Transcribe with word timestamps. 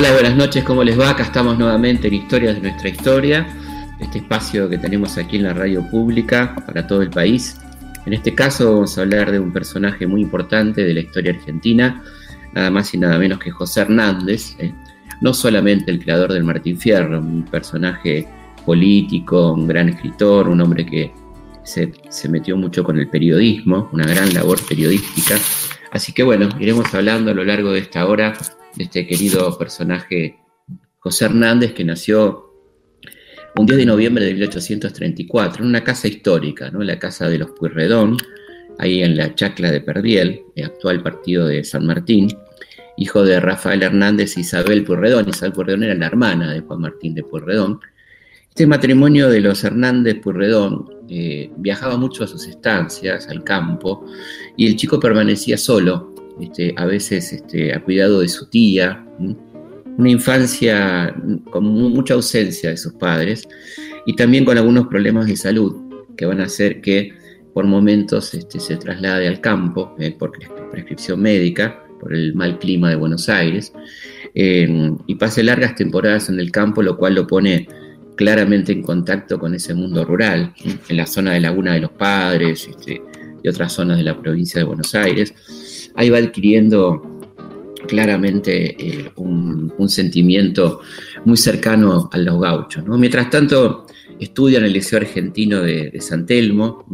Hola, 0.00 0.12
buenas 0.12 0.34
noches, 0.34 0.64
¿cómo 0.64 0.82
les 0.82 0.98
va? 0.98 1.10
Acá 1.10 1.24
estamos 1.24 1.58
nuevamente 1.58 2.08
en 2.08 2.14
Historias 2.14 2.54
de 2.54 2.62
nuestra 2.62 2.88
historia, 2.88 3.46
este 4.00 4.16
espacio 4.16 4.66
que 4.66 4.78
tenemos 4.78 5.18
aquí 5.18 5.36
en 5.36 5.42
la 5.42 5.52
radio 5.52 5.86
pública 5.90 6.56
para 6.64 6.86
todo 6.86 7.02
el 7.02 7.10
país. 7.10 7.58
En 8.06 8.14
este 8.14 8.34
caso 8.34 8.72
vamos 8.72 8.96
a 8.96 9.02
hablar 9.02 9.30
de 9.30 9.38
un 9.38 9.52
personaje 9.52 10.06
muy 10.06 10.22
importante 10.22 10.84
de 10.84 10.94
la 10.94 11.00
historia 11.00 11.32
argentina, 11.32 12.02
nada 12.54 12.70
más 12.70 12.94
y 12.94 12.96
nada 12.96 13.18
menos 13.18 13.40
que 13.40 13.50
José 13.50 13.82
Hernández, 13.82 14.56
¿eh? 14.58 14.72
no 15.20 15.34
solamente 15.34 15.90
el 15.90 16.02
creador 16.02 16.32
del 16.32 16.44
Martín 16.44 16.78
Fierro, 16.78 17.18
un 17.18 17.42
personaje 17.42 18.26
político, 18.64 19.52
un 19.52 19.68
gran 19.68 19.90
escritor, 19.90 20.48
un 20.48 20.62
hombre 20.62 20.86
que 20.86 21.12
se, 21.62 21.92
metió 22.30 22.56
mucho 22.56 22.84
con 22.84 22.98
el 22.98 23.06
periodismo, 23.10 23.90
una 23.92 24.06
gran 24.06 24.32
labor 24.32 24.66
periodística. 24.66 25.34
Así 25.92 26.14
que 26.14 26.22
bueno, 26.22 26.48
iremos 26.58 26.94
hablando 26.94 27.32
a 27.32 27.34
lo 27.34 27.44
largo 27.44 27.72
de 27.72 27.80
esta 27.80 28.06
hora 28.06 28.32
este 28.78 29.06
querido 29.06 29.56
personaje 29.58 30.38
José 30.98 31.26
Hernández, 31.26 31.72
que 31.72 31.84
nació 31.84 32.50
un 33.56 33.66
10 33.66 33.78
de 33.78 33.86
noviembre 33.86 34.24
de 34.24 34.34
1834 34.34 35.62
en 35.62 35.68
una 35.68 35.82
casa 35.82 36.08
histórica, 36.08 36.70
¿no? 36.70 36.82
la 36.82 36.98
casa 36.98 37.28
de 37.28 37.38
los 37.38 37.50
Pueyrredón, 37.50 38.16
ahí 38.78 39.02
en 39.02 39.16
la 39.16 39.34
Chacla 39.34 39.70
de 39.70 39.80
Perdiel, 39.80 40.42
el 40.54 40.64
actual 40.66 41.02
partido 41.02 41.46
de 41.46 41.64
San 41.64 41.86
Martín, 41.86 42.28
hijo 42.96 43.24
de 43.24 43.40
Rafael 43.40 43.82
Hernández 43.82 44.36
e 44.36 44.40
Isabel 44.40 44.84
Pueyrredón. 44.84 45.28
Isabel 45.28 45.52
Pueyrredón 45.52 45.84
era 45.84 45.94
la 45.94 46.06
hermana 46.06 46.52
de 46.52 46.60
Juan 46.60 46.80
Martín 46.80 47.14
de 47.14 47.24
Pueyrredón. 47.24 47.80
Este 48.48 48.66
matrimonio 48.66 49.28
de 49.30 49.40
los 49.40 49.64
Hernández 49.64 50.20
Pueyrredón 50.20 50.90
eh, 51.08 51.50
viajaba 51.56 51.96
mucho 51.96 52.24
a 52.24 52.26
sus 52.26 52.46
estancias, 52.46 53.28
al 53.28 53.42
campo, 53.42 54.04
y 54.56 54.66
el 54.66 54.76
chico 54.76 55.00
permanecía 55.00 55.56
solo, 55.56 56.14
este, 56.40 56.74
a 56.76 56.86
veces 56.86 57.32
este, 57.32 57.74
a 57.74 57.82
cuidado 57.82 58.20
de 58.20 58.28
su 58.28 58.48
tía, 58.48 59.04
una 59.98 60.10
infancia 60.10 61.14
con 61.50 61.64
mucha 61.64 62.14
ausencia 62.14 62.70
de 62.70 62.76
sus 62.76 62.94
padres 62.94 63.46
y 64.06 64.16
también 64.16 64.44
con 64.44 64.56
algunos 64.56 64.86
problemas 64.86 65.26
de 65.26 65.36
salud 65.36 65.74
que 66.16 66.26
van 66.26 66.40
a 66.40 66.44
hacer 66.44 66.80
que 66.80 67.12
por 67.52 67.66
momentos 67.66 68.32
este, 68.34 68.60
se 68.60 68.76
traslade 68.76 69.26
al 69.26 69.40
campo 69.40 69.94
eh, 69.98 70.14
por 70.16 70.32
prescripción 70.70 71.20
médica, 71.20 71.82
por 72.00 72.14
el 72.14 72.34
mal 72.34 72.58
clima 72.58 72.90
de 72.90 72.96
Buenos 72.96 73.28
Aires, 73.28 73.72
em, 74.34 74.96
y 75.06 75.16
pase 75.16 75.42
largas 75.42 75.74
temporadas 75.74 76.28
en 76.28 76.40
el 76.40 76.50
campo, 76.50 76.82
lo 76.82 76.96
cual 76.96 77.14
lo 77.14 77.26
pone 77.26 77.68
claramente 78.16 78.72
en 78.72 78.82
contacto 78.82 79.38
con 79.38 79.54
ese 79.54 79.74
mundo 79.74 80.04
rural, 80.04 80.52
en 80.88 80.96
la 80.96 81.06
zona 81.06 81.32
de 81.32 81.40
Laguna 81.40 81.74
de 81.74 81.80
los 81.80 81.90
Padres 81.92 82.68
este, 82.68 83.02
y 83.42 83.48
otras 83.48 83.72
zonas 83.72 83.98
de 83.98 84.04
la 84.04 84.20
provincia 84.20 84.60
de 84.60 84.64
Buenos 84.64 84.94
Aires. 84.94 85.34
Ahí 85.94 86.10
va 86.10 86.18
adquiriendo 86.18 87.20
claramente 87.86 88.76
eh, 88.78 89.10
un, 89.16 89.70
sentimiento 89.88 90.80
muy 91.24 91.36
cercano 91.36 92.08
a 92.12 92.18
los 92.18 92.40
gauchos. 92.40 92.84
Mientras 92.86 93.30
tanto, 93.30 93.86
estudia 94.18 94.58
en 94.58 94.66
el 94.66 94.72
Liceo 94.72 94.98
Argentino 95.00 95.60
de, 95.62 96.00
San 96.00 96.26
Telmo. 96.26 96.84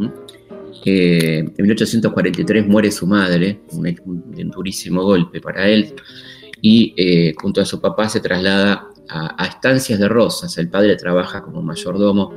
en 0.85 1.53
1843 1.57 2.67
muere 2.67 2.91
su 2.91 3.05
madre, 3.05 3.59
un, 3.71 4.51
durísimo 4.51 5.03
golpe 5.03 5.41
para 5.41 5.67
él, 5.67 5.93
y 6.61 6.93
eh, 6.97 7.35
junto 7.37 7.61
a 7.61 7.65
su 7.65 7.79
papá 7.79 8.09
se 8.09 8.19
traslada 8.19 8.87
a, 9.09 9.45
estancias 9.45 9.99
de 9.99 10.07
Rosas. 10.07 10.57
El 10.57 10.69
padre 10.69 10.95
trabaja 10.95 11.41
como 11.43 11.61
mayordomo 11.61 12.33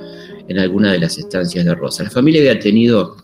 en 0.48 0.58
alguna 0.58 0.92
de 0.92 0.98
las 0.98 1.16
estancias 1.18 1.64
de 1.64 1.74
Rosas. 1.74 2.06
La 2.06 2.10
familia 2.10 2.40
había 2.40 2.58
tenido 2.58 3.16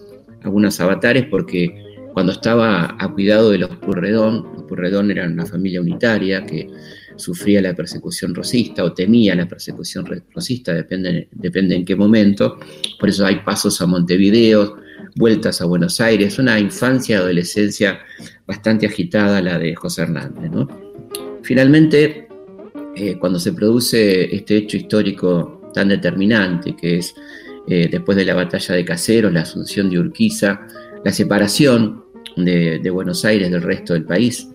algunos 0.43 0.81
avatares 0.81 1.27
porque 1.27 1.86
cuando 2.17 2.33
estaba 2.33 2.97
a 2.99 3.13
cuidado 3.13 3.51
de 3.51 3.59
los 3.59 3.77
Purredón, 3.77 4.47
los 4.55 4.63
Purredón 4.63 5.11
eran 5.11 5.35
una 5.35 5.45
familia 5.45 5.83
unitaria 5.83 6.47
que 6.47 6.67
sufría 7.15 7.61
la 7.61 7.75
persecución 7.75 8.35
rosista 8.35 8.85
o 8.85 8.95
temía 8.95 9.35
la 9.35 9.47
persecución 9.47 10.07
rosista, 10.33 10.73
depende, 10.73 11.29
depende 11.33 11.77
en 11.77 11.85
qué 11.85 11.95
momento. 11.95 12.59
Por 12.99 13.11
eso 13.11 13.27
hay 13.27 13.41
pasos 13.41 13.83
a 13.83 13.87
Montevideo, 13.87 14.79
vueltas 15.17 15.61
a 15.61 15.67
Buenos 15.67 16.01
Aires, 16.01 16.39
una 16.39 16.59
infancia 16.59 17.17
y 17.17 17.19
adolescencia 17.19 17.99
bastante 18.47 18.87
agitada 18.87 19.43
la 19.43 19.59
de 19.59 19.75
José 19.75 20.05
Hernández. 20.05 20.51
Finalmente, 21.43 22.29
eh, 22.97 23.19
cuando 23.19 23.39
se 23.39 23.53
produce 23.53 24.35
este 24.35 24.57
hecho 24.57 24.79
histórico 24.79 25.71
tan 25.75 25.89
determinante, 25.89 26.75
que 26.75 26.97
es 26.97 27.15
eh, 27.69 27.89
después 27.91 28.17
de 28.17 28.25
la 28.25 28.35
batalla 28.35 28.75
de 28.75 28.87
Caseros, 28.87 29.35
la 29.35 29.43
asunción 29.43 29.91
de 29.91 29.99
Urquiza, 29.99 30.67
la 31.05 31.13
separación 31.13 32.06
de, 32.37 32.91
Buenos 32.91 33.25
Aires 33.25 33.51
del 33.51 33.63
resto 33.63 33.95
del 33.95 34.05
país, 34.05 34.49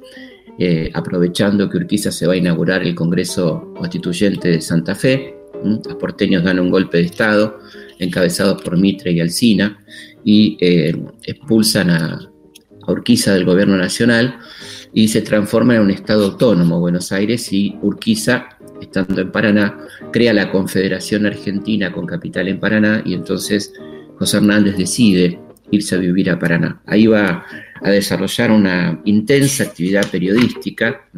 eh, 0.60 0.90
aprovechando 0.94 1.70
que 1.70 1.78
Urquiza 1.78 2.12
se 2.12 2.28
va 2.28 2.34
a 2.34 2.38
inaugurar 2.38 2.84
el 2.84 2.96
Congreso 2.96 3.74
Constituyente 3.78 4.50
de 4.50 4.62
Santa 4.62 4.96
Fe. 4.96 5.36
Los 5.64 5.96
porteños 5.96 6.44
dan 6.44 6.60
un 6.60 6.70
golpe 6.70 6.98
de 6.98 7.06
Estado, 7.06 7.60
encabezados 8.00 8.62
por 8.62 8.78
Mitre 8.78 9.12
y 9.12 9.20
Alcina, 9.20 9.80
y 10.24 10.58
eh, 10.60 10.96
expulsan 11.24 11.90
a, 11.90 12.32
Urquiza 12.88 13.34
del 13.34 13.46
gobierno 13.46 13.78
nacional 13.78 14.40
y 14.94 15.08
se 15.08 15.22
transforma 15.22 15.76
en 15.76 15.82
un 15.82 15.92
Estado 15.92 16.26
autónomo 16.26 16.80
Buenos 16.80 17.12
Aires 17.12 17.54
y 17.54 17.78
Urquiza, 17.82 18.50
estando 18.82 19.22
en 19.22 19.32
Paraná, 19.32 19.78
crea 20.12 20.34
la 20.34 20.52
Confederación 20.52 21.26
Argentina 21.26 21.92
con 21.92 22.06
capital 22.06 22.48
en 22.48 22.60
Paraná 22.60 23.04
y 23.06 23.14
entonces 23.14 23.74
José 24.18 24.38
Hernández 24.38 24.78
decide 24.78 25.40
irse 25.72 25.96
a 25.96 26.00
vivir 26.00 26.30
a 26.30 26.38
Paraná. 26.38 26.82
Ahí 26.86 27.08
va 27.08 27.46
a 27.82 27.90
desarrollar 27.90 28.52
una 28.52 29.02
intensa 29.06 29.64
actividad 29.64 30.10
periodística, 30.10 31.10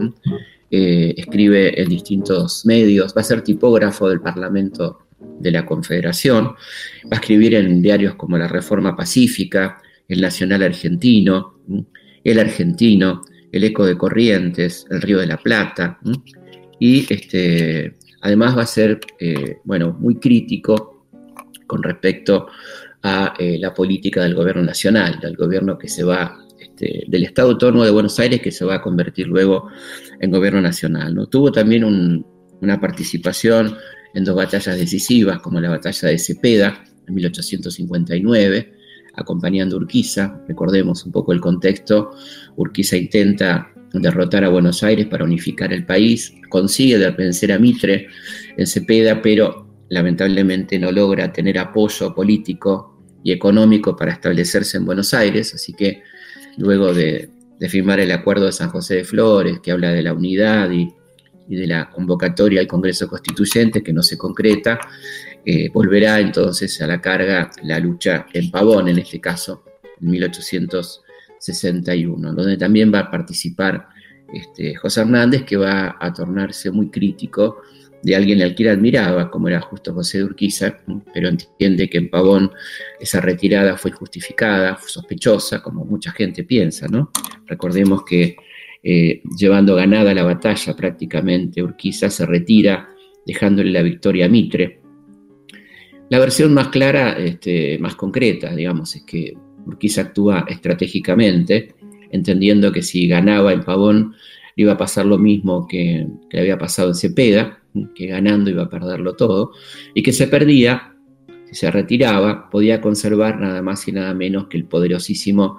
eh, 0.72 1.14
escribe 1.18 1.80
en 1.82 1.90
distintos 1.90 2.66
medios, 2.66 3.14
va 3.16 3.22
a 3.22 3.26
ser 3.26 3.42
tipógrafo 3.42 4.10
del 4.10 4.22
Parlamento 4.22 5.00
de 5.40 5.52
la 5.52 5.66
Confederación, 5.66 6.46
va 6.46 7.12
a 7.12 7.16
escribir 7.16 7.56
en 7.56 7.82
diarios 7.82 8.16
como 8.16 8.38
La 8.38 8.48
Reforma 8.48 8.96
Pacífica, 8.96 9.82
El 10.08 10.22
Nacional 10.22 10.64
Argentino, 10.64 11.60
El 12.24 12.40
Argentino, 12.40 13.22
El 13.52 13.66
Eco 13.66 13.86
de 13.86 13.98
Corrientes, 13.98 14.86
El 14.90 15.02
Río 15.02 15.20
de 15.20 15.28
la 15.28 15.38
Plata, 15.38 16.00
y 16.80 17.06
este, 17.14 17.96
además 18.22 18.58
va 18.58 18.64
a 18.64 18.68
ser 18.68 19.00
eh, 19.20 19.58
bueno, 19.64 19.96
muy 20.00 20.16
crítico 20.16 21.06
con 21.68 21.84
respecto 21.84 22.48
a 23.04 23.34
eh, 23.38 23.58
la 23.60 23.74
política 23.74 24.24
del 24.24 24.34
gobierno 24.34 24.64
nacional, 24.64 25.20
del 25.20 25.36
gobierno 25.36 25.78
que 25.78 25.90
se 25.90 26.04
va, 26.04 26.38
este, 26.60 27.04
del 27.08 27.24
Estado 27.26 27.52
Autónomo 27.52 27.84
de 27.84 27.92
Buenos 27.92 28.18
Aires 28.20 28.42
que 28.42 28.52
se 28.52 28.64
va 28.64 28.76
a 28.76 28.82
convertir 28.82 29.28
luego 29.28 29.68
en 30.20 30.32
gobierno 30.32 30.62
nacional. 30.62 31.14
¿no? 31.14 31.28
Tuvo 31.28 31.52
también 31.52 31.84
una 32.62 32.80
participación 32.80 33.76
en 34.14 34.24
dos 34.24 34.36
batallas 34.36 34.78
decisivas, 34.78 35.40
como 35.40 35.60
la 35.60 35.70
batalla 35.70 36.08
de 36.08 36.18
Cepeda 36.18 36.84
en 37.06 37.14
1859, 37.14 38.74
acompañando 39.16 39.76
a 39.76 39.80
Urquiza. 39.80 40.42
Recordemos 40.48 41.06
un 41.06 41.12
poco 41.12 41.34
el 41.34 41.42
contexto. 41.42 42.12
Urquiza 42.56 42.96
intenta 42.96 43.70
derrotar 43.94 44.46
a 44.46 44.50
Buenos 44.50 44.82
Aires 44.82 45.08
para 45.08 45.26
unificar 45.26 45.74
el 45.74 45.86
país, 45.86 46.34
consigue 46.50 46.98
vencer 47.12 47.52
a 47.52 47.60
Mitre 47.60 48.08
en 48.58 48.66
Cepeda, 48.66 49.22
pero 49.22 49.68
lamentablemente 49.90 50.80
no 50.80 50.92
logra 50.92 51.32
tener 51.32 51.60
apoyo 51.60 52.16
político 52.16 52.93
y 53.24 53.32
económico 53.32 53.96
para 53.96 54.12
establecerse 54.12 54.78
en 54.78 54.86
Buenos 54.86 55.14
Aires, 55.14 55.54
así 55.54 55.74
que 55.74 56.02
luego 56.58 56.94
de, 56.94 57.30
firmar 57.70 58.02
el 58.02 58.12
acuerdo 58.12 58.48
de 58.48 58.52
San 58.52 58.70
José 58.70 58.96
de 58.96 59.06
Flores, 59.06 59.62
que 59.62 59.72
habla 59.72 59.92
de 59.92 60.04
la 60.04 60.14
unidad 60.14 60.70
y, 60.70 60.94
de 61.48 61.68
la 61.68 61.90
convocatoria 61.90 62.60
al 62.60 62.68
Congreso 62.68 63.08
Constituyente, 63.08 63.82
que 63.82 63.94
no 63.94 64.04
se 64.04 64.18
concreta, 64.18 64.82
eh, 65.46 65.70
volverá 65.74 66.20
entonces 66.20 66.82
a 66.82 66.88
la 66.88 67.00
carga 67.00 67.50
la 67.64 67.80
lucha 67.80 68.26
en 68.34 68.52
Pavón, 68.52 68.90
en 68.90 69.00
este 69.00 69.22
caso, 69.22 69.64
en 70.02 70.10
1861, 70.10 72.34
donde 72.34 72.58
también 72.58 72.94
va 72.94 73.00
a 73.00 73.10
participar 73.12 73.88
este, 74.34 74.76
José 74.76 75.02
Hernández, 75.02 75.44
que 75.44 75.58
va 75.58 75.98
a 76.00 76.14
tornarse 76.14 76.72
muy 76.72 76.90
crítico 76.90 77.62
de 78.04 78.16
alguien 78.16 78.42
al 78.42 78.54
que 78.54 78.70
admiraba, 78.70 79.32
como 79.32 79.48
era 79.48 79.62
justo 79.62 79.94
José 79.94 80.18
de 80.20 80.26
Urquiza, 80.26 80.78
pero 81.14 81.30
entiende 81.30 81.90
que 81.90 81.98
en 81.98 82.10
Pavón 82.10 82.52
esa 83.00 83.22
retirada 83.22 83.78
fue 83.78 83.92
injustificada, 83.92 84.76
fue 84.76 84.90
sospechosa, 84.90 85.64
como 85.64 85.86
mucha 85.86 86.12
gente 86.12 86.44
piensa, 86.44 86.88
¿no? 86.90 87.12
Recordemos 87.48 88.04
que 88.04 88.36
eh, 88.84 89.22
llevando 89.38 89.76
ganada 89.76 90.14
la 90.14 90.24
batalla 90.24 90.76
prácticamente, 90.76 91.64
Urquiza 91.64 92.10
se 92.10 92.26
retira 92.26 92.90
dejándole 93.26 93.72
la 93.72 93.82
victoria 93.82 94.26
a 94.26 94.30
Mitre. 94.30 94.82
La 96.10 96.20
versión 96.20 96.54
más 96.54 96.68
clara, 96.68 97.14
este, 97.14 97.80
más 97.80 97.96
concreta, 97.96 98.54
digamos, 98.54 98.98
es 98.98 99.04
que 99.04 99.34
Urquiza 99.66 100.02
actúa 100.02 100.46
estratégicamente, 100.50 101.76
entendiendo 102.12 102.74
que 102.74 102.82
si 102.82 103.08
ganaba 103.08 103.54
en 103.54 103.64
Pavón 103.64 104.14
iba 104.56 104.74
a 104.74 104.78
pasar 104.78 105.06
lo 105.06 105.18
mismo 105.18 105.68
que, 105.68 106.08
le 106.32 106.40
había 106.40 106.58
pasado 106.58 106.90
en 106.90 106.96
Cepeda, 106.96 107.60
que 107.96 108.08
ganando 108.08 108.50
iba 108.50 108.64
a 108.64 108.70
perderlo 108.70 109.16
todo, 109.16 109.52
y 109.94 110.04
que 110.04 110.14
se 110.14 110.28
perdía, 110.28 110.96
si 111.46 111.56
se 111.56 111.72
retiraba, 111.72 112.50
podía 112.50 112.82
conservar 112.82 113.40
nada 113.40 113.62
más 113.62 113.88
y 113.88 113.92
nada 113.92 114.14
menos 114.14 114.48
que 114.48 114.58
el 114.58 114.66
poderosísimo 114.66 115.58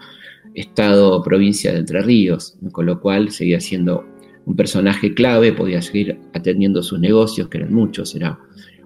Estado 0.55 1.13
o 1.13 1.23
provincia 1.23 1.73
de 1.73 1.81
Entre 1.81 2.01
Ríos, 2.01 2.57
con 2.71 2.87
lo 2.87 3.01
cual 3.01 3.31
seguía 3.31 3.61
siendo 3.61 4.05
un 4.45 4.55
personaje 4.55 5.13
clave, 5.15 5.53
podía 5.53 5.83
seguir 5.83 6.21
atendiendo 6.33 6.83
sus 6.83 7.01
negocios, 7.01 7.49
que 7.49 7.59
eran 7.59 7.73
muchos, 7.73 8.15
era 8.15 8.39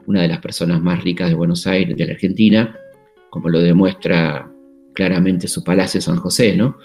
una 0.06 0.22
de 0.22 0.28
las 0.28 0.38
personas 0.38 0.80
más 0.80 1.04
ricas 1.04 1.28
de 1.28 1.34
Buenos 1.34 1.66
Aires, 1.66 1.96
de 1.96 2.06
la 2.06 2.12
Argentina, 2.12 2.74
como 3.28 3.50
lo 3.50 3.60
demuestra 3.60 4.50
claramente 4.94 5.46
su 5.46 5.62
Palacio 5.62 6.00
San 6.00 6.16
José, 6.16 6.56
¿no? 6.56 6.78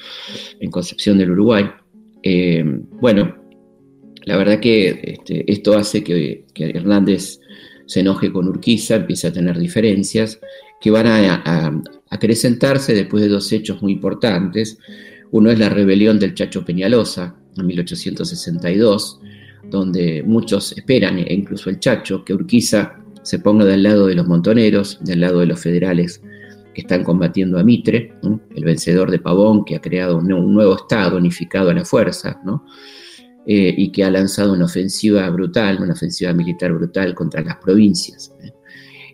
En 0.60 0.70
Concepción 0.70 1.18
del 1.18 1.32
Uruguay. 1.32 1.70
Eh, 2.24 2.64
bueno, 3.02 3.36
la 4.26 4.38
verdad 4.38 4.60
que 4.60 5.02
este, 5.04 5.52
esto 5.52 5.78
hace 5.78 6.04
que, 6.04 6.46
Hernández 6.56 7.40
se 7.86 8.00
enoje 8.00 8.32
con 8.32 8.48
Urquiza, 8.48 8.96
empiece 8.96 9.28
a 9.28 9.34
tener 9.34 9.60
diferencias 9.60 10.40
que 10.80 10.90
van 10.90 11.08
a, 11.08 11.82
acrecentarse 12.10 12.94
después 12.94 13.24
de 13.24 13.30
dos 13.30 13.52
hechos 13.52 13.82
muy 13.82 13.94
importantes. 13.94 14.78
Uno 15.32 15.52
es 15.52 15.60
la 15.60 15.70
rebelión 15.70 16.20
del 16.20 16.36
Chacho 16.36 16.64
Peñalosa 16.64 17.36
en 17.58 17.66
1862, 17.66 19.20
donde 19.70 20.24
muchos 20.24 20.72
esperan, 20.78 21.20
e 21.20 21.34
incluso 21.34 21.70
el 21.70 21.80
Chacho, 21.80 22.24
que 22.24 22.34
Urquiza 22.34 23.00
se 23.24 23.40
ponga 23.40 23.66
del 23.66 23.84
lado 23.84 24.08
de 24.08 24.16
los 24.16 24.28
montoneros, 24.28 25.00
del 25.02 25.22
lado 25.22 25.40
de 25.40 25.48
los 25.48 25.60
federales 25.60 26.22
que 26.74 26.82
están 26.82 27.04
combatiendo 27.04 27.60
a 27.60 27.64
Mitre, 27.64 28.14
el 28.56 28.64
vencedor 28.64 29.12
de 29.12 29.20
Pavón, 29.20 29.64
que 29.64 29.76
ha 29.76 29.82
creado 29.82 30.18
un, 30.18 30.28
nuevo 30.28 30.76
Estado 30.76 31.18
unificado 31.18 31.70
a 31.70 31.74
la 31.74 31.86
fuerza, 31.86 32.42
eh, 33.46 33.74
y 33.78 33.92
que 33.92 34.04
ha 34.04 34.10
lanzado 34.10 34.54
una 34.54 34.66
ofensiva 34.66 35.30
brutal, 35.30 35.82
una 35.82 35.94
ofensiva 35.94 36.34
militar 36.34 36.74
brutal 36.74 37.14
contra 37.14 37.42
las 37.42 37.58
provincias. 37.58 38.34
¿eh? 38.44 38.52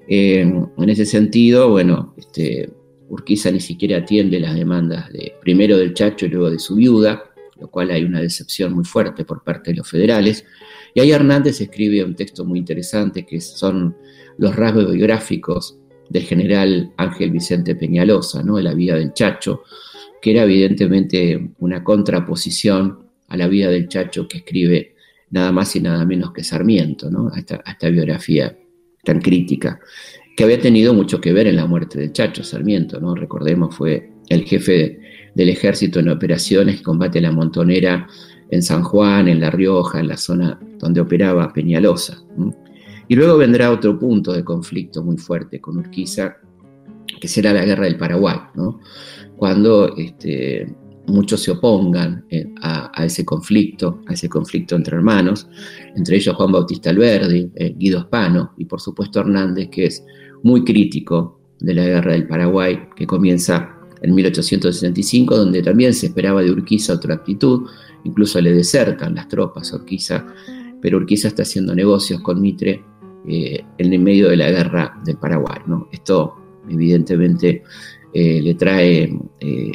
Eh, 0.07 0.41
en 0.41 0.89
ese 0.89 1.05
sentido, 1.05 1.69
bueno, 1.69 2.13
este, 2.17 2.71
Urquiza 3.09 3.51
ni 3.51 3.59
siquiera 3.59 3.97
atiende 3.97 4.39
las 4.39 4.55
demandas 4.55 5.11
de, 5.11 5.33
primero 5.41 5.77
del 5.77 5.93
Chacho 5.93 6.27
y 6.27 6.29
luego 6.29 6.51
de 6.51 6.59
su 6.59 6.75
viuda, 6.75 7.23
lo 7.59 7.69
cual 7.69 7.91
hay 7.91 8.03
una 8.03 8.21
decepción 8.21 8.73
muy 8.73 8.85
fuerte 8.85 9.25
por 9.25 9.43
parte 9.43 9.71
de 9.71 9.77
los 9.77 9.89
federales. 9.89 10.45
Y 10.93 11.01
ahí 11.01 11.11
Hernández 11.11 11.59
escribe 11.59 12.03
un 12.03 12.15
texto 12.15 12.45
muy 12.45 12.59
interesante 12.59 13.25
que 13.25 13.41
son 13.41 13.95
los 14.37 14.55
rasgos 14.55 14.91
biográficos 14.91 15.78
del 16.09 16.23
general 16.23 16.91
Ángel 16.97 17.31
Vicente 17.31 17.75
Peñalosa, 17.75 18.43
¿no? 18.43 18.59
la 18.59 18.73
vida 18.73 18.95
del 18.95 19.13
Chacho, 19.13 19.63
que 20.21 20.31
era 20.31 20.43
evidentemente 20.43 21.51
una 21.59 21.83
contraposición 21.83 22.99
a 23.27 23.37
la 23.37 23.47
vida 23.47 23.69
del 23.69 23.87
Chacho 23.87 24.27
que 24.27 24.39
escribe 24.39 24.95
nada 25.29 25.51
más 25.51 25.75
y 25.75 25.81
nada 25.81 26.05
menos 26.05 26.33
que 26.33 26.43
Sarmiento, 26.43 27.09
¿no? 27.09 27.29
a, 27.33 27.39
esta, 27.39 27.89
biografía 27.89 28.57
tan 29.03 29.21
crítica, 29.21 29.79
que 30.35 30.43
había 30.43 30.59
tenido 30.59 30.93
mucho 30.93 31.21
que 31.21 31.31
ver 31.31 31.47
en 31.47 31.55
la 31.55 31.67
muerte 31.67 31.99
del 31.99 32.11
Chacho 32.11 32.43
Sarmiento, 32.43 32.99
¿no? 32.99 33.13
recordemos, 33.15 33.75
fue 33.75 34.11
el 34.29 34.45
jefe 34.45 34.99
del 35.35 35.49
ejército 35.49 35.99
en 35.99 36.09
operaciones, 36.09 36.81
combate 36.81 37.21
la 37.21 37.31
montonera 37.31 38.07
en 38.49 38.63
San 38.63 38.83
Juan, 38.83 39.27
en 39.27 39.39
La 39.39 39.51
Rioja, 39.51 39.99
en 39.99 40.07
la 40.07 40.17
zona 40.17 40.59
donde 40.79 41.01
operaba 41.01 41.53
Peñalosa. 41.53 42.23
Y 43.09 43.15
luego 43.15 43.37
vendrá 43.37 43.71
otro 43.71 43.97
punto 43.97 44.31
de 44.31 44.43
conflicto 44.43 45.03
muy 45.03 45.17
fuerte 45.17 45.59
con 45.59 45.77
Urquiza, 45.77 46.37
que 47.19 47.27
será 47.27 47.51
la 47.51 47.65
guerra 47.65 47.85
del 47.85 47.97
Paraguay, 47.97 48.37
cuando 49.35 49.95
este, 49.97 50.71
muchos 51.07 51.41
se 51.41 51.49
opongan 51.49 52.23
eh, 52.29 52.53
a, 52.61 53.03
ese 53.03 53.25
conflicto, 53.25 54.01
a 54.07 54.13
ese 54.13 54.29
conflicto 54.29 54.75
entre 54.75 54.95
hermanos, 54.95 55.47
entre 55.95 56.17
ellos 56.17 56.35
Juan 56.35 56.51
Bautista 56.51 56.91
Alberdi, 56.91 57.49
eh, 57.55 57.73
Guido 57.75 58.01
Spano 58.01 58.53
y 58.57 58.65
por 58.65 58.79
supuesto 58.79 59.21
Hernández, 59.21 59.69
que 59.71 59.85
es 59.87 60.05
muy 60.43 60.63
crítico 60.63 61.39
de 61.59 61.73
la 61.73 61.85
guerra 61.85 62.11
del 62.11 62.27
Paraguay, 62.27 62.79
que 62.95 63.07
comienza 63.07 63.75
en 64.03 64.13
1865, 64.13 65.35
donde 65.35 65.63
también 65.63 65.95
se 65.95 66.05
esperaba 66.05 66.43
de 66.43 66.51
Urquiza 66.51 66.93
otra 66.93 67.15
actitud, 67.15 67.67
incluso 68.03 68.39
le 68.39 68.53
desertan 68.53 69.15
las 69.15 69.27
tropas 69.27 69.73
a 69.73 69.77
Urquiza, 69.77 70.27
pero 70.79 70.97
Urquiza 70.97 71.27
está 71.27 71.41
haciendo 71.41 71.73
negocios 71.73 72.21
con 72.21 72.39
Mitre 72.39 72.85
eh, 73.27 73.65
en 73.77 73.93
el 73.93 73.99
medio 73.99 74.29
de 74.29 74.37
la 74.37 74.49
guerra 74.49 74.97
del 75.03 75.17
Paraguay. 75.17 75.59
Esto 75.91 76.35
evidentemente 76.69 77.63
eh, 78.13 78.41
le 78.41 78.53
trae 78.55 79.13
eh, 79.41 79.71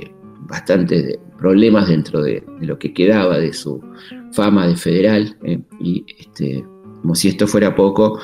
bastantes 0.49 1.19
problemas 1.39 1.89
dentro 1.89 2.23
de, 2.23 2.43
lo 2.61 2.79
que 2.79 2.95
quedaba 2.95 3.39
de 3.39 3.53
su 3.53 3.83
fama 4.33 4.67
de 4.67 4.77
federal, 4.77 5.37
y 5.79 6.07
este, 6.19 6.65
como 7.03 7.15
si 7.15 7.29
esto 7.29 7.47
fuera 7.47 7.75
poco, 7.75 8.19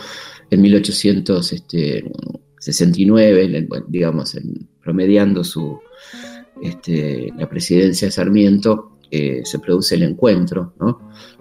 en 0.51 0.63
1869, 0.63 3.45
este, 3.45 3.69
digamos, 3.89 4.39
promediando 4.83 5.45
su, 5.45 5.79
este, 6.63 7.31
la 7.37 7.47
presidencia 7.49 8.09
de 8.09 8.13
Sarmiento, 8.13 8.97
se 9.11 9.59
produce 9.59 9.97
el 9.97 10.05
encuentro 10.05 10.73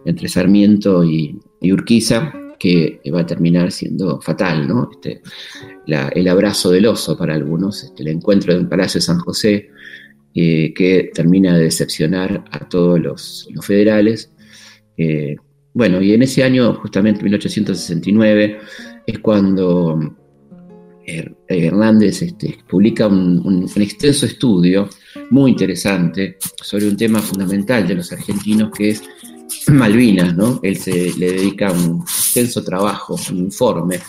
entre 0.06 0.28
Sarmiento 0.28 1.04
y, 1.04 1.40
Urquiza, 1.62 2.34
que 2.60 3.00
va 3.14 3.22
a 3.22 3.26
terminar 3.26 3.72
siendo 3.72 4.20
fatal, 4.22 4.68
¿no? 4.68 4.90
Este, 4.92 5.22
el 5.88 6.28
abrazo 6.28 6.70
del 6.70 6.88
oso 6.88 7.18
para 7.18 7.34
algunos, 7.34 7.84
este, 7.84 8.04
el 8.04 8.10
encuentro 8.10 8.54
en 8.54 8.68
Palacio 8.68 9.00
de 9.00 9.06
San 9.06 9.20
José, 9.20 9.70
eh, 10.36 10.74
que 10.76 11.10
termina 11.14 11.58
de 11.58 11.64
decepcionar 11.64 12.44
a 12.52 12.68
todos 12.68 13.00
los, 13.00 13.50
federales. 13.62 14.32
Eh, 14.98 15.38
bueno, 15.74 16.02
y 16.02 16.14
en 16.14 16.24
ese 16.24 16.44
año, 16.44 16.74
justamente 16.76 17.24
1869, 17.24 18.60
es 19.08 19.20
cuando 19.20 19.98
Hernández 21.48 22.22
este, 22.22 22.60
publica 22.68 23.08
un, 23.08 23.68
extenso 23.78 24.26
estudio 24.26 24.90
muy 25.32 25.52
interesante 25.52 26.38
sobre 26.62 26.88
un 26.88 26.98
tema 26.98 27.20
fundamental 27.20 27.88
de 27.88 27.96
los 27.96 28.12
argentinos 28.12 28.72
que 28.72 28.90
es 28.90 29.04
Malvinas, 29.72 30.36
¿no? 30.36 30.60
Él 30.64 30.78
se 30.78 31.14
le 31.18 31.34
dedica 31.34 31.72
un 31.72 32.02
extenso 32.02 32.64
trabajo, 32.64 33.16
un 33.32 33.38
informe 33.38 34.00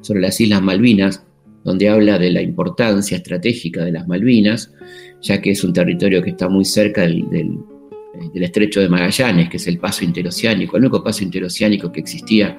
sobre 0.00 0.20
las 0.20 0.40
Islas 0.40 0.62
Malvinas, 0.62 1.22
donde 1.64 1.88
habla 1.88 2.18
de 2.18 2.30
la 2.30 2.42
importancia 2.42 3.16
estratégica 3.16 3.84
de 3.84 3.92
las 3.92 4.08
Malvinas, 4.08 4.72
ya 5.20 5.40
que 5.40 5.50
es 5.50 5.62
un 5.64 5.72
territorio 5.72 6.22
que 6.22 6.30
está 6.30 6.48
muy 6.48 6.64
cerca 6.64 7.02
del, 7.02 7.28
del 7.30 8.42
estrecho 8.42 8.80
de 8.80 8.88
Magallanes, 8.88 9.48
que 9.48 9.58
es 9.58 9.66
el 9.66 9.78
paso 9.78 10.04
interoceánico, 10.04 10.76
el 10.76 10.84
único 10.84 11.02
paso 11.04 11.24
interoceánico 11.24 11.92
que 11.92 12.00
existía 12.00 12.56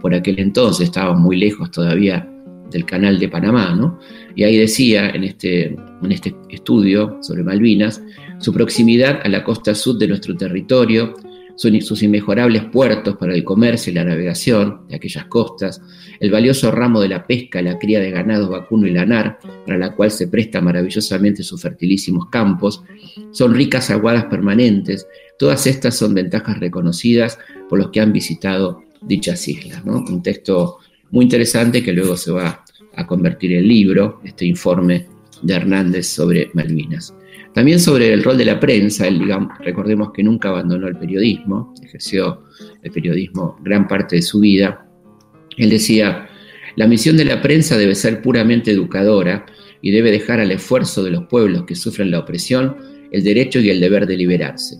por 0.00 0.14
aquel 0.14 0.38
entonces, 0.38 0.84
estaba 0.84 1.14
muy 1.14 1.36
lejos 1.36 1.70
todavía 1.70 2.28
del 2.70 2.84
canal 2.84 3.18
de 3.18 3.28
Panamá, 3.28 3.74
¿no? 3.74 3.98
Y 4.34 4.42
ahí 4.42 4.56
decía 4.56 5.10
en 5.10 5.24
este, 5.24 5.66
en 5.66 6.12
este 6.12 6.34
estudio 6.50 7.18
sobre 7.22 7.42
Malvinas, 7.42 8.02
su 8.38 8.52
proximidad 8.52 9.20
a 9.22 9.28
la 9.28 9.44
costa 9.44 9.74
sur 9.74 9.96
de 9.96 10.08
nuestro 10.08 10.36
territorio, 10.36 11.14
sus 11.56 12.02
inmejorables 12.02 12.64
puertos 12.64 13.16
para 13.16 13.34
el 13.34 13.44
comercio 13.44 13.90
y 13.90 13.94
la 13.94 14.04
navegación 14.04 14.86
de 14.88 14.96
aquellas 14.96 15.26
costas, 15.26 15.80
el 16.20 16.30
valioso 16.30 16.70
ramo 16.70 17.00
de 17.00 17.08
la 17.08 17.26
pesca, 17.26 17.62
la 17.62 17.78
cría 17.78 18.00
de 18.00 18.10
ganado 18.10 18.48
vacuno 18.48 18.86
y 18.86 18.90
lanar, 18.90 19.38
para 19.66 19.78
la 19.78 19.94
cual 19.94 20.10
se 20.10 20.28
presta 20.28 20.60
maravillosamente 20.60 21.42
sus 21.42 21.62
fertilísimos 21.62 22.28
campos, 22.30 22.82
son 23.30 23.54
ricas 23.54 23.90
aguadas 23.90 24.24
permanentes, 24.24 25.06
todas 25.38 25.66
estas 25.66 25.96
son 25.96 26.14
ventajas 26.14 26.58
reconocidas 26.58 27.38
por 27.68 27.78
los 27.78 27.90
que 27.90 28.00
han 28.00 28.12
visitado 28.12 28.82
dichas 29.02 29.46
islas. 29.48 29.82
Un 29.84 30.22
texto 30.22 30.78
muy 31.10 31.24
interesante 31.24 31.82
que 31.82 31.92
luego 31.92 32.16
se 32.16 32.32
va 32.32 32.64
a 32.96 33.06
convertir 33.06 33.52
en 33.52 33.68
libro, 33.68 34.20
este 34.24 34.44
informe 34.44 35.06
de 35.42 35.54
Hernández 35.54 36.06
sobre 36.06 36.50
Malvinas. 36.54 37.14
También 37.54 37.78
sobre 37.78 38.12
el 38.12 38.24
rol 38.24 38.36
de 38.36 38.44
la 38.44 38.58
prensa, 38.58 39.06
recordemos 39.60 40.10
que 40.12 40.24
nunca 40.24 40.48
abandonó 40.48 40.88
el 40.88 40.96
periodismo, 40.96 41.72
ejerció 41.82 42.42
el 42.82 42.90
periodismo 42.90 43.56
gran 43.62 43.86
parte 43.86 44.16
de 44.16 44.22
su 44.22 44.40
vida. 44.40 44.86
Él 45.56 45.70
decía, 45.70 46.28
la 46.74 46.88
misión 46.88 47.16
de 47.16 47.24
la 47.24 47.40
prensa 47.40 47.78
debe 47.78 47.94
ser 47.94 48.22
puramente 48.22 48.72
educadora 48.72 49.46
y 49.80 49.92
debe 49.92 50.10
dejar 50.10 50.40
al 50.40 50.50
esfuerzo 50.50 51.04
de 51.04 51.12
los 51.12 51.26
pueblos 51.26 51.62
que 51.64 51.76
sufren 51.76 52.10
la 52.10 52.18
opresión 52.18 52.76
el 53.12 53.22
derecho 53.22 53.60
y 53.60 53.70
el 53.70 53.78
deber 53.78 54.08
de 54.08 54.16
liberarse. 54.16 54.78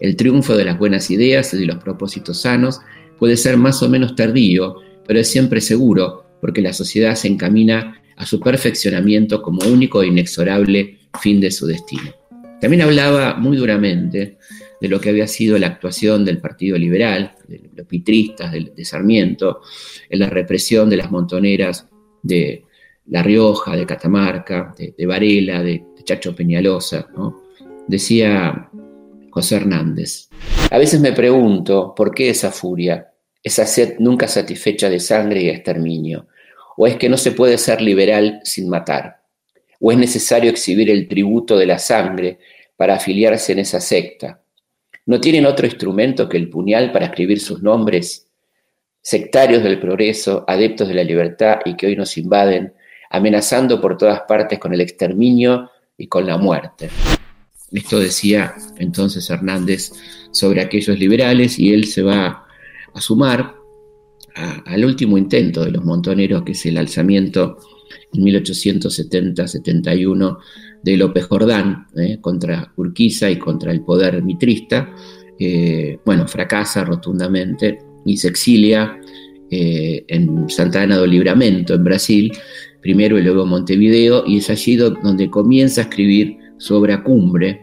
El 0.00 0.16
triunfo 0.16 0.56
de 0.56 0.64
las 0.64 0.78
buenas 0.78 1.10
ideas 1.10 1.52
y 1.52 1.58
de 1.58 1.66
los 1.66 1.76
propósitos 1.76 2.40
sanos 2.40 2.80
puede 3.18 3.36
ser 3.36 3.58
más 3.58 3.82
o 3.82 3.90
menos 3.90 4.16
tardío, 4.16 4.76
pero 5.06 5.20
es 5.20 5.28
siempre 5.28 5.60
seguro 5.60 6.24
porque 6.40 6.62
la 6.62 6.72
sociedad 6.72 7.14
se 7.16 7.28
encamina 7.28 8.00
a 8.16 8.24
su 8.24 8.40
perfeccionamiento 8.40 9.42
como 9.42 9.60
único 9.66 10.02
e 10.02 10.06
inexorable 10.06 10.98
fin 11.16 11.40
de 11.40 11.50
su 11.50 11.66
destino. 11.66 12.12
También 12.60 12.82
hablaba 12.82 13.34
muy 13.34 13.56
duramente 13.56 14.38
de 14.80 14.88
lo 14.88 15.00
que 15.00 15.10
había 15.10 15.26
sido 15.26 15.58
la 15.58 15.68
actuación 15.68 16.24
del 16.24 16.38
Partido 16.38 16.78
Liberal, 16.78 17.32
de 17.46 17.70
los 17.74 17.86
pitristas, 17.86 18.52
de, 18.52 18.84
Sarmiento, 18.84 19.60
en 20.08 20.18
la 20.18 20.28
represión 20.28 20.88
de 20.88 20.96
las 20.96 21.10
montoneras 21.10 21.88
de 22.22 22.64
La 23.06 23.22
Rioja, 23.22 23.76
de 23.76 23.86
Catamarca, 23.86 24.74
de, 24.76 25.06
Varela, 25.06 25.62
de, 25.62 25.84
Chacho 26.04 26.36
Peñalosa. 26.36 27.08
Decía 27.88 28.70
José 29.30 29.56
Hernández, 29.56 30.28
a 30.70 30.78
veces 30.78 31.00
me 31.00 31.12
pregunto 31.12 31.94
por 31.96 32.14
qué 32.14 32.30
esa 32.30 32.52
furia, 32.52 33.12
esa 33.42 33.64
sed 33.64 33.96
nunca 34.00 34.26
satisfecha 34.26 34.90
de 34.90 34.98
sangre 34.98 35.42
y 35.42 35.48
exterminio? 35.48 36.26
¿O 36.76 36.86
es 36.86 36.96
que 36.96 37.08
no 37.08 37.16
se 37.16 37.30
puede 37.32 37.58
ser 37.58 37.80
liberal 37.80 38.40
sin 38.42 38.68
matar? 38.68 39.15
¿O 39.80 39.92
es 39.92 39.98
necesario 39.98 40.50
exhibir 40.50 40.90
el 40.90 41.08
tributo 41.08 41.56
de 41.56 41.66
la 41.66 41.78
sangre 41.78 42.38
para 42.76 42.94
afiliarse 42.94 43.52
en 43.52 43.60
esa 43.60 43.80
secta? 43.80 44.40
no 45.06 45.20
tienen 45.20 45.46
otro 45.46 45.66
instrumento 45.66 46.28
que 46.28 46.36
el 46.36 46.50
puñal 46.50 46.92
para 46.92 47.06
escribir 47.06 47.40
sus 47.40 47.62
nombres, 47.62 48.26
sectarios 49.00 49.62
del 49.62 49.78
progreso, 49.78 50.44
adeptos 50.48 50.88
de 50.88 50.94
la 50.94 51.04
libertad 51.04 51.60
y 51.64 51.76
que 51.76 51.86
hoy 51.86 51.96
nos 51.96 52.18
invaden, 52.18 52.74
amenazando 53.08 53.80
por 53.80 53.96
todas 53.96 54.22
partes 54.22 54.58
con 54.58 54.74
el 54.74 54.80
exterminio 54.80 55.70
y 55.96 56.08
con 56.08 56.26
la 56.26 56.36
muerte. 56.36 56.90
Esto 57.70 58.00
decía 58.00 58.54
entonces 58.78 59.30
Hernández 59.30 59.92
sobre 60.32 60.60
aquellos 60.60 60.98
liberales 60.98 61.58
y 61.58 61.72
él 61.72 61.86
se 61.86 62.02
va 62.02 62.44
a 62.92 63.00
sumar 63.00 63.54
al 64.34 64.84
último 64.84 65.16
intento 65.16 65.64
de 65.64 65.70
los 65.70 65.84
montoneros, 65.84 66.42
que 66.42 66.52
es 66.52 66.66
el 66.66 66.76
alzamiento 66.76 67.58
en 68.12 68.24
1870-71 68.24 70.38
de 70.82 70.96
López 70.96 71.26
Jordán 71.26 71.86
¿eh? 71.96 72.18
contra 72.20 72.72
Urquiza 72.76 73.30
y 73.30 73.38
contra 73.38 73.72
el 73.72 73.82
poder 73.82 74.22
mitrista. 74.22 74.94
Eh, 75.38 75.98
bueno, 76.04 76.26
fracasa 76.26 76.84
rotundamente 76.84 77.78
y 78.04 78.16
se 78.16 78.28
exilia 78.28 78.98
eh, 79.50 80.04
en 80.08 80.48
Santa 80.48 80.82
Ana 80.82 80.96
do 80.96 81.06
Libramento, 81.06 81.74
en 81.74 81.84
Brasil, 81.84 82.32
primero 82.80 83.18
y 83.18 83.22
luego 83.22 83.46
Montevideo, 83.46 84.24
y 84.26 84.38
es 84.38 84.50
allí 84.50 84.76
donde 84.76 85.28
comienza 85.28 85.80
a 85.80 85.84
escribir 85.84 86.36
su 86.58 86.74
obra 86.74 87.02
cumbre, 87.02 87.60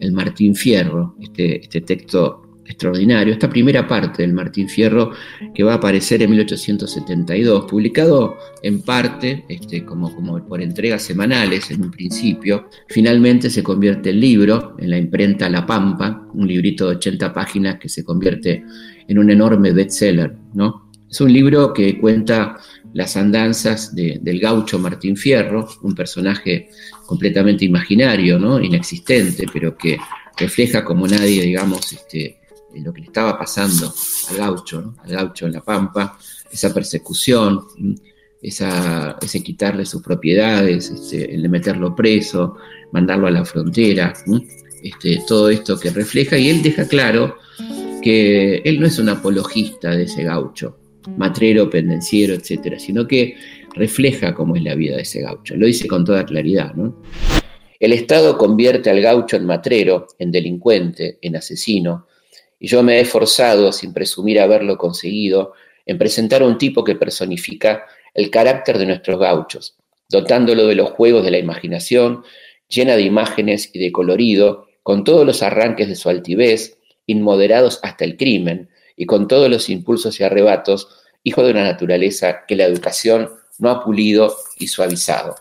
el 0.00 0.12
Martín 0.12 0.54
Fierro, 0.54 1.16
este, 1.20 1.60
este 1.60 1.82
texto 1.82 2.51
extraordinario, 2.72 3.32
esta 3.32 3.48
primera 3.48 3.86
parte 3.86 4.22
del 4.22 4.32
Martín 4.32 4.68
Fierro 4.68 5.12
que 5.54 5.62
va 5.62 5.74
a 5.74 5.76
aparecer 5.76 6.22
en 6.22 6.30
1872, 6.30 7.66
publicado 7.66 8.36
en 8.62 8.82
parte 8.82 9.44
este, 9.48 9.84
como, 9.84 10.12
por 10.46 10.60
entregas 10.60 11.02
semanales 11.02 11.70
en 11.70 11.82
un 11.82 11.90
principio, 11.90 12.68
finalmente 12.88 13.50
se 13.50 13.62
convierte 13.62 14.10
en 14.10 14.20
libro 14.20 14.74
en 14.78 14.90
la 14.90 14.98
imprenta 14.98 15.48
La 15.48 15.64
Pampa, 15.64 16.26
un 16.34 16.46
librito 16.46 16.88
de 16.88 16.96
80 16.96 17.32
páginas 17.32 17.78
que 17.78 17.88
se 17.88 18.04
convierte 18.04 18.64
en 19.06 19.18
un 19.18 19.30
enorme 19.30 19.72
bestseller. 19.72 20.34
¿no? 20.54 20.90
Es 21.10 21.20
un 21.20 21.32
libro 21.32 21.72
que 21.72 21.98
cuenta 21.98 22.58
las 22.94 23.16
andanzas 23.16 23.94
del 23.94 24.40
gaucho 24.40 24.78
Martín 24.78 25.16
Fierro, 25.16 25.68
un 25.82 25.94
personaje 25.94 26.68
completamente 27.06 27.64
imaginario, 27.64 28.38
¿no? 28.38 28.60
inexistente, 28.60 29.46
pero 29.52 29.76
que 29.76 29.98
refleja 30.36 30.84
como 30.84 31.06
nadie, 31.06 31.42
digamos, 31.42 31.92
este, 31.92 32.41
lo 32.80 32.92
que 32.92 33.00
le 33.00 33.06
estaba 33.06 33.38
pasando 33.38 33.92
al 34.30 34.36
gaucho, 34.36 34.94
al 35.02 35.10
gaucho 35.10 35.46
en 35.46 35.52
la 35.52 35.60
pampa, 35.60 36.18
esa 36.50 36.72
persecución, 36.72 37.66
ese 38.40 39.42
quitarle 39.42 39.86
sus 39.86 40.02
propiedades, 40.02 40.90
este, 40.90 41.34
el 41.34 41.42
de 41.42 41.48
meterlo 41.48 41.94
preso, 41.94 42.56
mandarlo 42.92 43.26
a 43.26 43.30
la 43.30 43.44
frontera, 43.44 44.12
este, 44.82 45.22
todo 45.26 45.48
esto 45.48 45.78
que 45.78 45.90
refleja, 45.90 46.36
y 46.36 46.48
él 46.48 46.62
deja 46.62 46.86
claro 46.86 47.36
que 48.02 48.56
él 48.64 48.80
no 48.80 48.86
es 48.86 48.98
un 48.98 49.08
apologista 49.08 49.90
de 49.90 50.04
ese 50.04 50.24
gaucho, 50.24 50.76
matrero, 51.16 51.70
pendenciero, 51.70 52.34
etcétera, 52.34 52.78
sino 52.78 53.06
que 53.06 53.36
refleja 53.74 54.34
cómo 54.34 54.56
es 54.56 54.62
la 54.62 54.74
vida 54.74 54.96
de 54.96 55.02
ese 55.02 55.22
gaucho. 55.22 55.56
Lo 55.56 55.66
dice 55.66 55.86
con 55.86 56.04
toda 56.04 56.26
claridad, 56.26 56.74
El 57.78 57.92
Estado 57.92 58.36
convierte 58.36 58.90
al 58.90 59.00
gaucho 59.00 59.36
en 59.36 59.46
matrero, 59.46 60.08
en 60.18 60.30
delincuente, 60.32 61.18
en 61.22 61.36
asesino, 61.36 62.06
y 62.62 62.68
yo 62.68 62.84
me 62.84 62.98
he 62.98 63.00
esforzado, 63.00 63.72
sin 63.72 63.92
presumir 63.92 64.38
haberlo 64.38 64.78
conseguido, 64.78 65.52
en 65.84 65.98
presentar 65.98 66.44
un 66.44 66.58
tipo 66.58 66.84
que 66.84 66.94
personifica 66.94 67.86
el 68.14 68.30
carácter 68.30 68.78
de 68.78 68.86
nuestros 68.86 69.18
gauchos, 69.18 69.74
dotándolo 70.08 70.68
de 70.68 70.76
los 70.76 70.90
juegos 70.90 71.24
de 71.24 71.32
la 71.32 71.38
imaginación, 71.38 72.22
llena 72.68 72.94
de 72.94 73.02
imágenes 73.02 73.68
y 73.72 73.80
de 73.80 73.90
colorido, 73.90 74.68
con 74.84 75.02
todos 75.02 75.26
los 75.26 75.42
arranques 75.42 75.88
de 75.88 75.96
su 75.96 76.08
altivez, 76.08 76.78
inmoderados 77.04 77.80
hasta 77.82 78.04
el 78.04 78.16
crimen, 78.16 78.70
y 78.96 79.06
con 79.06 79.26
todos 79.26 79.50
los 79.50 79.68
impulsos 79.68 80.20
y 80.20 80.22
arrebatos, 80.22 80.86
hijo 81.24 81.42
de 81.42 81.50
una 81.50 81.64
naturaleza 81.64 82.44
que 82.46 82.54
la 82.54 82.66
educación 82.66 83.28
no 83.58 83.70
ha 83.70 83.84
pulido 83.84 84.36
y 84.60 84.68
suavizado. 84.68 85.34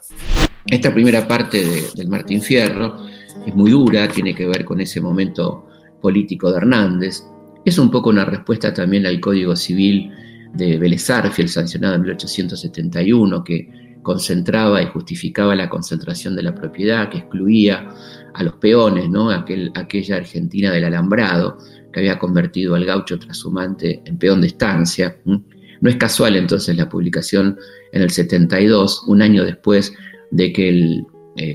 Esta 0.65 0.91
primera 0.91 1.27
parte 1.27 1.63
del 1.93 2.07
Martín 2.07 2.41
Fierro 2.41 3.05
es 3.45 3.53
muy 3.53 3.69
dura, 3.69 4.07
tiene 4.07 4.33
que 4.33 4.47
ver 4.47 4.65
con 4.65 4.81
ese 4.81 4.99
momento 4.99 5.67
político 6.01 6.51
de 6.51 6.57
Hernández. 6.57 7.23
Es 7.63 7.77
un 7.77 7.91
poco 7.91 8.09
una 8.09 8.25
respuesta 8.25 8.73
también 8.73 9.05
al 9.05 9.19
Código 9.19 9.55
Civil 9.55 10.11
de 10.53 10.77
Vélez 10.77 11.03
sancionado 11.03 11.95
en 11.95 12.01
1871, 12.01 13.43
que 13.43 13.97
concentraba 14.01 14.81
y 14.81 14.87
justificaba 14.87 15.55
la 15.55 15.69
concentración 15.69 16.35
de 16.35 16.43
la 16.43 16.55
propiedad, 16.55 17.09
que 17.09 17.19
excluía 17.19 17.87
a 18.33 18.43
los 18.43 18.55
peones, 18.55 19.09
¿no? 19.09 19.29
Aquel, 19.29 19.71
aquella 19.75 20.17
Argentina 20.17 20.71
del 20.71 20.85
alambrado, 20.85 21.57
que 21.91 21.99
había 21.99 22.17
convertido 22.17 22.75
al 22.75 22.85
gaucho 22.85 23.19
trashumante 23.19 24.01
en 24.05 24.17
peón 24.17 24.41
de 24.41 24.47
estancia. 24.47 25.17
No 25.25 25.89
es 25.89 25.95
casual 25.97 26.35
entonces 26.35 26.75
la 26.75 26.89
publicación 26.89 27.57
en 27.91 28.01
el 28.01 28.09
72, 28.09 29.03
un 29.07 29.21
año 29.21 29.43
después 29.43 29.93
de 30.31 30.53
que 30.53 30.69
el, 30.69 31.05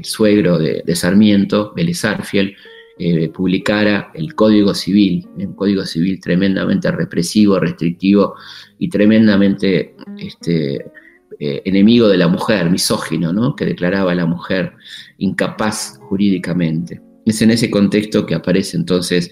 suegro 0.03 0.59
de, 0.59 0.83
Sarmiento, 0.95 1.73
Vélez 1.77 1.99
eh, 2.99 3.29
publicara 3.29 4.11
el 4.15 4.35
Código 4.35 4.73
Civil, 4.73 5.29
un 5.37 5.55
Código 5.55 5.85
Civil 5.85 6.19
tremendamente 6.19 6.91
represivo, 6.91 7.61
restrictivo 7.61 8.37
y 8.79 8.89
tremendamente 8.89 9.95
este, 10.17 10.77
eh, 11.39 11.63
enemigo 11.67 12.09
de 12.09 12.17
la 12.17 12.29
mujer, 12.29 12.71
misógino, 12.71 13.35
¿no? 13.35 13.55
que 13.55 13.67
declaraba 13.67 14.13
a 14.13 14.15
la 14.15 14.25
mujer 14.25 14.73
incapaz 15.19 15.99
jurídicamente. 16.09 17.03
Es 17.27 17.43
en 17.43 17.51
ese 17.51 17.71
contexto 17.71 18.25
que 18.25 18.35
aparece 18.35 18.79
entonces 18.79 19.31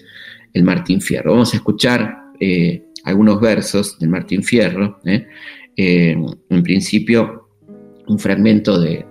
el 0.53 0.63
Martín 0.63 1.01
Fierro. 1.01 1.31
Vamos 1.31 1.55
a 1.55 1.57
escuchar 1.57 2.17
eh, 2.39 2.83
algunos 3.03 3.41
versos 3.41 3.97
del 3.97 4.09
Martín 4.09 4.43
Fierro. 4.43 4.99
en 5.75 6.63
principio, 6.63 7.49
un 8.07 8.19
fragmento 8.19 8.79
de, 8.79 9.07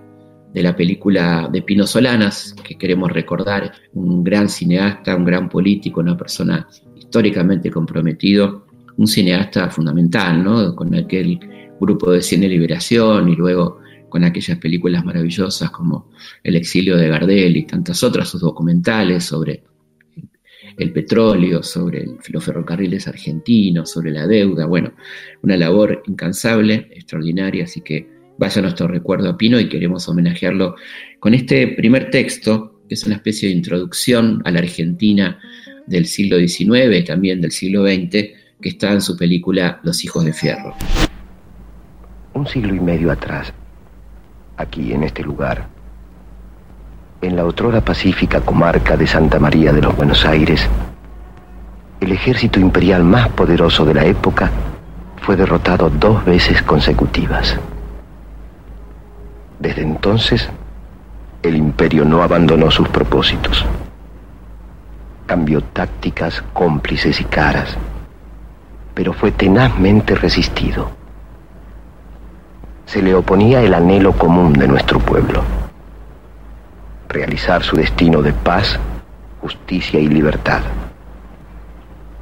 de 0.55 0.63
la 0.63 0.73
película 0.73 1.49
de 1.51 1.61
Pino 1.63 1.85
Solanas, 1.85 2.55
que 2.63 2.77
queremos 2.77 3.11
recordar, 3.11 3.73
un 3.93 4.23
gran 4.23 4.47
cineasta, 4.47 5.13
un 5.13 5.25
gran 5.25 5.49
político, 5.49 5.99
una 5.99 6.15
persona 6.15 6.65
históricamente 6.95 7.69
comprometido, 7.69 8.65
un 8.95 9.05
cineasta 9.05 9.69
fundamental, 9.69 10.41
¿no? 10.41 10.73
Con 10.73 10.95
aquel 10.95 11.41
grupo 11.77 12.09
de 12.09 12.21
Cine 12.21 12.47
Liberación 12.47 13.27
y 13.27 13.35
luego 13.35 13.81
con 14.07 14.23
aquellas 14.23 14.57
películas 14.57 15.03
maravillosas 15.03 15.69
como 15.71 16.09
El 16.41 16.55
exilio 16.55 16.95
de 16.95 17.09
Gardel 17.09 17.57
y 17.57 17.65
tantas 17.65 18.01
otras, 18.01 18.29
sus 18.29 18.39
documentales 18.39 19.25
sobre 19.25 19.61
el 20.77 20.93
petróleo, 20.93 21.63
sobre 21.63 22.05
los 22.29 22.45
ferrocarriles 22.45 23.09
argentinos, 23.09 23.91
sobre 23.91 24.11
la 24.11 24.25
deuda, 24.25 24.67
bueno, 24.67 24.93
una 25.41 25.57
labor 25.57 26.01
incansable, 26.07 26.87
extraordinaria, 26.91 27.65
así 27.65 27.81
que 27.81 28.14
vaya 28.37 28.61
nuestro 28.61 28.87
recuerdo 28.87 29.29
a 29.29 29.37
Pino 29.37 29.59
y 29.59 29.69
queremos 29.69 30.07
homenajearlo 30.07 30.75
con 31.19 31.33
este 31.33 31.67
primer 31.69 32.09
texto, 32.09 32.81
que 32.87 32.95
es 32.95 33.05
una 33.05 33.15
especie 33.15 33.49
de 33.49 33.55
introducción 33.55 34.41
a 34.45 34.51
la 34.51 34.59
Argentina 34.59 35.39
del 35.87 36.05
siglo 36.05 36.37
XIX, 36.37 37.03
también 37.05 37.41
del 37.41 37.51
siglo 37.51 37.83
XX, 37.83 38.09
que 38.61 38.69
está 38.69 38.91
en 38.91 39.01
su 39.01 39.17
película 39.17 39.79
Los 39.83 40.03
Hijos 40.03 40.25
de 40.25 40.33
Fierro. 40.33 40.75
Un 42.33 42.47
siglo 42.47 42.75
y 42.75 42.79
medio 42.79 43.11
atrás, 43.11 43.53
aquí 44.57 44.91
en 44.91 45.03
este 45.03 45.23
lugar, 45.23 45.67
en 47.21 47.35
la 47.35 47.45
otrora 47.45 47.83
pacífica 47.83 48.41
comarca 48.41 48.97
de 48.97 49.07
Santa 49.07 49.39
María 49.39 49.71
de 49.71 49.81
los 49.81 49.95
Buenos 49.95 50.25
Aires, 50.25 50.67
el 52.01 52.11
ejército 52.11 52.59
imperial 52.59 53.03
más 53.03 53.29
poderoso 53.29 53.85
de 53.85 53.93
la 53.93 54.05
época 54.05 54.51
fue 55.21 55.35
derrotado 55.35 55.89
dos 55.89 56.23
veces 56.25 56.61
consecutivas. 56.61 57.57
Desde 59.59 59.81
entonces, 59.81 60.49
el 61.41 61.55
imperio 61.55 62.05
no 62.05 62.23
abandonó 62.23 62.71
sus 62.71 62.87
propósitos. 62.89 63.65
Cambió 65.25 65.61
tácticas 65.61 66.43
cómplices 66.53 67.19
y 67.21 67.23
caras, 67.25 67.77
pero 68.93 69.13
fue 69.13 69.31
tenazmente 69.31 70.15
resistido. 70.15 70.91
Se 72.85 73.01
le 73.01 73.15
oponía 73.15 73.61
el 73.61 73.73
anhelo 73.73 74.13
común 74.13 74.53
de 74.53 74.67
nuestro 74.67 74.99
pueblo, 74.99 75.43
realizar 77.09 77.63
su 77.63 77.75
destino 77.75 78.21
de 78.21 78.33
paz, 78.33 78.79
justicia 79.41 79.99
y 79.99 80.07
libertad, 80.07 80.61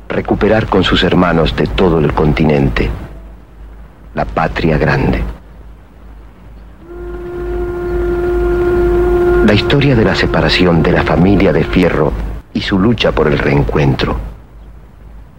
recuperar 0.07 0.67
con 0.67 0.83
sus 0.83 1.03
hermanos 1.03 1.55
de 1.55 1.67
todo 1.67 1.99
el 1.99 2.13
continente 2.13 2.89
la 4.13 4.25
patria 4.25 4.77
grande. 4.77 5.23
La 9.53 9.59
historia 9.59 9.95
de 9.95 10.03
la 10.03 10.15
separación 10.15 10.81
de 10.81 10.91
la 10.91 11.03
familia 11.03 11.53
de 11.53 11.63
Fierro 11.63 12.11
y 12.55 12.61
su 12.61 12.79
lucha 12.79 13.11
por 13.11 13.27
el 13.27 13.37
reencuentro 13.37 14.17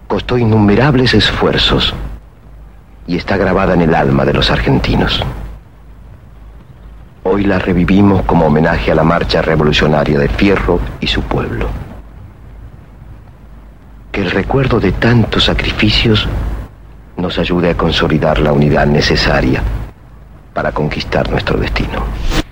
costó 0.06 0.38
innumerables 0.38 1.14
esfuerzos 1.14 1.92
y 3.09 3.16
está 3.16 3.37
grabada 3.37 3.75
en 3.75 3.80
el 3.80 3.92
alma 3.92 4.25
de 4.25 4.33
los 4.33 4.52
argentinos. 4.52 5.21
Hoy 7.25 7.42
la 7.42 7.59
revivimos 7.59 8.23
como 8.23 8.47
homenaje 8.47 8.92
a 8.92 8.94
la 8.94 9.02
marcha 9.02 9.42
revolucionaria 9.42 10.21
de 10.21 10.28
Fierro 10.28 10.78
y 11.00 11.09
su 11.09 11.23
pueblo. 11.23 11.66
Que 14.12 14.23
el 14.23 14.30
recuerdo 14.30 14.78
de 14.78 14.92
tantos 14.92 15.47
sacrificios 15.47 16.28
nos 17.16 17.37
ayude 17.40 17.71
a 17.71 17.76
consolidar 17.76 18.38
la 18.38 18.52
unidad 18.52 18.87
necesaria 18.87 19.61
para 20.52 20.71
conquistar 20.71 21.28
nuestro 21.28 21.59
destino. 21.59 22.04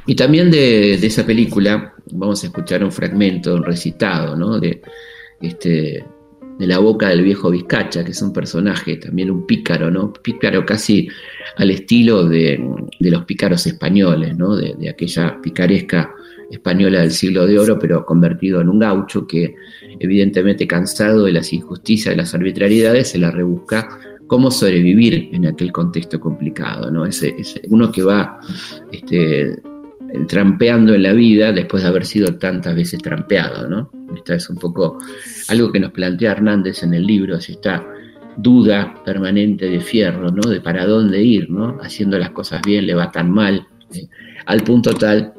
Y 0.06 0.14
también 0.14 0.50
de, 0.50 0.94
esa 0.94 1.24
película 1.24 1.94
vamos 2.12 2.42
a 2.42 2.46
escuchar 2.46 2.82
un 2.82 2.90
fragmento, 2.90 3.54
un 3.54 3.62
recitado, 3.62 4.36
¿no? 4.36 4.58
De, 4.58 4.82
este, 5.40 6.04
de 6.58 6.66
la 6.66 6.78
boca 6.78 7.08
del 7.08 7.22
viejo 7.22 7.50
Vizcacha, 7.50 8.04
que 8.04 8.10
es 8.10 8.22
un 8.22 8.32
personaje, 8.32 8.96
también 8.96 9.30
un 9.30 9.46
pícaro, 9.46 9.90
¿no? 9.90 10.12
Pícaro 10.12 10.66
casi 10.66 11.08
al 11.56 11.70
estilo 11.70 12.28
de, 12.28 12.60
los 12.98 13.24
pícaros 13.24 13.66
españoles, 13.66 14.36
¿no? 14.36 14.56
De, 14.56 14.88
aquella 14.88 15.40
picaresca 15.40 16.12
española 16.50 17.00
del 17.00 17.12
siglo 17.12 17.46
de 17.46 17.58
oro, 17.58 17.78
pero 17.78 18.04
convertido 18.04 18.60
en 18.60 18.68
un 18.68 18.80
gaucho 18.80 19.26
que, 19.26 19.54
evidentemente 20.00 20.66
cansado 20.66 21.24
de 21.24 21.32
las 21.32 21.52
injusticias, 21.52 22.12
de 22.12 22.16
las 22.16 22.34
arbitrariedades, 22.34 23.08
se 23.08 23.18
la 23.18 23.30
rebusca 23.30 23.98
cómo 24.26 24.50
sobrevivir 24.50 25.30
en 25.32 25.46
aquel 25.46 25.72
contexto 25.72 26.18
complicado, 26.18 26.90
¿no? 26.90 27.06
Ese, 27.06 27.34
uno 27.68 27.90
que 27.90 28.02
va 28.02 28.40
este, 28.90 29.60
trampeando 30.28 30.94
en 30.94 31.02
la 31.02 31.12
vida 31.12 31.52
después 31.52 31.82
de 31.82 31.88
haber 31.88 32.04
sido 32.04 32.36
tantas 32.36 32.74
veces 32.74 33.00
trampeado, 33.00 33.68
¿no? 33.68 33.90
Esta 34.14 34.34
es 34.34 34.48
un 34.50 34.56
poco 34.56 34.98
algo 35.48 35.72
que 35.72 35.80
nos 35.80 35.92
plantea 35.92 36.32
Hernández 36.32 36.82
en 36.82 36.94
el 36.94 37.06
libro, 37.06 37.36
es 37.36 37.48
esta 37.48 37.86
duda 38.36 38.94
permanente 39.04 39.68
de 39.68 39.80
fierro, 39.80 40.30
¿no? 40.30 40.48
De 40.48 40.60
para 40.60 40.86
dónde 40.86 41.22
ir, 41.22 41.50
¿no? 41.50 41.78
Haciendo 41.82 42.18
las 42.18 42.30
cosas 42.30 42.60
bien 42.64 42.86
le 42.86 42.94
va 42.94 43.10
tan 43.10 43.30
mal, 43.30 43.66
al 44.46 44.62
punto 44.62 44.94
tal 44.94 45.34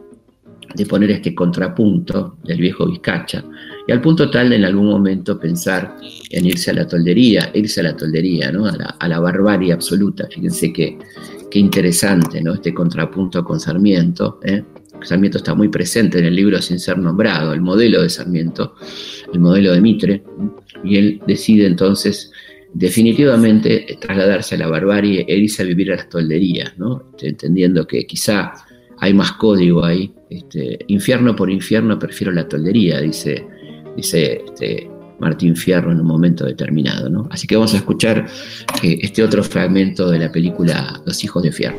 de 0.76 0.86
poner 0.86 1.12
este 1.12 1.36
contrapunto 1.36 2.38
del 2.44 2.60
viejo 2.60 2.88
Vizcacha, 2.88 3.44
y 3.88 3.92
al 3.92 4.02
punto 4.02 4.30
tal 4.30 4.50
de 4.50 4.56
en 4.56 4.66
algún 4.66 4.88
momento 4.88 5.40
pensar 5.40 5.98
en 6.30 6.46
irse 6.46 6.72
a 6.72 6.74
la 6.74 6.88
toldería, 6.88 7.52
irse 7.54 7.82
a 7.82 7.84
la 7.84 7.96
toldería, 7.96 8.52
¿no? 8.52 8.66
a, 8.66 9.08
la, 9.08 9.20
barbarie 9.20 9.74
absoluta. 9.74 10.28
Fíjense 10.32 10.72
que, 10.72 10.98
qué 11.54 11.60
interesante 11.60 12.42
¿no? 12.42 12.56
este 12.56 12.74
contrapunto 12.74 13.44
con 13.44 13.60
Sarmiento. 13.60 14.40
¿eh? 14.44 14.64
Sarmiento 15.04 15.38
está 15.38 15.54
muy 15.54 15.70
presente 15.70 16.18
en 16.18 16.26
el 16.26 16.36
libro 16.36 16.60
sin 16.60 16.80
ser 16.80 16.98
nombrado, 16.98 17.54
el 17.54 17.62
modelo 17.62 18.02
de 18.02 18.10
Sarmiento, 18.10 18.74
el 19.32 19.40
modelo 19.40 19.72
de 19.72 19.80
Mitre, 19.80 20.24
y 20.84 20.98
él 20.98 21.22
decide 21.28 21.68
entonces 21.68 22.32
definitivamente 22.74 23.86
trasladarse 24.02 24.56
a 24.56 24.58
la 24.58 24.68
barbarie 24.68 25.26
e 25.28 25.38
irse 25.38 25.62
a 25.62 25.66
vivir 25.68 25.92
a 25.92 25.98
las 25.98 26.10
tolderías, 26.10 26.76
¿no? 26.80 27.12
entendiendo 27.22 27.86
que 27.86 28.08
quizá 28.08 28.54
hay 28.98 29.14
más 29.14 29.34
código 29.34 29.86
ahí. 29.86 30.12
Este, 30.32 30.80
infierno 30.88 31.36
por 31.36 31.52
infierno 31.52 32.00
prefiero 32.00 32.34
la 32.34 32.48
toldería, 32.48 33.00
dice 33.00 33.46
dice 33.96 34.42
este, 34.44 34.90
Martín 35.24 35.56
Fierro 35.56 35.92
en 35.92 36.02
un 36.02 36.06
momento 36.08 36.46
determinado. 36.46 37.10
¿no? 37.10 37.28
Así 37.32 37.48
que 37.48 37.56
vamos 37.56 37.74
a 37.74 37.78
escuchar 37.78 38.26
eh, 38.84 39.00
este 39.02 39.24
otro 39.24 39.42
fragmento 39.44 40.10
de 40.10 40.20
la 40.20 40.32
película 40.32 41.02
Los 41.06 41.24
hijos 41.24 41.42
de 41.44 41.52
Fierro. 41.52 41.78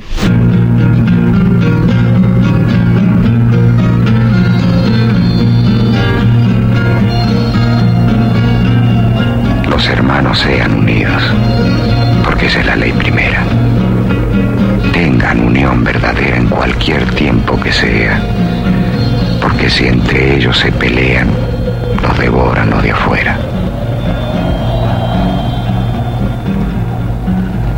Los 9.69 9.87
hermanos 9.89 10.39
sean 10.39 10.73
unidos, 10.73 11.23
porque 12.25 12.47
esa 12.47 12.61
es 12.61 12.67
la 12.67 12.77
ley 12.77 12.93
primera. 12.93 13.45
Tengan 14.93 15.41
unión 15.41 15.85
verdadera 15.85 16.37
en 16.39 16.47
cualquier 16.49 17.05
tiempo 17.17 17.61
que 17.61 17.73
sea, 17.73 18.23
porque 19.43 19.69
si 19.69 19.87
entre 19.87 20.37
ellos 20.37 20.57
se 20.59 20.73
pelean, 20.73 21.29
los 22.05 22.19
devoran 22.19 22.69
los 22.69 22.83
de 22.83 22.91
afuera. 22.91 23.39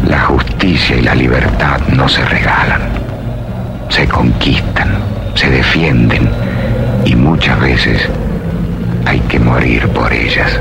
La 0.08 0.20
justicia 0.22 0.96
y 0.96 1.02
la 1.02 1.14
libertad 1.14 1.80
no 1.94 2.08
se 2.08 2.24
regalan, 2.24 2.82
se 3.88 4.08
conquistan, 4.08 4.98
se 5.34 5.48
defienden 5.48 6.28
y 7.04 7.14
muchas 7.14 7.60
veces 7.60 8.08
hay 9.04 9.20
que 9.20 9.38
morir 9.38 9.88
por 9.90 10.12
ellas. 10.12 10.58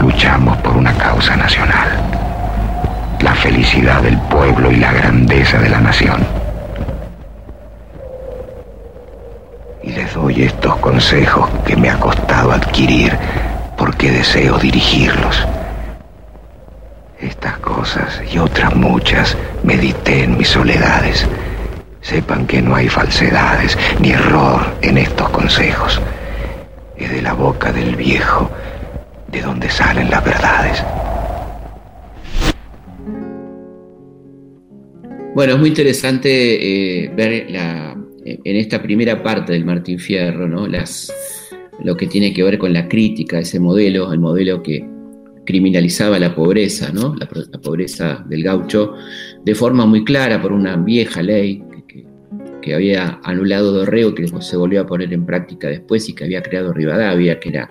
Luchamos 0.00 0.56
por 0.58 0.74
una 0.74 0.92
causa 0.94 1.36
nacional, 1.36 1.88
la 3.20 3.34
felicidad 3.34 4.00
del 4.00 4.18
pueblo 4.18 4.70
y 4.70 4.76
la 4.76 4.92
grandeza 4.92 5.58
de 5.58 5.68
la 5.68 5.80
nación. 5.80 6.44
y 9.84 9.90
les 9.92 10.16
doy 10.34 10.44
estos 10.44 10.76
consejos 10.76 11.48
que 11.64 11.76
me 11.76 11.88
ha 11.88 11.98
costado 11.98 12.52
adquirir 12.52 13.12
porque 13.78 14.10
deseo 14.10 14.58
dirigirlos. 14.58 15.46
Estas 17.20 17.58
cosas 17.58 18.20
y 18.30 18.38
otras 18.38 18.74
muchas 18.74 19.36
medité 19.62 20.24
en 20.24 20.36
mis 20.36 20.48
soledades. 20.48 21.26
Sepan 22.00 22.46
que 22.46 22.60
no 22.60 22.74
hay 22.74 22.88
falsedades 22.88 23.78
ni 24.00 24.10
error 24.10 24.74
en 24.82 24.98
estos 24.98 25.28
consejos. 25.30 26.00
Es 26.96 27.10
de 27.10 27.22
la 27.22 27.32
boca 27.32 27.72
del 27.72 27.96
viejo 27.96 28.50
de 29.28 29.40
donde 29.40 29.70
salen 29.70 30.10
las 30.10 30.24
verdades. 30.24 30.84
Bueno, 35.34 35.54
es 35.54 35.58
muy 35.58 35.68
interesante 35.68 37.04
eh, 37.04 37.10
ver 37.12 37.46
la, 37.50 37.96
en 38.24 38.56
esta 38.56 38.82
primera 38.82 39.22
parte 39.22 39.52
del 39.52 39.64
Martín 39.64 39.98
Fierro, 39.98 40.48
¿no? 40.48 40.66
Las, 40.66 41.12
lo 41.82 41.96
que 41.96 42.06
tiene 42.06 42.32
que 42.32 42.42
ver 42.42 42.58
con 42.58 42.72
la 42.72 42.88
crítica, 42.88 43.38
ese 43.38 43.60
modelo, 43.60 44.12
el 44.12 44.20
modelo 44.20 44.62
que 44.62 44.88
criminalizaba 45.44 46.18
la 46.18 46.34
pobreza, 46.34 46.90
¿no? 46.92 47.14
la, 47.16 47.28
pobreza 47.60 48.24
del 48.28 48.42
gaucho, 48.42 48.94
de 49.44 49.54
forma 49.54 49.84
muy 49.86 50.04
clara 50.04 50.40
por 50.40 50.52
una 50.52 50.76
vieja 50.76 51.22
ley 51.22 51.62
que, 52.62 52.74
había 52.74 53.20
anulado 53.22 53.72
Dorrego, 53.72 54.14
que 54.14 54.26
se 54.26 54.56
volvió 54.56 54.80
a 54.80 54.86
poner 54.86 55.12
en 55.12 55.26
práctica 55.26 55.68
después 55.68 56.08
y 56.08 56.14
que 56.14 56.24
había 56.24 56.42
creado 56.42 56.72
Rivadavia, 56.72 57.38
que 57.38 57.50
era 57.50 57.70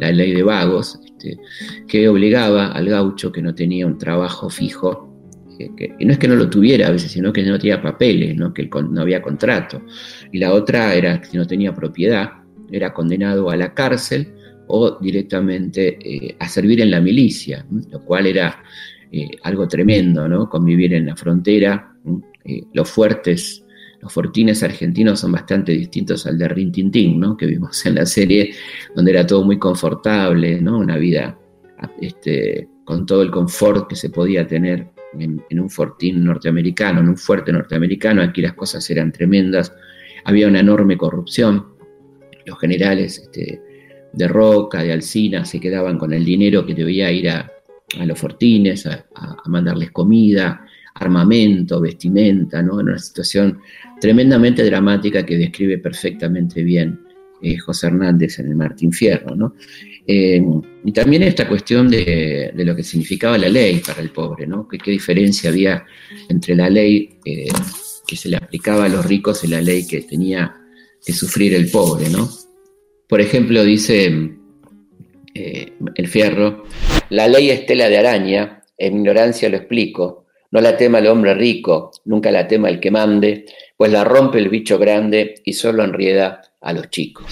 la 0.00 0.10
ley 0.10 0.32
de 0.32 0.42
vagos, 0.42 0.98
este, 1.04 1.38
que 1.86 2.08
obligaba 2.08 2.68
al 2.68 2.88
gaucho 2.88 3.30
que 3.30 3.42
no 3.42 3.54
tenía 3.54 3.86
un 3.86 3.98
trabajo 3.98 4.48
fijo 4.48 5.13
que, 5.56 5.94
no 6.00 6.12
es 6.12 6.18
que 6.18 6.28
no 6.28 6.36
lo 6.36 6.48
tuviera 6.50 6.88
a 6.88 6.90
veces, 6.90 7.12
sino 7.12 7.32
que 7.32 7.42
no 7.42 7.58
tenía 7.58 7.80
papeles, 7.80 8.36
¿no? 8.36 8.52
que 8.52 8.68
no 8.68 9.00
había 9.00 9.22
contrato. 9.22 9.82
Y 10.32 10.38
la 10.38 10.52
otra 10.52 10.94
era 10.94 11.20
que 11.20 11.36
no 11.36 11.46
tenía 11.46 11.74
propiedad, 11.74 12.30
era 12.70 12.92
condenado 12.92 13.50
a 13.50 13.56
la 13.56 13.74
cárcel 13.74 14.32
o 14.66 14.98
directamente 15.00 15.98
eh, 16.00 16.36
a 16.38 16.48
servir 16.48 16.80
en 16.80 16.90
la 16.90 17.00
milicia, 17.00 17.66
lo 17.90 18.00
cual 18.04 18.26
era 18.26 18.62
eh, 19.12 19.30
algo 19.42 19.68
tremendo, 19.68 20.28
¿no? 20.28 20.48
Convivir 20.48 20.94
en 20.94 21.06
la 21.06 21.16
frontera. 21.16 21.92
Eh, 22.44 22.62
los 22.72 22.90
fuertes, 22.90 23.64
los 24.00 24.12
fortines 24.12 24.62
argentinos 24.62 25.20
son 25.20 25.32
bastante 25.32 25.72
distintos 25.72 26.26
al 26.26 26.38
de 26.38 26.48
Rintintín, 26.48 27.20
¿no? 27.20 27.36
Que 27.36 27.46
vimos 27.46 27.84
en 27.86 27.96
la 27.96 28.06
serie, 28.06 28.54
donde 28.94 29.12
era 29.12 29.26
todo 29.26 29.44
muy 29.44 29.58
confortable, 29.58 30.60
¿no? 30.60 30.78
Una 30.78 30.96
vida 30.96 31.38
este, 32.00 32.68
con 32.84 33.06
todo 33.06 33.22
el 33.22 33.30
confort 33.30 33.88
que 33.88 33.96
se 33.96 34.10
podía 34.10 34.46
tener 34.46 34.93
en, 35.18 35.60
un 35.60 35.70
fortín 35.70 36.24
norteamericano, 36.24 37.00
en 37.00 37.08
un 37.08 37.16
fuerte 37.16 37.52
norteamericano, 37.52 38.22
aquí 38.22 38.42
las 38.42 38.54
cosas 38.54 38.88
eran 38.90 39.12
tremendas, 39.12 39.72
había 40.24 40.48
una 40.48 40.60
enorme 40.60 40.96
corrupción, 40.96 41.66
los 42.46 42.58
generales 42.58 43.18
este, 43.18 43.60
de 44.12 44.28
Roca, 44.28 44.82
de 44.82 44.92
Alcina, 44.92 45.44
se 45.44 45.60
quedaban 45.60 45.98
con 45.98 46.12
el 46.12 46.24
dinero 46.24 46.64
que 46.64 46.74
debía 46.74 47.10
ir 47.10 47.30
a, 47.30 47.50
los 48.04 48.18
fortines, 48.18 48.86
a, 48.86 49.06
mandarles 49.46 49.90
comida, 49.90 50.66
armamento, 50.94 51.80
vestimenta, 51.80 52.62
¿no? 52.62 52.80
en 52.80 52.88
una 52.88 52.98
situación 52.98 53.60
tremendamente 54.00 54.64
dramática 54.64 55.24
que 55.24 55.36
describe 55.36 55.78
perfectamente 55.78 56.62
bien 56.62 57.00
eh, 57.42 57.58
José 57.58 57.88
Hernández 57.88 58.38
en 58.38 58.48
el 58.48 58.56
Martín 58.56 58.92
Fierro. 58.92 59.34
¿no? 59.36 59.54
Eh, 60.06 60.42
y 60.84 60.92
también 60.92 61.22
esta 61.22 61.48
cuestión 61.48 61.88
de, 61.88 62.52
lo 62.54 62.76
que 62.76 62.82
significaba 62.82 63.38
la 63.38 63.48
ley 63.48 63.80
para 63.84 64.02
el 64.02 64.10
pobre, 64.10 64.46
¿no? 64.46 64.68
¿Qué, 64.68 64.90
diferencia 64.90 65.50
había 65.50 65.84
entre 66.28 66.54
la 66.54 66.68
ley 66.68 67.18
eh, 67.24 67.48
que 68.06 68.16
se 68.16 68.28
le 68.28 68.36
aplicaba 68.36 68.84
a 68.84 68.88
los 68.88 69.04
ricos 69.04 69.44
y 69.44 69.48
la 69.48 69.62
ley 69.62 69.86
que 69.86 70.02
tenía 70.02 70.56
que 71.04 71.12
sufrir 71.12 71.54
el 71.54 71.70
pobre, 71.70 72.10
¿no? 72.10 72.28
Por 73.08 73.20
ejemplo, 73.20 73.64
dice 73.64 74.36
eh, 75.34 75.72
el 75.94 76.08
fierro, 76.08 76.64
la 77.08 77.26
ley 77.28 77.50
es 77.50 77.64
tela 77.64 77.88
de 77.88 77.98
araña, 77.98 78.62
en 78.76 78.98
ignorancia 78.98 79.48
lo 79.48 79.56
explico, 79.56 80.26
no 80.50 80.60
la 80.60 80.76
tema 80.76 80.98
el 80.98 81.06
hombre 81.06 81.34
rico, 81.34 81.92
nunca 82.04 82.30
la 82.30 82.46
tema 82.46 82.68
el 82.68 82.78
que 82.78 82.90
mande, 82.90 83.46
pues 83.76 83.90
la 83.90 84.04
rompe 84.04 84.38
el 84.38 84.50
bicho 84.50 84.78
grande 84.78 85.36
y 85.44 85.54
solo 85.54 85.82
enrieda 85.82 86.42
a 86.60 86.72
los 86.72 86.90
chicos 86.90 87.24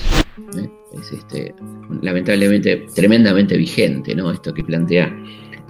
es 1.01 1.13
este, 1.13 1.55
lamentablemente 2.01 2.87
tremendamente 2.95 3.57
vigente, 3.57 4.15
¿no? 4.15 4.31
Esto 4.31 4.53
que 4.53 4.65
plantea 4.65 5.15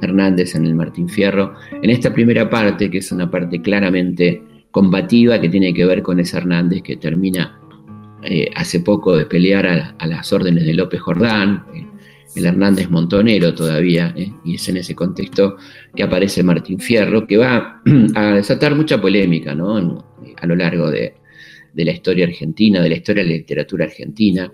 Hernández 0.01 0.55
en 0.55 0.67
el 0.67 0.75
Martín 0.75 1.09
Fierro, 1.09 1.55
en 1.71 1.91
esta 1.91 2.13
primera 2.13 2.51
parte, 2.51 2.91
que 2.91 2.99
es 2.99 3.13
una 3.13 3.31
parte 3.31 3.61
claramente 3.63 4.43
combativa, 4.71 5.41
que 5.41 5.49
tiene 5.49 5.73
que 5.73 5.87
ver 5.87 6.03
con 6.03 6.19
ese 6.19 6.39
Hernández 6.39 6.83
que 6.83 6.97
termina 6.97 7.59
eh, 8.25 8.51
hace 8.55 8.81
poco 8.81 9.17
de 9.17 9.27
pelear 9.27 9.67
a, 9.99 10.07
las 10.07 10.33
órdenes 10.33 10.65
de 10.65 10.75
López 10.75 11.01
Jordán, 11.01 11.65
eh, 11.75 11.87
el 12.37 12.47
Hernández 12.47 12.89
Montonero 12.89 13.53
todavía, 13.53 14.15
y 14.45 14.55
es 14.55 14.69
en 14.69 14.79
ese 14.79 14.95
contexto 14.95 15.57
que 15.95 16.03
aparece 16.03 16.43
Martín 16.43 16.79
Fierro, 16.79 17.27
que 17.27 17.37
va 17.37 17.83
a 18.15 18.35
desatar 18.35 18.75
mucha 18.75 19.01
polémica 19.01 19.55
¿no? 19.55 19.77
a 20.37 20.47
lo 20.47 20.57
largo 20.57 20.91
de, 20.91 21.15
la 21.75 21.91
historia 21.91 22.27
argentina, 22.27 22.81
de 22.81 22.89
la 22.89 22.97
historia 22.97 23.25
de 23.25 23.31
la 23.31 23.37
literatura 23.37 23.85
argentina. 23.87 24.53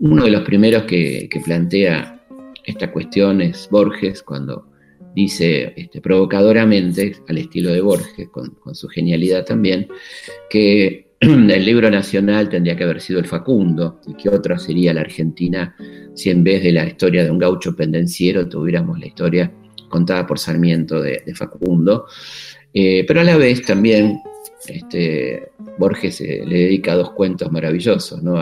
Uno 0.00 0.24
de 0.24 0.30
los 0.30 0.42
primeros 0.42 0.84
que, 0.84 1.28
plantea 1.44 2.20
esta 2.64 2.90
cuestión 2.90 3.40
es 3.40 3.68
Borges, 3.70 4.22
cuando 4.22 4.68
dice 5.14 5.72
este, 5.76 6.00
provocadoramente, 6.00 7.16
al 7.28 7.38
estilo 7.38 7.70
de 7.70 7.80
Borges, 7.80 8.28
con, 8.30 8.56
su 8.74 8.88
genialidad 8.88 9.44
también, 9.44 9.88
que 10.50 11.08
el 11.20 11.64
libro 11.64 11.90
nacional 11.90 12.48
tendría 12.48 12.76
que 12.76 12.84
haber 12.84 13.00
sido 13.00 13.20
el 13.20 13.26
Facundo 13.26 14.00
y 14.06 14.14
que 14.14 14.28
otra 14.28 14.58
sería 14.58 14.92
la 14.92 15.02
Argentina 15.02 15.76
si 16.14 16.30
en 16.30 16.42
vez 16.42 16.62
de 16.62 16.72
la 16.72 16.86
historia 16.86 17.24
de 17.24 17.30
un 17.30 17.38
gaucho 17.38 17.74
pendenciero 17.74 18.48
tuviéramos 18.48 18.98
la 18.98 19.06
historia 19.06 19.52
contada 19.88 20.26
por 20.26 20.38
Sarmiento 20.38 21.00
de, 21.00 21.22
Facundo. 21.34 22.06
Eh, 22.72 23.04
pero 23.06 23.20
a 23.20 23.24
la 23.24 23.36
vez 23.36 23.62
también 23.62 24.20
este, 24.66 25.50
Borges 25.78 26.20
le 26.20 26.58
dedica 26.58 26.96
dos 26.96 27.12
cuentos 27.12 27.52
maravillosos 27.52 28.22
¿no? 28.22 28.40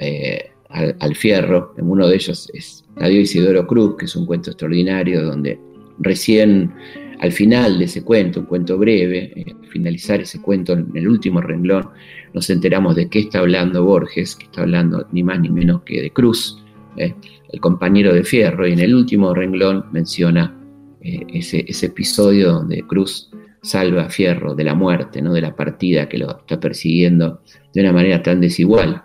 Eh, 0.00 0.50
al, 0.70 1.14
fierro. 1.14 1.74
Uno 1.78 2.08
de 2.08 2.14
ellos 2.14 2.50
es 2.54 2.84
Adiós 2.96 3.22
Isidoro 3.22 3.66
Cruz, 3.66 3.96
que 3.98 4.04
es 4.06 4.16
un 4.16 4.26
cuento 4.26 4.50
extraordinario 4.50 5.22
donde 5.22 5.58
recién 5.98 6.72
al 7.20 7.32
final 7.32 7.78
de 7.78 7.84
ese 7.84 8.02
cuento, 8.02 8.40
un 8.40 8.46
cuento 8.46 8.78
breve, 8.78 9.32
eh, 9.36 9.54
al 9.60 9.68
finalizar 9.68 10.20
ese 10.20 10.40
cuento 10.40 10.72
en 10.72 10.90
el 10.94 11.06
último 11.06 11.40
renglón, 11.40 11.90
nos 12.32 12.48
enteramos 12.48 12.96
de 12.96 13.08
qué 13.08 13.20
está 13.20 13.40
hablando 13.40 13.84
Borges, 13.84 14.36
que 14.36 14.44
está 14.46 14.62
hablando 14.62 15.06
ni 15.12 15.22
más 15.22 15.38
ni 15.40 15.50
menos 15.50 15.82
que 15.82 16.00
de 16.00 16.10
Cruz, 16.10 16.62
eh, 16.96 17.14
el 17.52 17.60
compañero 17.60 18.14
de 18.14 18.24
Fierro, 18.24 18.66
y 18.66 18.72
en 18.72 18.78
el 18.78 18.94
último 18.94 19.34
renglón 19.34 19.84
menciona 19.92 20.56
eh, 21.02 21.26
ese, 21.28 21.66
episodio 21.68 22.52
donde 22.52 22.82
Cruz 22.86 23.30
salva 23.62 24.04
a 24.04 24.08
Fierro 24.08 24.54
de 24.54 24.64
la 24.64 24.74
muerte, 24.74 25.20
¿no? 25.20 25.34
de 25.34 25.42
la 25.42 25.54
partida 25.54 26.08
que 26.08 26.16
lo 26.16 26.38
está 26.38 26.58
persiguiendo 26.58 27.42
de 27.74 27.82
una 27.82 27.92
manera 27.92 28.22
tan 28.22 28.40
desigual. 28.40 29.04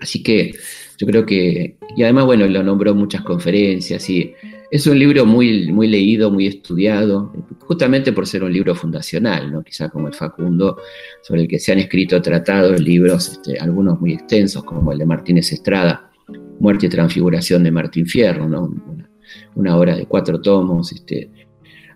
Así 0.00 0.22
que 0.22 0.52
yo 0.98 1.06
creo 1.06 1.24
que, 1.24 1.76
y 1.96 2.02
además, 2.02 2.26
bueno, 2.26 2.46
lo 2.46 2.62
nombró 2.62 2.94
muchas 2.94 3.22
conferencias 3.22 4.08
y 4.10 4.34
es 4.70 4.86
un 4.86 4.98
libro 4.98 5.24
muy, 5.24 5.72
muy 5.72 5.86
leído, 5.86 6.30
muy 6.30 6.46
estudiado, 6.46 7.32
justamente 7.60 8.12
por 8.12 8.26
ser 8.26 8.44
un 8.44 8.52
libro 8.52 8.74
fundacional, 8.74 9.50
¿no? 9.50 9.62
quizá 9.62 9.88
como 9.88 10.08
el 10.08 10.14
Facundo, 10.14 10.78
sobre 11.22 11.42
el 11.42 11.48
que 11.48 11.58
se 11.58 11.72
han 11.72 11.78
escrito 11.78 12.20
tratados, 12.20 12.80
libros, 12.80 13.28
este, 13.28 13.58
algunos 13.58 14.00
muy 14.00 14.12
extensos, 14.12 14.64
como 14.64 14.92
el 14.92 14.98
de 14.98 15.06
Martínez 15.06 15.52
Estrada, 15.52 16.10
Muerte 16.60 16.86
y 16.86 16.88
Transfiguración 16.88 17.62
de 17.62 17.70
Martín 17.70 18.06
Fierro, 18.06 18.48
¿no? 18.48 18.70
una, 19.54 19.76
obra 19.76 19.96
de 19.96 20.06
cuatro 20.06 20.40
tomos, 20.40 20.92
este, 20.92 21.30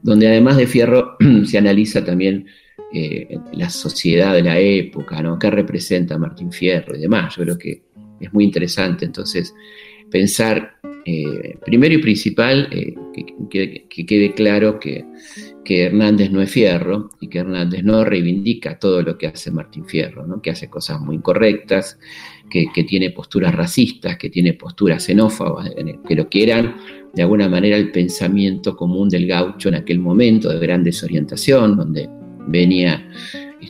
donde 0.02 0.28
además 0.28 0.56
de 0.56 0.66
Fierro 0.66 1.16
se 1.44 1.58
analiza 1.58 2.04
también 2.04 2.46
eh, 2.94 3.38
la 3.52 3.68
sociedad 3.68 4.34
de 4.34 4.42
la 4.42 4.58
época, 4.58 5.20
¿no? 5.22 5.38
qué 5.38 5.50
representa 5.50 6.16
Martín 6.18 6.52
Fierro 6.52 6.96
y 6.96 7.00
demás. 7.00 7.36
Yo 7.36 7.42
creo 7.42 7.58
que 7.58 7.82
es 8.26 8.32
muy 8.32 8.44
interesante 8.44 9.04
entonces 9.04 9.54
pensar 10.10 10.76
eh, 11.04 11.56
primero 11.64 11.94
y 11.94 11.98
principal, 11.98 12.68
eh, 12.70 12.94
que, 13.48 14.06
quede 14.06 14.32
claro 14.34 14.78
que, 14.78 15.04
Hernández 15.64 16.30
no 16.30 16.42
es 16.42 16.50
fierro 16.50 17.10
y 17.18 17.28
que 17.28 17.38
Hernández 17.38 17.82
no 17.82 18.04
reivindica 18.04 18.78
todo 18.78 19.00
lo 19.00 19.16
que 19.16 19.26
hace 19.26 19.50
Martín 19.50 19.86
Fierro, 19.86 20.26
¿no? 20.26 20.42
que 20.42 20.50
hace 20.50 20.68
cosas 20.68 21.00
muy 21.00 21.16
incorrectas, 21.16 21.98
que, 22.50 22.66
tiene 22.84 23.10
posturas 23.10 23.54
racistas, 23.54 24.18
que 24.18 24.28
tiene 24.28 24.52
posturas 24.52 25.02
xenófobas, 25.02 25.70
que 26.06 26.14
lo 26.14 26.28
que 26.28 26.42
eran 26.42 26.76
de 27.14 27.22
alguna 27.22 27.48
manera 27.48 27.78
el 27.78 27.90
pensamiento 27.90 28.76
común 28.76 29.08
del 29.08 29.26
gaucho 29.26 29.70
en 29.70 29.76
aquel 29.76 29.98
momento 29.98 30.50
de 30.50 30.58
gran 30.58 30.84
desorientación, 30.84 31.74
donde 31.74 32.06
venía 32.46 33.08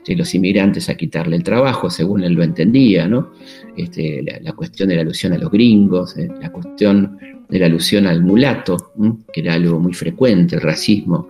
este, 0.03 0.17
los 0.17 0.35
inmigrantes 0.35 0.89
a 0.89 0.97
quitarle 0.97 1.37
el 1.37 1.45
trabajo, 1.45 1.89
según 1.89 2.25
él 2.25 2.33
lo 2.33 2.43
entendía, 2.43 3.07
¿no? 3.07 3.31
Este, 3.77 4.21
la, 4.43 4.53
cuestión 4.53 4.89
de 4.89 4.97
la 4.97 5.03
alusión 5.03 5.33
a 5.33 5.39
los 5.39 5.49
gringos, 5.49 6.17
eh, 6.17 6.29
la 6.41 6.51
cuestión 6.51 7.19
de 7.49 7.59
la 7.61 7.67
alusión 7.67 8.09
al 8.09 8.21
mulato, 8.21 8.93
que 9.33 9.41
era 9.41 9.55
algo 9.55 9.79
muy 9.79 9.95
frecuente, 9.95 10.57
el 10.57 10.61
racismo 10.61 11.29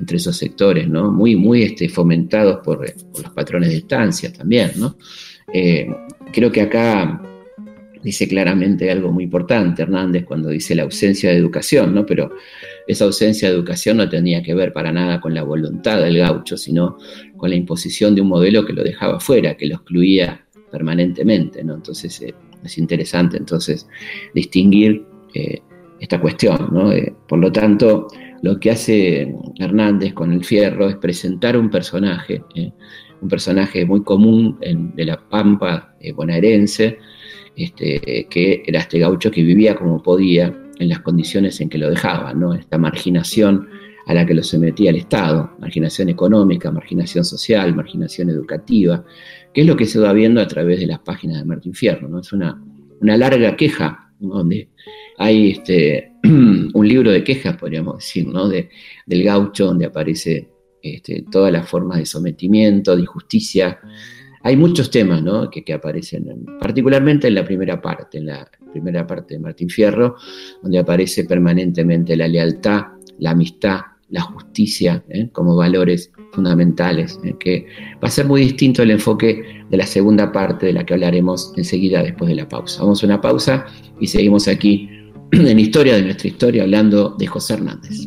entre 0.00 0.16
esos 0.16 0.38
sectores, 0.38 0.88
¿no? 0.88 1.12
muy, 1.12 1.62
este, 1.62 1.90
fomentados 1.90 2.60
por, 2.64 2.80
los 2.80 3.32
patrones 3.34 3.68
de 3.68 3.76
estancia 3.76 4.32
también. 4.32 4.70
¿no? 4.76 4.96
Eh, 5.52 5.86
creo 6.32 6.50
que 6.50 6.62
acá 6.62 7.20
dice 8.04 8.28
claramente 8.28 8.90
algo 8.90 9.10
muy 9.10 9.24
importante 9.24 9.82
Hernández 9.82 10.24
cuando 10.24 10.50
dice 10.50 10.74
la 10.74 10.82
ausencia 10.82 11.30
de 11.30 11.38
educación, 11.38 11.94
¿no? 11.94 12.04
pero 12.04 12.30
esa 12.86 13.06
ausencia 13.06 13.48
de 13.48 13.54
educación 13.54 13.96
no 13.96 14.08
tenía 14.08 14.42
que 14.42 14.54
ver 14.54 14.72
para 14.74 14.92
nada 14.92 15.20
con 15.20 15.34
la 15.34 15.42
voluntad 15.42 16.02
del 16.02 16.18
gaucho, 16.18 16.58
sino 16.58 16.98
con 17.36 17.48
la 17.48 17.56
imposición 17.56 18.14
de 18.14 18.20
un 18.20 18.28
modelo 18.28 18.64
que 18.66 18.74
lo 18.74 18.84
dejaba 18.84 19.18
fuera, 19.18 19.56
que 19.56 19.66
lo 19.66 19.76
excluía 19.76 20.44
permanentemente. 20.70 21.64
¿no? 21.64 21.74
Entonces 21.74 22.20
eh, 22.20 22.34
es 22.62 22.78
interesante 22.78 23.38
entonces 23.38 23.88
distinguir 24.34 25.06
eh, 25.32 25.60
esta 25.98 26.20
cuestión. 26.20 26.68
¿no? 26.72 26.92
Eh, 26.92 27.14
por 27.26 27.38
lo 27.38 27.50
tanto, 27.50 28.08
lo 28.42 28.60
que 28.60 28.70
hace 28.70 29.34
Hernández 29.58 30.12
con 30.12 30.30
el 30.30 30.44
fierro 30.44 30.90
es 30.90 30.96
presentar 30.96 31.56
un 31.56 31.70
personaje, 31.70 32.42
un 33.22 33.28
personaje 33.28 33.86
muy 33.86 34.02
común 34.02 34.58
de 34.60 35.04
la 35.06 35.18
pampa 35.30 35.94
bonaerense, 36.14 36.98
este, 37.56 38.26
que 38.30 38.62
era 38.66 38.80
este 38.80 38.98
gaucho 38.98 39.30
que 39.30 39.42
vivía 39.42 39.74
como 39.74 40.02
podía 40.02 40.54
en 40.78 40.88
las 40.88 41.00
condiciones 41.00 41.60
en 41.60 41.68
que 41.68 41.78
lo 41.78 41.88
dejaban, 41.88 42.40
¿no? 42.40 42.54
esta 42.54 42.78
marginación 42.78 43.68
a 44.06 44.14
la 44.14 44.26
que 44.26 44.34
lo 44.34 44.42
sometía 44.42 44.90
el 44.90 44.96
Estado, 44.96 45.56
marginación 45.58 46.08
económica, 46.08 46.70
marginación 46.70 47.24
social, 47.24 47.74
marginación 47.74 48.28
educativa, 48.28 49.04
que 49.52 49.62
es 49.62 49.66
lo 49.66 49.76
que 49.76 49.86
se 49.86 49.98
va 49.98 50.12
viendo 50.12 50.40
a 50.40 50.48
través 50.48 50.80
de 50.80 50.86
las 50.86 50.98
páginas 50.98 51.38
de 51.38 51.44
Martín 51.44 51.74
Fierro. 51.74 52.08
¿no? 52.08 52.20
Es 52.20 52.32
una, 52.32 52.62
una 53.00 53.16
larga 53.16 53.56
queja, 53.56 54.12
donde 54.18 54.68
hay 55.16 55.52
este, 55.52 56.12
un 56.24 56.88
libro 56.88 57.10
de 57.10 57.24
quejas, 57.24 57.56
podríamos 57.56 57.98
decir, 57.98 58.26
¿no? 58.26 58.48
de, 58.48 58.68
del 59.06 59.22
gaucho, 59.22 59.66
donde 59.66 59.86
aparece 59.86 60.50
este, 60.82 61.24
todas 61.30 61.50
las 61.50 61.68
formas 61.68 61.98
de 61.98 62.06
sometimiento, 62.06 62.94
de 62.94 63.02
injusticia, 63.02 63.78
hay 64.44 64.56
muchos 64.58 64.90
temas 64.90 65.22
¿no? 65.22 65.50
que, 65.50 65.72
aparecen, 65.72 66.46
particularmente 66.60 67.28
en 67.28 67.34
la 67.34 67.44
primera 67.44 67.80
parte, 67.80 68.18
en 68.18 68.26
la 68.26 68.48
primera 68.72 69.06
parte 69.06 69.34
de 69.34 69.40
Martín 69.40 69.70
Fierro, 69.70 70.16
donde 70.62 70.78
aparece 70.78 71.24
permanentemente 71.24 72.14
la 72.14 72.28
lealtad, 72.28 72.82
la 73.18 73.30
amistad, 73.30 73.80
la 74.10 74.20
justicia 74.20 75.02
¿eh? 75.08 75.30
como 75.32 75.56
valores 75.56 76.12
fundamentales, 76.32 77.18
¿eh? 77.24 77.34
que 77.40 77.66
va 77.94 78.08
a 78.08 78.10
ser 78.10 78.26
muy 78.26 78.42
distinto 78.42 78.82
el 78.82 78.90
enfoque 78.90 79.64
de 79.70 79.76
la 79.78 79.86
segunda 79.86 80.30
parte 80.30 80.66
de 80.66 80.74
la 80.74 80.84
que 80.84 80.92
hablaremos 80.92 81.54
enseguida 81.56 82.02
después 82.02 82.28
de 82.28 82.36
la 82.36 82.46
pausa. 82.46 82.82
Vamos 82.82 83.02
a 83.02 83.06
una 83.06 83.22
pausa 83.22 83.64
y 83.98 84.08
seguimos 84.08 84.46
aquí 84.46 84.90
en 85.32 85.58
Historia 85.58 85.94
de 85.94 86.02
nuestra 86.02 86.28
historia 86.28 86.64
hablando 86.64 87.16
de 87.18 87.26
José 87.26 87.54
Hernández. 87.54 88.06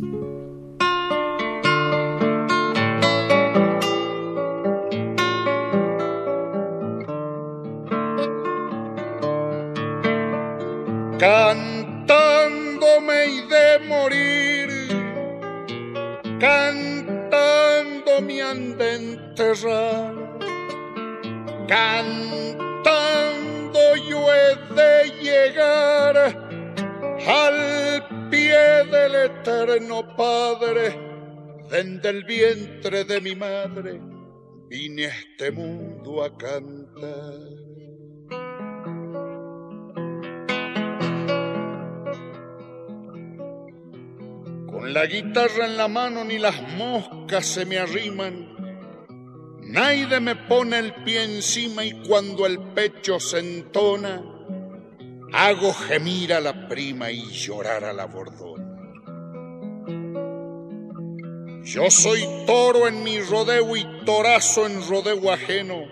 Vine 34.68 35.06
a 35.06 35.08
este 35.08 35.50
mundo 35.50 36.22
a 36.22 36.36
cantar. 36.36 37.34
Con 44.70 44.92
la 44.92 45.06
guitarra 45.06 45.66
en 45.66 45.76
la 45.76 45.88
mano 45.88 46.24
ni 46.24 46.38
las 46.38 46.60
moscas 46.76 47.46
se 47.46 47.66
me 47.66 47.78
arriman. 47.78 48.56
Naide 49.62 50.20
me 50.20 50.34
pone 50.34 50.78
el 50.78 50.94
pie 51.04 51.24
encima 51.24 51.84
y 51.84 51.92
cuando 52.06 52.46
el 52.46 52.58
pecho 52.58 53.20
se 53.20 53.38
entona, 53.38 54.22
hago 55.32 55.72
gemir 55.74 56.32
a 56.32 56.40
la 56.40 56.68
prima 56.68 57.10
y 57.10 57.22
llorar 57.30 57.84
a 57.84 57.92
la 57.92 58.06
bordona. 58.06 58.57
Yo 61.68 61.90
soy 61.90 62.26
toro 62.46 62.88
en 62.88 63.02
mi 63.02 63.20
rodeo 63.20 63.76
y 63.76 63.84
torazo 64.06 64.64
en 64.64 64.88
rodeo 64.88 65.30
ajeno. 65.30 65.84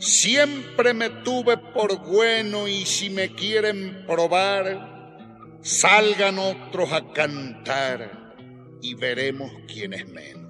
Siempre 0.00 0.92
me 0.92 1.10
tuve 1.10 1.56
por 1.58 2.04
bueno 2.04 2.66
y 2.66 2.84
si 2.84 3.08
me 3.08 3.28
quieren 3.28 4.04
probar, 4.04 5.60
salgan 5.62 6.40
otros 6.40 6.92
a 6.92 7.12
cantar 7.12 8.34
y 8.82 8.94
veremos 8.94 9.52
quién 9.72 9.92
es 9.92 10.08
menos. 10.08 10.42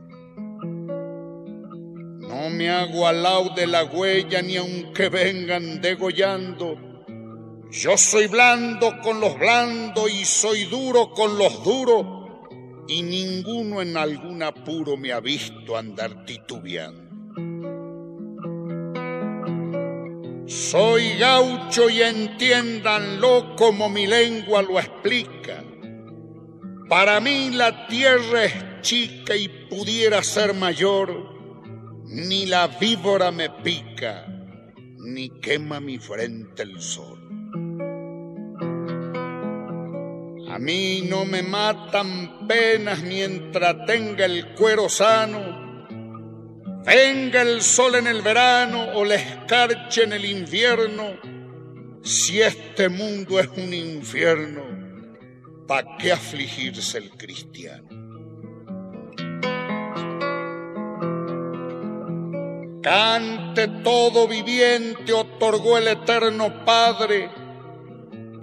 No 2.26 2.48
me 2.48 2.70
hago 2.70 3.06
al 3.06 3.22
lado 3.22 3.50
de 3.54 3.66
la 3.66 3.84
huella 3.84 4.40
ni 4.40 4.56
aunque 4.56 5.10
vengan 5.10 5.82
degollando. 5.82 6.78
Yo 7.70 7.98
soy 7.98 8.28
blando 8.28 9.00
con 9.02 9.20
los 9.20 9.38
blandos 9.38 10.10
y 10.10 10.24
soy 10.24 10.64
duro 10.64 11.10
con 11.10 11.36
los 11.36 11.62
duros 11.62 12.23
y 12.86 13.02
ninguno 13.02 13.80
en 13.80 13.96
algún 13.96 14.42
apuro 14.42 14.96
me 14.96 15.12
ha 15.12 15.20
visto 15.20 15.76
andar 15.76 16.24
titubeando. 16.24 17.04
Soy 20.46 21.16
gaucho 21.18 21.88
y 21.88 22.02
entiéndanlo 22.02 23.56
como 23.56 23.88
mi 23.88 24.06
lengua 24.06 24.62
lo 24.62 24.78
explica. 24.78 25.64
Para 26.88 27.18
mí 27.20 27.50
la 27.50 27.86
tierra 27.86 28.44
es 28.44 28.54
chica 28.82 29.34
y 29.34 29.48
pudiera 29.70 30.22
ser 30.22 30.52
mayor, 30.52 31.32
ni 32.04 32.44
la 32.44 32.66
víbora 32.66 33.30
me 33.30 33.48
pica, 33.48 34.26
ni 34.98 35.30
quema 35.40 35.80
mi 35.80 35.98
frente 35.98 36.62
el 36.62 36.78
sol. 36.78 37.23
A 40.54 40.58
mí 40.60 41.02
no 41.02 41.24
me 41.24 41.42
matan 41.42 42.46
penas 42.46 43.02
mientras 43.02 43.84
tenga 43.86 44.24
el 44.24 44.54
cuero 44.54 44.88
sano 44.88 45.64
Venga 46.84 47.40
el 47.40 47.62
sol 47.62 47.94
en 47.94 48.06
el 48.06 48.20
verano 48.20 48.92
o 48.92 49.06
la 49.06 49.14
escarcha 49.14 50.02
en 50.02 50.12
el 50.12 50.26
invierno, 50.26 51.14
si 52.02 52.42
este 52.42 52.90
mundo 52.90 53.40
es 53.40 53.48
un 53.56 53.72
infierno, 53.72 54.62
¿para 55.66 55.96
qué 55.96 56.12
afligirse 56.12 56.98
el 56.98 57.10
cristiano? 57.12 57.88
Cante 62.82 63.66
todo 63.82 64.28
viviente, 64.28 65.14
otorgó 65.14 65.78
el 65.78 65.88
eterno 65.88 66.66
Padre. 66.66 67.30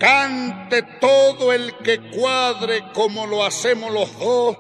Cante 0.02 0.82
todo 1.00 1.54
el 1.54 1.78
que 1.78 2.00
cuadre 2.10 2.82
como 2.92 3.28
lo 3.28 3.46
hacemos 3.46 3.94
los 3.94 4.18
dos, 4.18 4.58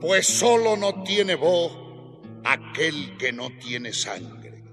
pues 0.00 0.26
solo 0.26 0.78
no 0.78 1.02
tiene 1.02 1.34
voz 1.34 1.76
aquel 2.42 3.18
que 3.18 3.34
no 3.34 3.50
tiene 3.58 3.92
sangre. 3.92 4.64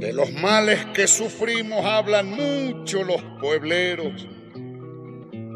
De 0.00 0.12
los 0.12 0.32
males 0.32 0.86
que 0.86 1.06
sufrimos 1.06 1.84
hablan 1.84 2.30
mucho 2.30 3.04
los 3.04 3.22
puebleros, 3.40 4.26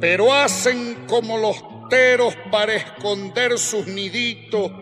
pero 0.00 0.32
hacen 0.32 1.06
como 1.08 1.38
los 1.38 1.73
para 2.50 2.74
esconder 2.74 3.58
sus 3.58 3.86
niditos. 3.86 4.72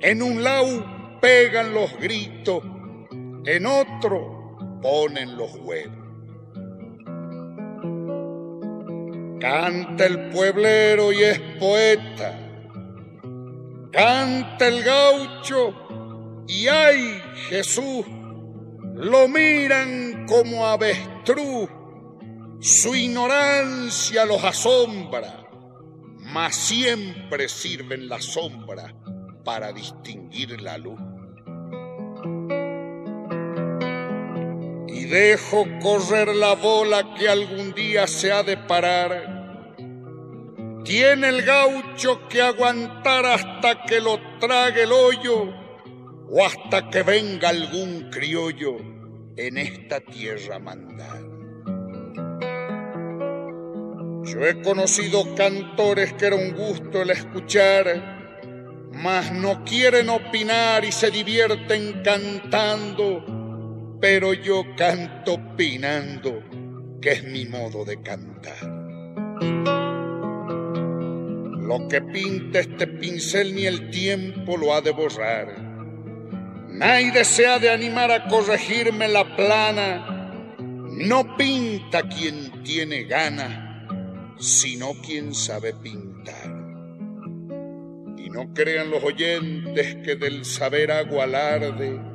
En 0.00 0.22
un 0.22 0.42
lau 0.42 1.18
pegan 1.20 1.72
los 1.72 1.96
gritos, 1.98 2.62
en 3.44 3.66
otro 3.66 4.56
ponen 4.82 5.36
los 5.36 5.54
huevos. 5.56 5.98
Canta 9.40 10.06
el 10.06 10.30
pueblero 10.30 11.12
y 11.12 11.22
es 11.22 11.40
poeta. 11.58 12.38
Canta 13.92 14.68
el 14.68 14.82
gaucho 14.82 16.44
y 16.46 16.68
ay 16.68 17.22
Jesús, 17.48 18.04
lo 18.94 19.28
miran 19.28 20.26
como 20.26 20.66
avestruz. 20.66 21.68
Su 22.60 22.94
ignorancia 22.94 24.26
los 24.26 24.44
asombra, 24.44 25.49
mas 26.32 26.54
siempre 26.54 27.48
sirven 27.48 28.08
la 28.08 28.20
sombra 28.20 28.94
para 29.44 29.72
distinguir 29.72 30.60
la 30.60 30.78
luz. 30.78 31.00
dejo 35.10 35.66
correr 35.82 36.28
la 36.28 36.54
bola 36.54 37.14
que 37.14 37.28
algún 37.28 37.72
día 37.74 38.06
se 38.06 38.30
ha 38.30 38.42
de 38.42 38.56
parar. 38.56 39.38
Tiene 40.84 41.28
el 41.28 41.42
gaucho 41.42 42.28
que 42.28 42.40
aguantar 42.40 43.26
hasta 43.26 43.84
que 43.84 44.00
lo 44.00 44.18
trague 44.38 44.84
el 44.84 44.92
hoyo 44.92 45.52
o 46.30 46.44
hasta 46.44 46.88
que 46.88 47.02
venga 47.02 47.48
algún 47.48 48.08
criollo 48.10 48.76
en 49.36 49.58
esta 49.58 50.00
tierra 50.00 50.58
mandar. 50.58 51.19
Yo 54.32 54.46
he 54.46 54.60
conocido 54.62 55.34
cantores 55.34 56.12
que 56.14 56.26
era 56.26 56.36
un 56.36 56.52
gusto 56.52 57.02
el 57.02 57.10
escuchar, 57.10 58.88
mas 58.92 59.32
no 59.32 59.64
quieren 59.64 60.08
opinar 60.08 60.84
y 60.84 60.92
se 60.92 61.10
divierten 61.10 62.02
cantando 62.02 63.40
pero 64.00 64.32
yo 64.32 64.64
canto 64.76 65.38
pinando, 65.56 66.42
que 67.02 67.12
es 67.12 67.24
mi 67.24 67.44
modo 67.44 67.84
de 67.84 68.00
cantar. 68.00 68.62
Lo 71.60 71.86
que 71.86 72.00
pinta 72.00 72.60
este 72.60 72.86
pincel 72.86 73.54
ni 73.54 73.66
el 73.66 73.90
tiempo 73.90 74.56
lo 74.56 74.74
ha 74.74 74.80
de 74.80 74.90
borrar. 74.90 75.54
Nadie 76.68 77.12
desea 77.12 77.58
de 77.58 77.70
animar 77.70 78.10
a 78.10 78.26
corregirme 78.26 79.06
la 79.06 79.36
plana. 79.36 80.56
No 80.58 81.36
pinta 81.36 82.02
quien 82.08 82.62
tiene 82.64 83.04
gana, 83.04 83.69
sino 84.40 84.94
quien 85.04 85.34
sabe 85.34 85.74
pintar. 85.74 86.50
Y 88.16 88.30
no 88.30 88.52
crean 88.54 88.90
los 88.90 89.04
oyentes 89.04 89.96
que 90.04 90.16
del 90.16 90.44
saber 90.44 90.90
hago 90.90 91.22
alarde 91.22 92.10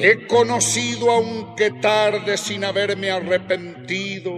He 0.00 0.28
conocido, 0.28 1.10
aunque 1.10 1.72
tarde, 1.72 2.36
sin 2.36 2.62
haberme 2.64 3.10
arrepentido, 3.10 4.32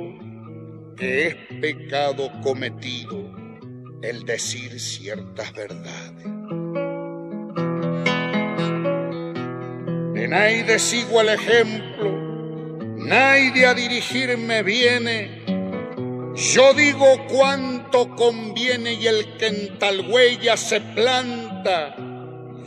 que 0.96 1.26
es 1.26 1.36
pecado 1.60 2.32
cometido 2.42 3.30
el 4.00 4.24
decir 4.24 4.80
ciertas 4.80 5.52
verdades. 5.52 6.24
De 10.14 10.28
nadie 10.28 10.78
sigo 10.78 11.20
el 11.20 11.28
ejemplo, 11.28 12.10
nadie 12.96 13.66
a 13.66 13.74
dirigirme 13.74 14.62
viene. 14.62 15.42
Yo 16.34 16.74
digo 16.74 17.06
cuánto 17.28 18.14
conviene 18.14 18.94
y 18.94 19.06
el 19.06 19.36
que 19.36 19.48
en 19.48 19.78
tal 19.78 20.08
huella 20.08 20.56
se 20.56 20.80
planta 20.80 21.96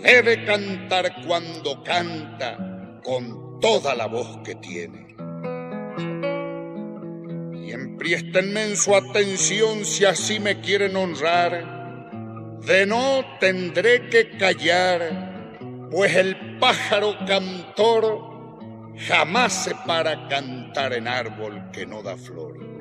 debe 0.03 0.43
cantar 0.43 1.23
cuando 1.25 1.81
canta 1.81 2.99
con 3.03 3.59
toda 3.61 3.95
la 3.95 4.07
voz 4.07 4.39
que 4.43 4.55
tiene. 4.55 5.15
Y 7.65 7.71
empriéstenme 7.71 8.65
en 8.65 8.75
su 8.75 8.95
atención 8.95 9.85
si 9.85 10.03
así 10.03 10.41
me 10.41 10.59
quieren 10.59 10.97
honrar, 10.97 12.59
de 12.65 12.85
no 12.85 13.23
tendré 13.39 14.09
que 14.09 14.37
callar, 14.37 15.87
pues 15.89 16.13
el 16.15 16.59
pájaro 16.59 17.15
cantor 17.25 18.33
jamás 18.97 19.53
se 19.53 19.75
para 19.87 20.27
cantar 20.27 20.93
en 20.93 21.07
árbol 21.07 21.71
que 21.71 21.85
no 21.85 22.03
da 22.03 22.17
flor. 22.17 22.72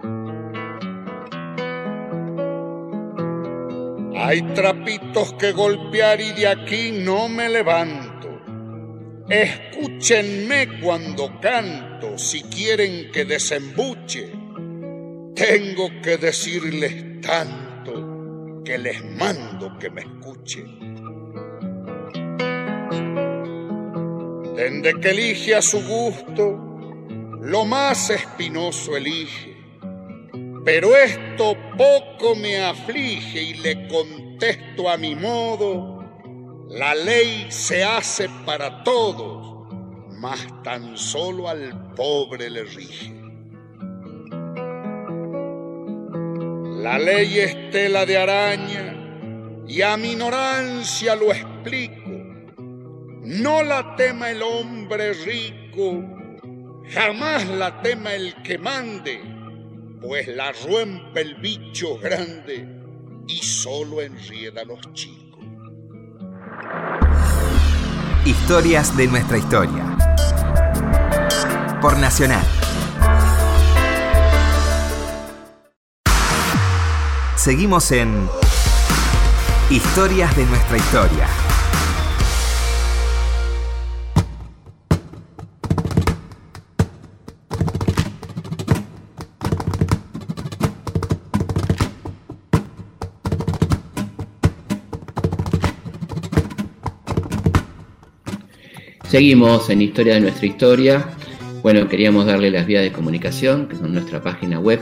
Hay 4.24 4.42
trapitos 4.54 5.34
que 5.34 5.52
golpear 5.52 6.20
y 6.20 6.32
de 6.32 6.48
aquí 6.48 6.92
no 6.92 7.28
me 7.28 7.48
levanto 7.48 8.22
Escúchenme 9.28 10.80
cuando 10.80 11.40
canto, 11.40 12.18
si 12.18 12.42
quieren 12.42 13.10
que 13.12 13.24
desembuche. 13.24 14.30
Tengo 15.34 15.88
que 16.02 16.18
decirles 16.18 17.20
tanto 17.22 18.62
que 18.62 18.76
les 18.76 19.02
mando 19.16 19.78
que 19.78 19.88
me 19.88 20.02
escuchen. 20.02 20.78
Desde 24.54 25.00
que 25.00 25.10
elige 25.10 25.54
a 25.54 25.62
su 25.62 25.82
gusto, 25.82 27.38
lo 27.40 27.64
más 27.64 28.10
espinoso 28.10 28.96
elige. 28.96 29.51
Pero 30.64 30.96
esto 30.96 31.56
poco 31.76 32.36
me 32.36 32.62
aflige 32.62 33.42
y 33.42 33.54
le 33.54 33.88
contesto 33.88 34.88
a 34.88 34.96
mi 34.96 35.14
modo 35.14 36.02
la 36.72 36.94
ley 36.94 37.48
se 37.50 37.84
hace 37.84 38.30
para 38.46 38.82
todos, 38.82 39.68
mas 40.18 40.40
tan 40.62 40.96
solo 40.96 41.46
al 41.46 41.92
pobre 41.94 42.48
le 42.48 42.64
rige. 42.64 43.12
La 46.82 46.98
ley 46.98 47.40
es 47.40 47.70
tela 47.72 48.06
de 48.06 48.16
araña 48.16 48.96
y 49.68 49.82
a 49.82 49.98
mi 49.98 50.12
ignorancia 50.12 51.14
lo 51.14 51.30
explico. 51.30 52.10
No 53.22 53.62
la 53.62 53.94
tema 53.94 54.30
el 54.30 54.40
hombre 54.42 55.12
rico, 55.12 56.02
jamás 56.88 57.46
la 57.48 57.82
tema 57.82 58.14
el 58.14 58.34
que 58.42 58.56
mande, 58.56 59.20
pues 60.02 60.26
la 60.26 60.52
rompe 60.52 61.20
el 61.20 61.36
bicho 61.36 61.96
grande 61.96 62.68
y 63.28 63.36
solo 63.38 64.02
enrieda 64.02 64.62
a 64.62 64.64
los 64.64 64.80
chicos. 64.92 65.44
Historias 68.24 68.96
de 68.96 69.06
nuestra 69.06 69.38
historia. 69.38 69.96
Por 71.80 71.98
Nacional. 71.98 72.44
Seguimos 77.36 77.90
en 77.92 78.28
Historias 79.70 80.36
de 80.36 80.44
nuestra 80.46 80.76
historia. 80.76 81.41
Seguimos 99.12 99.68
en 99.68 99.82
Historia 99.82 100.14
de 100.14 100.22
nuestra 100.22 100.46
historia. 100.46 101.06
Bueno, 101.62 101.86
queríamos 101.86 102.24
darle 102.24 102.50
las 102.50 102.66
vías 102.66 102.82
de 102.82 102.92
comunicación, 102.92 103.68
que 103.68 103.76
son 103.76 103.92
nuestra 103.92 104.22
página 104.22 104.58
web 104.58 104.80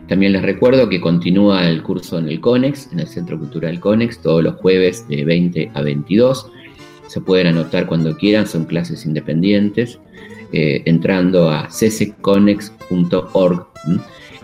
También 0.09 0.33
les 0.33 0.42
recuerdo 0.42 0.88
que 0.88 1.01
continúa 1.03 1.68
el 1.68 1.83
curso 1.83 2.18
en 2.18 2.29
el 2.29 2.40
CONEX, 2.40 2.90
en 2.92 3.01
el 3.01 3.07
Centro 3.07 3.38
Cultural 3.38 3.79
CONEX, 3.79 4.23
todos 4.23 4.42
los 4.42 4.57
jueves 4.57 5.07
de 5.07 5.23
20 5.25 5.71
a 5.75 5.83
22. 5.83 6.51
Se 7.07 7.21
pueden 7.21 7.49
anotar 7.49 7.87
cuando 7.87 8.16
quieran, 8.16 8.47
son 8.47 8.64
clases 8.64 9.05
independientes, 9.05 10.01
eh, 10.53 10.83
entrando 10.87 11.51
a 11.51 11.68
ccconex.org. 11.68 13.66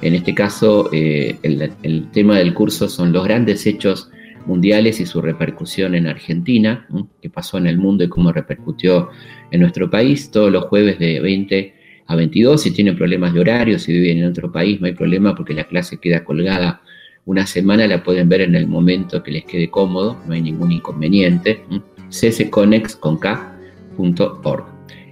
En 0.02 0.14
este 0.14 0.34
caso, 0.34 0.90
eh, 0.92 1.38
el, 1.42 2.10
tema 2.10 2.36
del 2.38 2.52
curso 2.52 2.90
son 2.90 3.10
los 3.12 3.24
grandes 3.24 3.66
hechos 3.66 4.10
mundiales 4.44 5.00
y 5.00 5.06
su 5.06 5.22
repercusión 5.22 5.94
en 5.94 6.06
Argentina, 6.06 6.86
qué 7.22 7.30
pasó 7.30 7.56
en 7.56 7.66
el 7.66 7.78
mundo 7.78 8.04
y 8.04 8.10
cómo 8.10 8.32
repercutió 8.32 9.08
en 9.50 9.60
nuestro 9.60 9.90
país, 9.90 10.30
todos 10.30 10.52
los 10.52 10.64
jueves 10.64 10.98
de 10.98 11.20
20 11.20 11.83
a 12.06 12.16
22. 12.16 12.62
Si 12.62 12.70
tienen 12.70 12.96
problemas 12.96 13.32
de 13.34 13.40
horario, 13.40 13.78
si 13.78 13.92
viven 13.92 14.18
en 14.18 14.26
otro 14.26 14.50
país, 14.52 14.80
no 14.80 14.86
hay 14.86 14.92
problema 14.92 15.34
porque 15.34 15.54
la 15.54 15.64
clase 15.64 15.98
queda 15.98 16.24
colgada 16.24 16.82
una 17.26 17.46
semana, 17.46 17.86
la 17.86 18.02
pueden 18.02 18.28
ver 18.28 18.42
en 18.42 18.54
el 18.54 18.66
momento 18.66 19.22
que 19.22 19.30
les 19.32 19.44
quede 19.44 19.70
cómodo, 19.70 20.20
no 20.26 20.34
hay 20.34 20.42
ningún 20.42 20.72
inconveniente. 20.72 21.64
ccconex.org. 22.10 23.54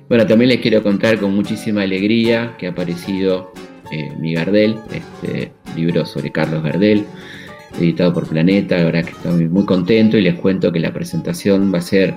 Bueno, 0.08 0.26
también 0.26 0.50
les 0.50 0.60
quiero 0.60 0.82
contar 0.82 1.18
con 1.18 1.34
muchísima 1.34 1.82
alegría 1.82 2.54
que 2.58 2.66
ha 2.66 2.70
aparecido 2.70 3.52
eh, 3.90 4.12
mi 4.20 4.34
Gardel, 4.34 4.76
este 4.92 5.52
libro 5.74 6.04
sobre 6.04 6.30
Carlos 6.30 6.62
Gardel, 6.62 7.06
editado 7.80 8.12
por 8.12 8.28
Planeta. 8.28 8.76
La 8.76 8.84
verdad 8.84 9.04
que 9.04 9.12
estoy 9.12 9.48
muy 9.48 9.64
contento 9.64 10.18
y 10.18 10.22
les 10.22 10.34
cuento 10.34 10.70
que 10.70 10.80
la 10.80 10.92
presentación 10.92 11.72
va 11.72 11.78
a 11.78 11.82
ser 11.82 12.14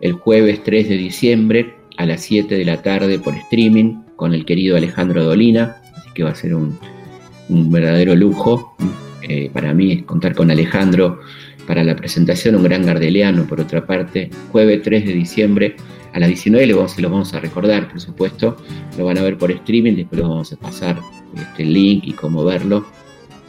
el 0.00 0.12
jueves 0.12 0.62
3 0.64 0.88
de 0.88 0.96
diciembre 0.96 1.74
a 1.98 2.06
las 2.06 2.22
7 2.22 2.54
de 2.54 2.64
la 2.64 2.80
tarde 2.80 3.18
por 3.18 3.34
streaming 3.34 4.05
con 4.16 4.34
el 4.34 4.44
querido 4.44 4.76
Alejandro 4.76 5.24
Dolina, 5.24 5.76
así 5.96 6.10
que 6.14 6.24
va 6.24 6.30
a 6.30 6.34
ser 6.34 6.54
un, 6.54 6.78
verdadero 7.48 8.16
lujo 8.16 8.74
eh, 9.22 9.50
para 9.52 9.72
mí 9.72 10.02
contar 10.02 10.34
con 10.34 10.50
Alejandro 10.50 11.20
para 11.66 11.84
la 11.84 11.94
presentación, 11.94 12.56
un 12.56 12.64
gran 12.64 12.84
gardeliano 12.84 13.46
por 13.46 13.60
otra 13.60 13.86
parte, 13.86 14.30
jueves 14.50 14.82
3 14.82 15.06
de 15.06 15.12
diciembre 15.12 15.76
a 16.16 16.18
las 16.18 16.28
19 16.28 16.66
lo 16.66 16.76
vamos, 16.76 16.92
se 16.92 17.02
lo 17.02 17.10
vamos 17.10 17.34
a 17.34 17.40
recordar, 17.40 17.90
por 17.90 18.00
supuesto, 18.00 18.56
lo 18.96 19.04
van 19.04 19.18
a 19.18 19.22
ver 19.22 19.36
por 19.36 19.50
streaming, 19.50 19.96
después 19.96 20.22
vamos 20.22 20.50
a 20.50 20.56
pasar 20.56 20.98
este 21.36 21.62
link 21.62 22.04
y 22.06 22.12
cómo 22.14 22.42
verlo. 22.42 22.86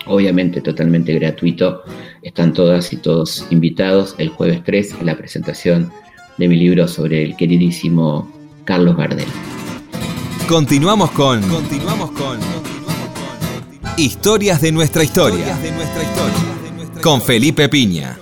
Obviamente 0.05 0.59
totalmente 0.59 1.13
gratuito, 1.13 1.83
están 2.23 2.51
todas 2.51 2.91
y 2.91 2.97
todos 2.97 3.47
invitados 3.51 4.15
el 4.17 4.27
jueves 4.27 4.65
3 4.65 4.95
a 4.99 5.03
la 5.05 5.15
presentación 5.15 5.89
de 6.37 6.49
mi 6.49 6.57
libro 6.57 6.89
sobre 6.89 7.23
el 7.23 7.37
queridísimo 7.37 8.29
Carlos 8.65 8.97
Gardel. 8.97 9.27
Continuamos 10.47 11.11
con. 11.11 11.41
Continuamos 11.49 12.11
con. 12.11 12.39
Historias 13.97 14.61
de 14.61 14.71
nuestra 14.71 15.03
historia. 15.03 15.57
de 15.57 15.71
nuestra 15.73 16.03
historia. 16.03 17.01
Con 17.03 17.21
Felipe 17.21 17.67
Piña. 17.67 18.17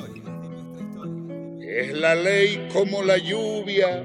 Es 1.62 1.94
la 1.94 2.16
ley 2.16 2.68
como 2.74 3.04
la 3.04 3.20
lluvia. 3.20 4.04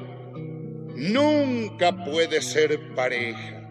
Nunca 0.96 2.04
puede 2.04 2.42
ser 2.42 2.94
pareja. 2.94 3.62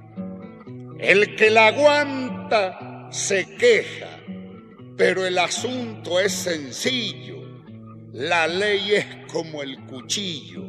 El 0.97 1.35
que 1.35 1.51
la 1.51 1.67
aguanta 1.67 3.07
se 3.11 3.55
queja. 3.55 4.19
Pero 4.97 5.27
el 5.27 5.37
asunto 5.37 6.19
es 6.19 6.33
sencillo. 6.33 7.35
La 8.13 8.47
ley 8.47 8.95
es 8.95 9.05
como 9.31 9.61
el 9.61 9.85
cuchillo. 9.85 10.63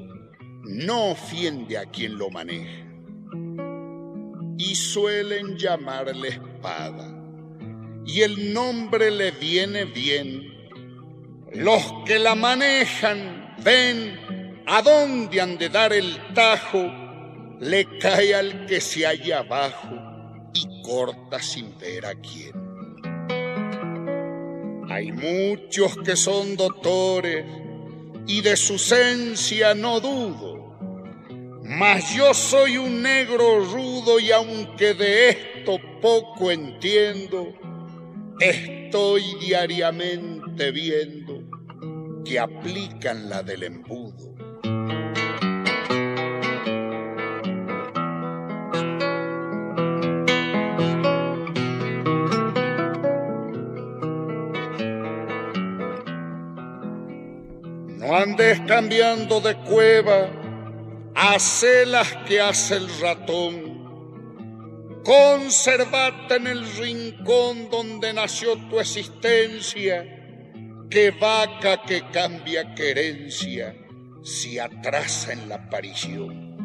No 0.64 1.12
ofiende 1.12 1.78
a 1.78 1.86
quien 1.86 2.18
lo 2.18 2.28
maneja 2.28 2.89
y 4.60 4.74
suelen 4.74 5.56
llamarle 5.56 6.28
espada. 6.28 7.08
Y 8.04 8.20
el 8.20 8.52
nombre 8.52 9.10
le 9.10 9.30
viene 9.30 9.86
bien. 9.86 10.42
Los 11.52 11.82
que 12.04 12.18
la 12.18 12.34
manejan 12.34 13.56
ven 13.64 14.62
a 14.66 14.82
dónde 14.82 15.40
han 15.40 15.56
de 15.56 15.70
dar 15.70 15.94
el 15.94 16.14
tajo, 16.34 16.82
le 17.58 17.86
cae 17.98 18.34
al 18.34 18.66
que 18.66 18.82
se 18.82 19.06
halla 19.06 19.38
abajo 19.38 19.96
y 20.52 20.82
corta 20.82 21.40
sin 21.40 21.76
ver 21.78 22.04
a 22.04 22.14
quién. 22.14 22.52
Hay 24.90 25.10
muchos 25.12 25.96
que 26.04 26.16
son 26.16 26.56
doctores 26.56 27.46
y 28.26 28.42
de 28.42 28.56
su 28.56 28.74
esencia 28.74 29.74
no 29.74 30.00
dudo 30.00 30.59
mas 31.70 32.12
yo 32.12 32.34
soy 32.34 32.78
un 32.78 33.00
negro 33.00 33.64
rudo 33.64 34.18
y 34.18 34.32
aunque 34.32 34.92
de 34.92 35.28
esto 35.28 35.78
poco 36.02 36.50
entiendo, 36.50 37.54
estoy 38.40 39.22
diariamente 39.40 40.72
viendo 40.72 41.44
que 42.24 42.40
aplican 42.40 43.30
la 43.30 43.44
del 43.44 43.62
embudo. 43.62 44.34
No 57.96 58.16
andes 58.16 58.60
cambiando 58.66 59.40
de 59.40 59.54
cueva 59.58 60.39
Hace 61.22 61.84
las 61.84 62.16
que 62.26 62.40
hace 62.40 62.76
el 62.76 62.88
ratón. 62.98 65.02
Conservate 65.04 66.36
en 66.36 66.46
el 66.46 66.66
rincón 66.76 67.68
donde 67.68 68.14
nació 68.14 68.56
tu 68.70 68.80
existencia, 68.80 70.02
que 70.88 71.10
vaca 71.10 71.82
que 71.82 72.08
cambia 72.10 72.74
querencia 72.74 73.76
se 74.22 74.62
atrasa 74.62 75.34
en 75.34 75.50
la 75.50 75.56
aparición. 75.56 76.56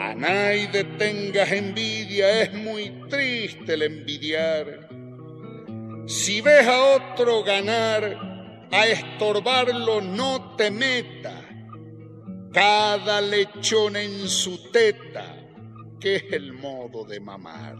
A 0.00 0.16
nadie 0.16 0.82
tengas 0.98 1.52
envidia, 1.52 2.42
es 2.42 2.54
muy 2.54 2.90
triste 3.08 3.74
el 3.74 3.82
envidiar. 3.82 4.88
Si 6.08 6.40
ves 6.40 6.66
a 6.66 6.96
otro 6.96 7.44
ganar, 7.44 8.66
a 8.72 8.86
estorbarlo 8.88 10.00
no 10.00 10.56
te 10.56 10.72
meta. 10.72 11.47
Cada 12.52 13.20
lechón 13.20 13.96
en 13.96 14.26
su 14.26 14.70
teta, 14.70 15.36
que 16.00 16.16
es 16.16 16.24
el 16.32 16.54
modo 16.54 17.04
de 17.04 17.20
mamar. 17.20 17.76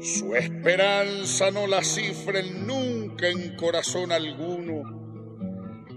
Su 0.00 0.34
esperanza 0.34 1.50
no 1.50 1.66
la 1.66 1.84
cifren 1.84 2.66
nunca 2.66 3.28
en 3.28 3.54
corazón 3.54 4.12
alguno. 4.12 4.98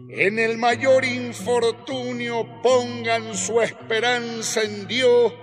En 0.10 0.40
el 0.40 0.58
mayor 0.58 1.06
infortunio 1.06 2.62
pongan 2.62 3.34
su 3.34 3.62
esperanza 3.62 4.62
en 4.62 4.88
Dios, 4.88 5.34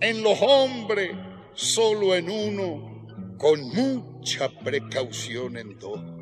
en 0.00 0.22
los 0.22 0.40
hombres 0.40 1.10
solo 1.52 2.14
en 2.14 2.30
uno, 2.30 3.36
con 3.36 3.60
mucha 3.68 4.48
precaución 4.48 5.58
en 5.58 5.78
dos. 5.78 6.17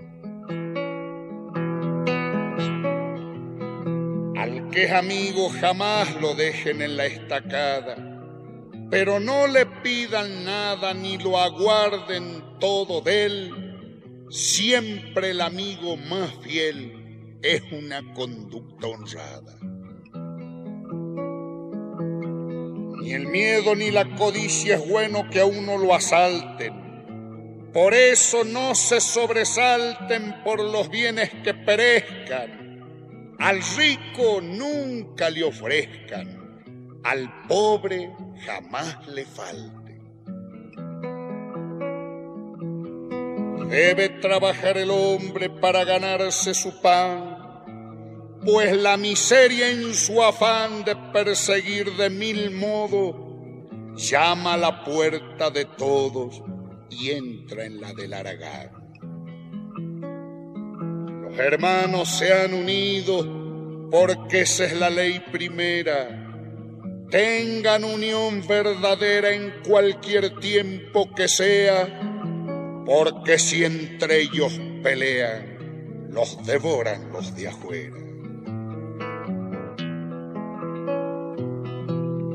Que 4.76 4.84
es 4.84 4.92
amigo 4.92 5.48
jamás 5.48 6.20
lo 6.20 6.34
dejen 6.34 6.82
en 6.82 6.98
la 6.98 7.06
estacada 7.06 7.96
pero 8.90 9.18
no 9.18 9.46
le 9.46 9.66
pidan 9.66 10.44
nada 10.44 10.94
ni 10.94 11.18
lo 11.18 11.38
aguarden 11.38 12.58
todo 12.60 13.00
de 13.00 13.24
él. 13.24 14.26
Siempre 14.30 15.30
el 15.30 15.40
amigo 15.40 15.96
más 15.96 16.32
fiel 16.42 17.38
es 17.42 17.62
una 17.72 18.02
conducta 18.14 18.86
honrada. 18.86 19.58
Ni 23.00 23.12
el 23.12 23.26
miedo 23.26 23.74
ni 23.74 23.90
la 23.90 24.14
codicia 24.16 24.76
es 24.76 24.88
bueno 24.88 25.28
que 25.30 25.40
a 25.40 25.46
uno 25.46 25.78
lo 25.78 25.94
asalten. 25.94 27.70
Por 27.72 27.92
eso 27.92 28.44
no 28.44 28.74
se 28.74 29.00
sobresalten 29.00 30.42
por 30.44 30.60
los 30.62 30.88
bienes 30.88 31.30
que 31.42 31.54
perezcan. 31.54 32.65
Al 33.38 33.60
rico 33.76 34.40
nunca 34.40 35.28
le 35.28 35.44
ofrezcan, 35.44 37.00
al 37.04 37.46
pobre 37.46 38.10
jamás 38.46 39.06
le 39.08 39.24
falte. 39.24 40.00
Debe 43.68 44.08
trabajar 44.20 44.78
el 44.78 44.90
hombre 44.90 45.50
para 45.50 45.84
ganarse 45.84 46.54
su 46.54 46.80
pan, 46.80 47.64
pues 48.44 48.74
la 48.76 48.96
miseria 48.96 49.70
en 49.70 49.92
su 49.94 50.22
afán 50.22 50.84
de 50.84 50.96
perseguir 51.12 51.94
de 51.96 52.08
mil 52.08 52.52
modos 52.52 53.16
llama 53.96 54.54
a 54.54 54.56
la 54.56 54.84
puerta 54.84 55.50
de 55.50 55.64
todos 55.64 56.42
y 56.90 57.10
entra 57.10 57.64
en 57.64 57.80
la 57.80 57.92
del 57.92 58.14
Aragán. 58.14 58.75
Hermanos 61.38 62.08
se 62.18 62.32
han 62.32 62.54
unido 62.54 63.88
porque 63.90 64.42
esa 64.42 64.64
es 64.64 64.72
la 64.72 64.90
ley 64.90 65.20
primera 65.30 66.26
tengan 67.10 67.84
unión 67.84 68.46
verdadera 68.46 69.30
en 69.32 69.62
cualquier 69.66 70.40
tiempo 70.40 71.08
que 71.14 71.28
sea, 71.28 72.84
porque 72.84 73.38
si 73.38 73.64
entre 73.64 74.22
ellos 74.22 74.60
pelean, 74.82 76.08
los 76.10 76.44
devoran 76.44 77.12
los 77.12 77.34
de 77.36 77.48
afuera. 77.48 77.96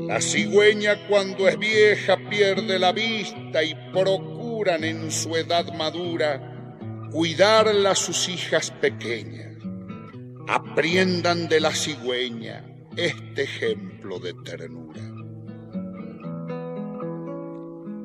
La 0.06 0.20
cigüeña 0.20 1.06
cuando 1.08 1.48
es 1.48 1.58
vieja 1.58 2.18
pierde 2.28 2.78
la 2.78 2.92
vista 2.92 3.62
y 3.62 3.74
procuran 3.92 4.84
en 4.84 5.10
su 5.10 5.34
edad 5.36 5.72
madura 5.74 6.51
cuidarla 7.12 7.94
sus 7.94 8.28
hijas 8.28 8.70
pequeñas. 8.70 9.52
Aprendan 10.48 11.46
de 11.48 11.60
la 11.60 11.70
cigüeña 11.70 12.64
este 12.96 13.42
ejemplo 13.42 14.18
de 14.18 14.34
ternura. 14.44 15.00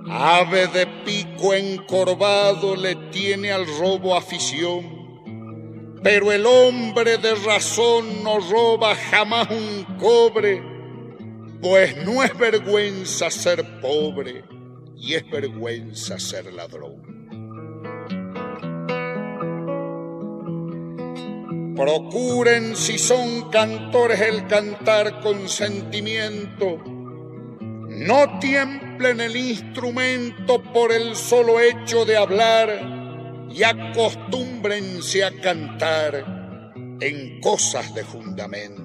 Ave 0.09 0.67
de 0.67 0.87
pico 1.05 1.53
encorvado 1.53 2.75
le 2.75 2.95
tiene 3.11 3.51
al 3.51 3.65
robo 3.79 4.15
afición, 4.15 5.95
pero 6.03 6.31
el 6.31 6.45
hombre 6.45 7.17
de 7.17 7.35
razón 7.35 8.23
no 8.23 8.39
roba 8.39 8.95
jamás 8.95 9.49
un 9.49 9.97
cobre, 9.97 10.63
pues 11.61 11.97
no 12.05 12.23
es 12.23 12.37
vergüenza 12.37 13.29
ser 13.29 13.81
pobre 13.81 14.45
y 14.95 15.15
es 15.15 15.29
vergüenza 15.29 16.19
ser 16.19 16.53
ladrón. 16.53 17.16
Procuren 21.77 22.75
si 22.75 22.97
son 22.97 23.51
cantores 23.51 24.19
el 24.21 24.47
cantar 24.47 25.21
con 25.21 25.47
sentimiento. 25.47 26.79
No 27.59 28.39
tiemblen 28.39 29.21
el 29.21 29.35
instrumento 29.35 30.63
por 30.73 30.91
el 30.91 31.15
solo 31.15 31.59
hecho 31.59 32.03
de 32.03 32.17
hablar 32.17 33.47
y 33.51 33.61
acostúmbrense 33.61 35.23
a 35.23 35.39
cantar 35.39 36.73
en 36.99 37.39
cosas 37.41 37.93
de 37.93 38.03
fundamento. 38.03 38.81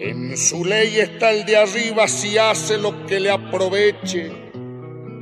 En 0.00 0.36
su 0.36 0.66
ley 0.66 0.98
está 0.98 1.30
el 1.30 1.46
de 1.46 1.56
arriba 1.56 2.08
si 2.08 2.36
hace 2.36 2.76
lo 2.76 3.06
que 3.06 3.18
le 3.18 3.30
aproveche 3.30 4.39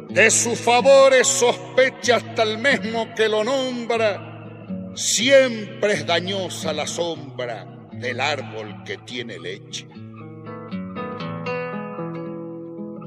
de 0.08 0.30
sus 0.30 0.58
favores 0.58 1.26
sospecha 1.26 2.16
hasta 2.16 2.42
el 2.42 2.58
mismo 2.58 3.14
que 3.14 3.28
lo 3.28 3.44
nombra, 3.44 4.92
siempre 4.94 5.92
es 5.92 6.06
dañosa 6.06 6.72
la 6.72 6.86
sombra 6.86 7.66
del 7.92 8.20
árbol 8.20 8.82
que 8.84 8.98
tiene 8.98 9.38
leche. 9.38 9.86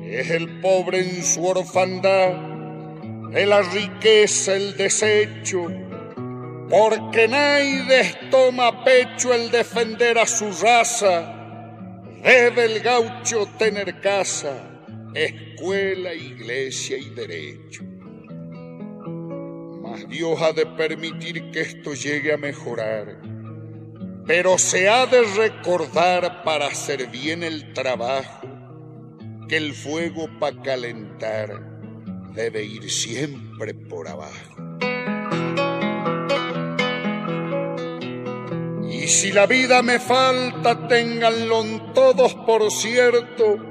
Es 0.03 0.29
el 0.29 0.59
pobre 0.59 0.99
en 0.99 1.23
su 1.23 1.45
orfandad, 1.45 2.33
de 3.31 3.45
la 3.45 3.61
riqueza 3.61 4.55
el 4.55 4.75
desecho, 4.75 5.67
porque 6.69 7.27
nadie 7.27 8.13
toma 8.29 8.83
pecho 8.83 9.33
el 9.33 9.49
defender 9.49 10.19
a 10.19 10.25
su 10.27 10.51
raza, 10.61 11.33
debe 12.21 12.65
el 12.65 12.81
gaucho 12.81 13.47
tener 13.57 14.01
casa 14.01 14.67
escuela, 15.61 16.11
iglesia 16.15 16.97
y 16.97 17.11
derecho. 17.11 17.83
Mas 19.83 20.09
Dios 20.09 20.41
ha 20.41 20.53
de 20.53 20.65
permitir 20.65 21.51
que 21.51 21.61
esto 21.61 21.93
llegue 21.93 22.33
a 22.33 22.37
mejorar, 22.37 23.21
pero 24.25 24.57
se 24.57 24.89
ha 24.89 25.05
de 25.05 25.21
recordar 25.21 26.43
para 26.43 26.65
hacer 26.65 27.07
bien 27.07 27.43
el 27.43 27.73
trabajo 27.73 28.47
que 29.47 29.57
el 29.57 29.73
fuego 29.73 30.27
para 30.39 30.59
calentar 30.63 31.61
debe 32.33 32.63
ir 32.63 32.89
siempre 32.89 33.75
por 33.75 34.07
abajo. 34.07 34.55
Y 38.89 39.07
si 39.07 39.31
la 39.31 39.45
vida 39.45 39.83
me 39.83 39.99
falta, 39.99 40.87
ténganlo 40.87 41.91
todos 41.93 42.33
por 42.33 42.71
cierto, 42.71 43.70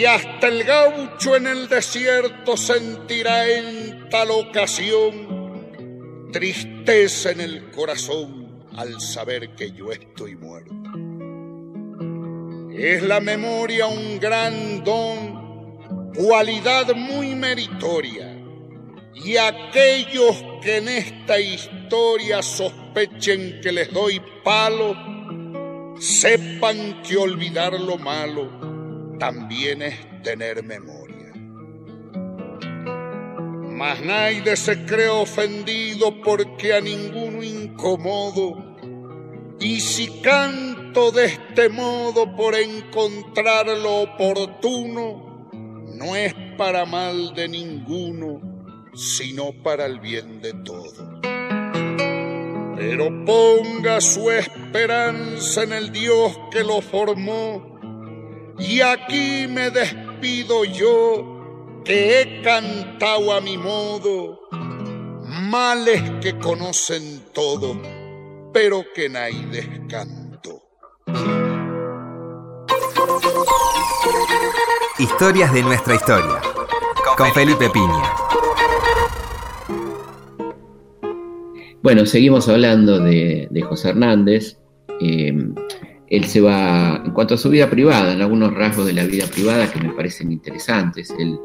que 0.00 0.08
hasta 0.08 0.48
el 0.48 0.64
gaucho 0.64 1.36
en 1.36 1.46
el 1.46 1.68
desierto 1.68 2.56
sentirá 2.56 3.46
en 3.46 4.08
tal 4.08 4.30
ocasión 4.30 6.30
tristeza 6.32 7.32
en 7.32 7.42
el 7.42 7.70
corazón 7.70 8.64
al 8.78 8.98
saber 8.98 9.54
que 9.54 9.72
yo 9.72 9.92
estoy 9.92 10.36
muerto. 10.36 10.72
Es 12.72 13.02
la 13.02 13.20
memoria 13.20 13.88
un 13.88 14.18
gran 14.18 14.82
don, 14.82 16.08
cualidad 16.14 16.94
muy 16.94 17.34
meritoria, 17.34 18.38
y 19.14 19.36
aquellos 19.36 20.42
que 20.62 20.78
en 20.78 20.88
esta 20.88 21.38
historia 21.38 22.42
sospechen 22.42 23.60
que 23.62 23.70
les 23.70 23.92
doy 23.92 24.18
palo, 24.42 24.96
sepan 25.98 27.02
que 27.02 27.18
olvidar 27.18 27.78
lo 27.78 27.98
malo 27.98 28.69
también 29.20 29.82
es 29.82 29.94
tener 30.22 30.64
memoria. 30.64 31.32
Mas 33.68 34.00
nadie 34.02 34.56
se 34.56 34.84
cree 34.86 35.08
ofendido 35.08 36.20
porque 36.22 36.72
a 36.72 36.80
ninguno 36.80 37.42
incomodo. 37.42 38.76
Y 39.60 39.80
si 39.80 40.08
canto 40.22 41.12
de 41.12 41.26
este 41.26 41.68
modo 41.68 42.34
por 42.34 42.54
encontrar 42.54 43.66
lo 43.68 44.02
oportuno, 44.02 45.50
no 45.94 46.16
es 46.16 46.34
para 46.56 46.86
mal 46.86 47.34
de 47.34 47.46
ninguno, 47.46 48.40
sino 48.94 49.52
para 49.62 49.84
el 49.84 50.00
bien 50.00 50.40
de 50.40 50.54
todo. 50.64 51.20
pero 52.76 53.24
ponga 53.26 54.00
su 54.00 54.30
esperanza 54.30 55.64
en 55.64 55.74
el 55.74 55.92
Dios 55.92 56.38
que 56.50 56.64
lo 56.64 56.80
formó. 56.80 57.69
Y 58.60 58.82
aquí 58.82 59.46
me 59.48 59.70
despido 59.70 60.64
yo, 60.64 61.82
que 61.84 62.20
he 62.20 62.42
cantado 62.42 63.32
a 63.32 63.40
mi 63.40 63.56
modo, 63.56 64.40
males 65.22 66.02
que 66.20 66.38
conocen 66.38 67.24
todo, 67.32 67.80
pero 68.52 68.84
que 68.94 69.08
nadie 69.08 69.46
descanto. 69.46 70.62
Historias 74.98 75.52
de 75.54 75.62
nuestra 75.62 75.94
historia, 75.94 76.42
con 77.16 77.32
Felipe 77.32 77.70
Piña. 77.70 78.12
Bueno, 81.82 82.04
seguimos 82.04 82.46
hablando 82.46 83.00
de, 83.00 83.64
José 83.66 83.88
Hernández. 83.90 84.58
Eh, 85.00 85.32
él 86.10 86.24
se 86.24 86.40
va, 86.40 87.02
en 87.04 87.12
cuanto 87.12 87.34
a 87.34 87.38
su 87.38 87.48
vida 87.48 87.70
privada, 87.70 88.12
en 88.12 88.20
algunos 88.20 88.52
rasgos 88.52 88.86
de 88.86 88.92
la 88.92 89.04
vida 89.04 89.26
privada 89.26 89.70
que 89.72 89.80
me 89.80 89.94
parecen 89.94 90.32
interesantes. 90.32 91.14
Él 91.18 91.38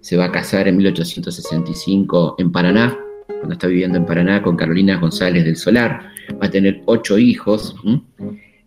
se 0.00 0.16
va 0.16 0.26
a 0.26 0.32
casar 0.32 0.68
en 0.68 0.76
1865 0.76 2.36
en 2.38 2.52
Paraná, 2.52 2.96
cuando 3.26 3.54
está 3.54 3.66
viviendo 3.66 3.98
en 3.98 4.06
Paraná 4.06 4.42
con 4.42 4.56
Carolina 4.56 4.96
González 4.98 5.44
del 5.44 5.56
Solar. 5.56 6.12
Va 6.40 6.46
a 6.46 6.50
tener 6.50 6.82
ocho 6.86 7.18
hijos. 7.18 7.74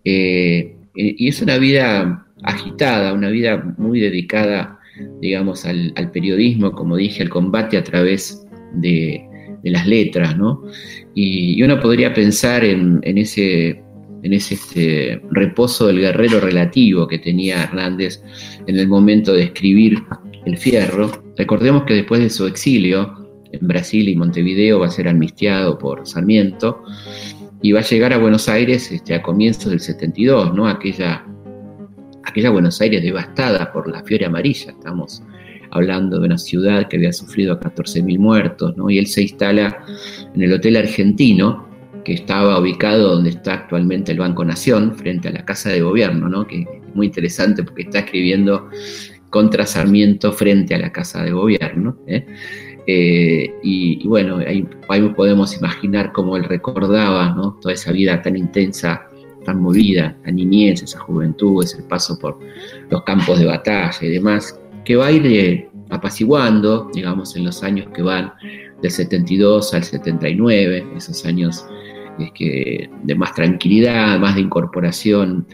Eh, 0.03 0.75
y 0.93 1.27
es 1.29 1.41
una 1.41 1.57
vida 1.57 2.25
agitada, 2.43 3.13
una 3.13 3.29
vida 3.29 3.73
muy 3.77 4.01
dedicada, 4.01 4.79
digamos, 5.21 5.65
al, 5.65 5.93
periodismo, 6.11 6.73
como 6.73 6.97
dije, 6.97 7.23
al 7.23 7.29
combate 7.29 7.77
a 7.77 7.83
través 7.83 8.45
de, 8.73 9.25
las 9.63 9.87
letras, 9.87 10.37
¿no? 10.37 10.63
Y, 11.15 11.61
uno 11.63 11.79
podría 11.79 12.13
pensar 12.13 12.65
en, 12.65 13.01
ese, 13.03 13.81
en 14.24 14.34
ese 14.34 14.55
este, 14.55 15.22
reposo 15.32 15.88
del 15.88 15.99
guerrero 15.99 16.39
relativo 16.39 17.07
que 17.07 17.20
tenía 17.20 17.63
Hernández 17.63 18.22
en 18.67 18.78
el 18.78 18.88
momento 18.88 19.34
de 19.34 19.43
escribir 19.43 20.03
El 20.45 20.57
Fierro. 20.57 21.11
Recordemos 21.38 21.84
que 21.84 21.93
después 21.93 22.22
de 22.22 22.30
su 22.30 22.45
exilio 22.45 23.28
en 23.51 23.67
Brasil 23.67 24.07
y 24.09 24.15
Montevideo 24.15 24.80
va 24.80 24.88
a 24.88 24.91
ser 24.91 25.07
amnistiado 25.07 25.78
por 25.78 26.05
Sarmiento 26.07 26.84
y 27.61 27.72
va 27.72 27.80
a 27.80 27.84
llegar 27.84 28.13
a 28.13 28.17
Buenos 28.17 28.47
Aires 28.47 28.91
este, 28.91 29.15
a 29.15 29.22
comienzos 29.22 29.72
del 29.72 29.80
72, 29.80 30.53
¿no? 30.53 30.67
Aquella, 30.67 31.26
aquella 32.24 32.49
Buenos 32.49 32.80
Aires 32.82 33.01
devastada 33.01 33.72
por 33.72 33.89
la 33.89 34.03
fiebre 34.03 34.28
amarilla, 34.28 34.72
estamos 34.72 35.24
hablando 35.72 36.20
de 36.20 36.26
una 36.26 36.38
ciudad 36.38 36.88
que 36.88 36.97
había 36.97 37.13
sufrido 37.13 37.59
14.000 37.59 38.17
muertos, 38.17 38.76
¿no? 38.78 38.89
y 38.89 38.97
él 38.97 39.07
se 39.07 39.22
instala 39.22 39.84
en 40.34 40.41
el 40.41 40.53
Hotel 40.53 40.78
Argentino, 40.78 41.68
que 42.04 42.14
estaba 42.14 42.60
ubicado 42.60 43.16
donde 43.16 43.32
está 43.32 43.54
actualmente 43.54 44.12
el 44.12 44.20
Banco 44.20 44.43
Nación, 44.45 44.95
frente 44.95 45.28
a 45.28 45.32
la 45.32 45.45
Casa 45.45 45.70
de 45.70 45.82
Gobierno, 45.82 46.30
¿no? 46.30 46.47
que 46.47 46.62
es 46.62 46.95
muy 46.95 47.08
interesante 47.08 47.64
porque 47.64 47.84
está 47.84 48.00
escribiendo 48.00 48.70
contra 49.30 49.66
Sarmiento 49.66 50.32
frente 50.32 50.76
a 50.76 50.80
la 50.80 50.91
Casa 50.91 51.24
de 51.24 51.32
Gobierno. 51.32 51.97
¿eh? 52.08 52.26
Eh, 52.88 53.54
y, 53.62 54.08
bueno, 54.08 54.38
ahí, 54.38 54.68
podemos 55.16 55.56
imaginar 55.56 56.12
cómo 56.12 56.36
él 56.38 56.43
recordaba 56.45 57.36
¿no? 57.36 57.58
toda 57.62 57.74
esa 57.74 57.91
vida 57.91 58.22
tan 58.22 58.36
intensa, 58.36 59.08
tan 59.45 59.62
movida, 59.62 60.18
la 60.26 60.32
niñez, 60.32 60.82
esa 60.82 61.00
juventud, 61.00 61.64
ese 61.64 61.84
paso 61.84 62.18
por 62.18 62.39
los 62.89 63.04
campos 63.04 63.39
de 63.39 63.45
batalla 63.45 64.00
y 64.02 64.10
demás, 64.10 64.60
que 64.84 64.95
va 64.95 65.08
a 65.08 65.12
ir 65.12 65.26
eh, 65.28 65.70
apaciguando, 65.89 66.89
digamos, 66.93 67.36
en 67.36 67.45
los 67.45 67.62
años 67.64 67.88
que 67.93 68.02
van 68.02 68.34
del 68.82 68.91
72 68.91 69.74
al 69.74 69.84
79, 69.84 70.88
esos 70.95 71.26
años 71.26 71.66
que, 72.34 72.89
de 73.03 73.15
más 73.15 73.34
tranquilidad, 73.34 74.20
más 74.20 74.36
de 74.36 74.41
incorporación 74.41 75.45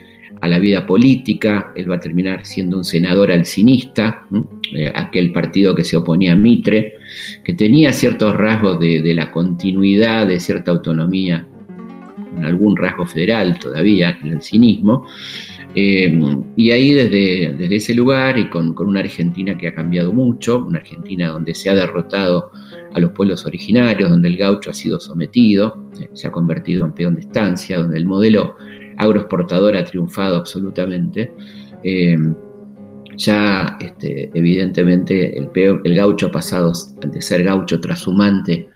a 0.41 0.47
la 0.47 0.59
vida 0.59 0.85
política. 0.85 1.71
Él 1.75 1.89
va 1.89 1.95
a 1.95 1.99
terminar 1.99 2.45
siendo 2.45 2.77
un 2.77 2.83
senador 2.83 3.31
alcinista, 3.31 4.25
eh, 4.73 4.91
aquel 4.93 5.31
partido 5.31 5.75
que 5.75 5.83
se 5.83 5.97
oponía 5.97 6.33
a 6.33 6.35
Mitre, 6.35 6.95
que 7.43 7.53
tenía 7.53 7.93
ciertos 7.93 8.35
rasgos 8.35 8.79
de, 8.79 9.13
la 9.13 9.31
continuidad, 9.31 10.27
de 10.27 10.39
cierta 10.39 10.71
autonomía, 10.71 11.47
en 12.37 12.43
algún 12.43 12.75
rasgo 12.75 13.05
federal 13.05 13.57
todavía, 13.59 14.17
en 14.21 14.33
el 14.33 14.41
cinismo. 14.41 15.07
Eh, 15.77 16.17
y 16.55 16.71
ahí 16.71 16.93
desde, 16.93 17.53
desde, 17.57 17.75
ese 17.75 17.93
lugar 17.93 18.37
y 18.39 18.49
con, 18.49 18.75
una 18.77 19.01
Argentina 19.01 19.57
que 19.57 19.67
ha 19.67 19.75
cambiado 19.75 20.13
mucho, 20.13 20.65
una 20.65 20.79
Argentina 20.79 21.29
donde 21.29 21.53
se 21.53 21.69
ha 21.69 21.75
derrotado 21.75 22.51
a 22.95 22.99
los 22.99 23.11
pueblos 23.11 23.45
originarios, 23.45 24.09
donde 24.09 24.29
el 24.29 24.37
gaucho 24.37 24.69
ha 24.69 24.73
sido 24.73 25.01
sometido, 25.01 25.89
eh, 25.99 26.09
se 26.13 26.27
ha 26.27 26.31
convertido 26.31 26.85
en 26.85 26.93
peón 26.93 27.15
de 27.15 27.21
estancia, 27.21 27.77
donde 27.77 27.97
el 27.97 28.05
modelo 28.05 28.55
agroexportador 28.97 29.75
ha 29.75 29.83
triunfado 29.83 30.37
absolutamente, 30.37 31.33
eh, 31.83 32.17
ya 33.17 33.77
este, 33.81 34.31
evidentemente 34.33 35.37
el, 35.37 35.49
el 35.83 35.95
gaucho 35.95 36.27
ha 36.27 36.31
pasado 36.31 36.71
de 37.01 37.21
ser 37.21 37.43
gaucho 37.43 37.81
trashumante 37.81 38.69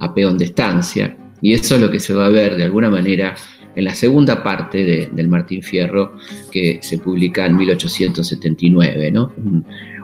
a 0.00 0.12
peón 0.12 0.36
de 0.36 0.44
estancia, 0.44 1.16
y 1.40 1.54
eso 1.54 1.76
es 1.76 1.80
lo 1.80 1.90
que 1.90 1.98
se 1.98 2.12
va 2.12 2.26
a 2.26 2.30
ver 2.30 2.56
de 2.56 2.64
alguna 2.64 2.90
manera 2.90 3.34
en 3.74 3.84
la 3.84 3.94
segunda 3.94 4.42
parte 4.42 5.08
del 5.10 5.28
Martín 5.28 5.62
Fierro 5.62 6.16
que 6.50 6.78
se 6.82 6.98
publica 6.98 7.46
en 7.46 7.56
1879, 7.56 9.10
¿no? 9.10 9.32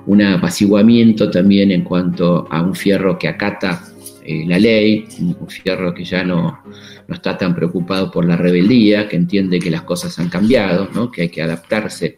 Un, 0.08 0.22
apaciguamiento 0.22 1.30
también 1.30 1.70
en 1.70 1.82
cuanto 1.84 2.48
a 2.50 2.62
un 2.62 2.74
fierro 2.74 3.18
que 3.18 3.28
acata 3.28 3.84
eh, 4.24 4.44
la 4.46 4.58
ley, 4.58 5.06
un 5.20 5.48
fierro 5.48 5.94
que 5.94 6.04
ya 6.04 6.24
no, 6.24 6.60
no, 7.06 7.14
está 7.14 7.38
tan 7.38 7.54
preocupado 7.54 8.10
por 8.10 8.26
la 8.26 8.36
rebeldía, 8.36 9.08
que 9.08 9.16
entiende 9.16 9.58
que 9.58 9.70
las 9.70 9.82
cosas 9.82 10.18
han 10.18 10.28
cambiado, 10.28 10.88
¿no? 10.94 11.10
que 11.10 11.22
hay 11.22 11.28
que 11.28 11.42
adaptarse 11.42 12.16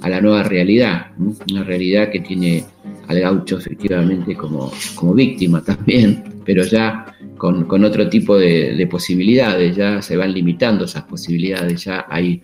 a 0.00 0.08
la 0.08 0.20
nueva 0.20 0.42
realidad, 0.42 1.12
una 1.50 1.62
realidad 1.62 2.10
que 2.10 2.20
tiene 2.20 2.64
al 3.06 3.20
gaucho 3.20 3.58
efectivamente 3.58 4.34
como, 4.34 4.72
como 4.94 5.14
víctima 5.14 5.62
también, 5.62 6.24
pero 6.44 6.64
ya 6.64 7.14
con, 7.36 7.84
otro 7.84 8.08
tipo 8.08 8.38
de, 8.38 8.86
posibilidades, 8.90 9.76
ya 9.76 10.00
se 10.02 10.16
van 10.16 10.32
limitando 10.32 10.84
esas 10.84 11.04
posibilidades, 11.04 11.84
ya 11.84 12.06
hay 12.08 12.42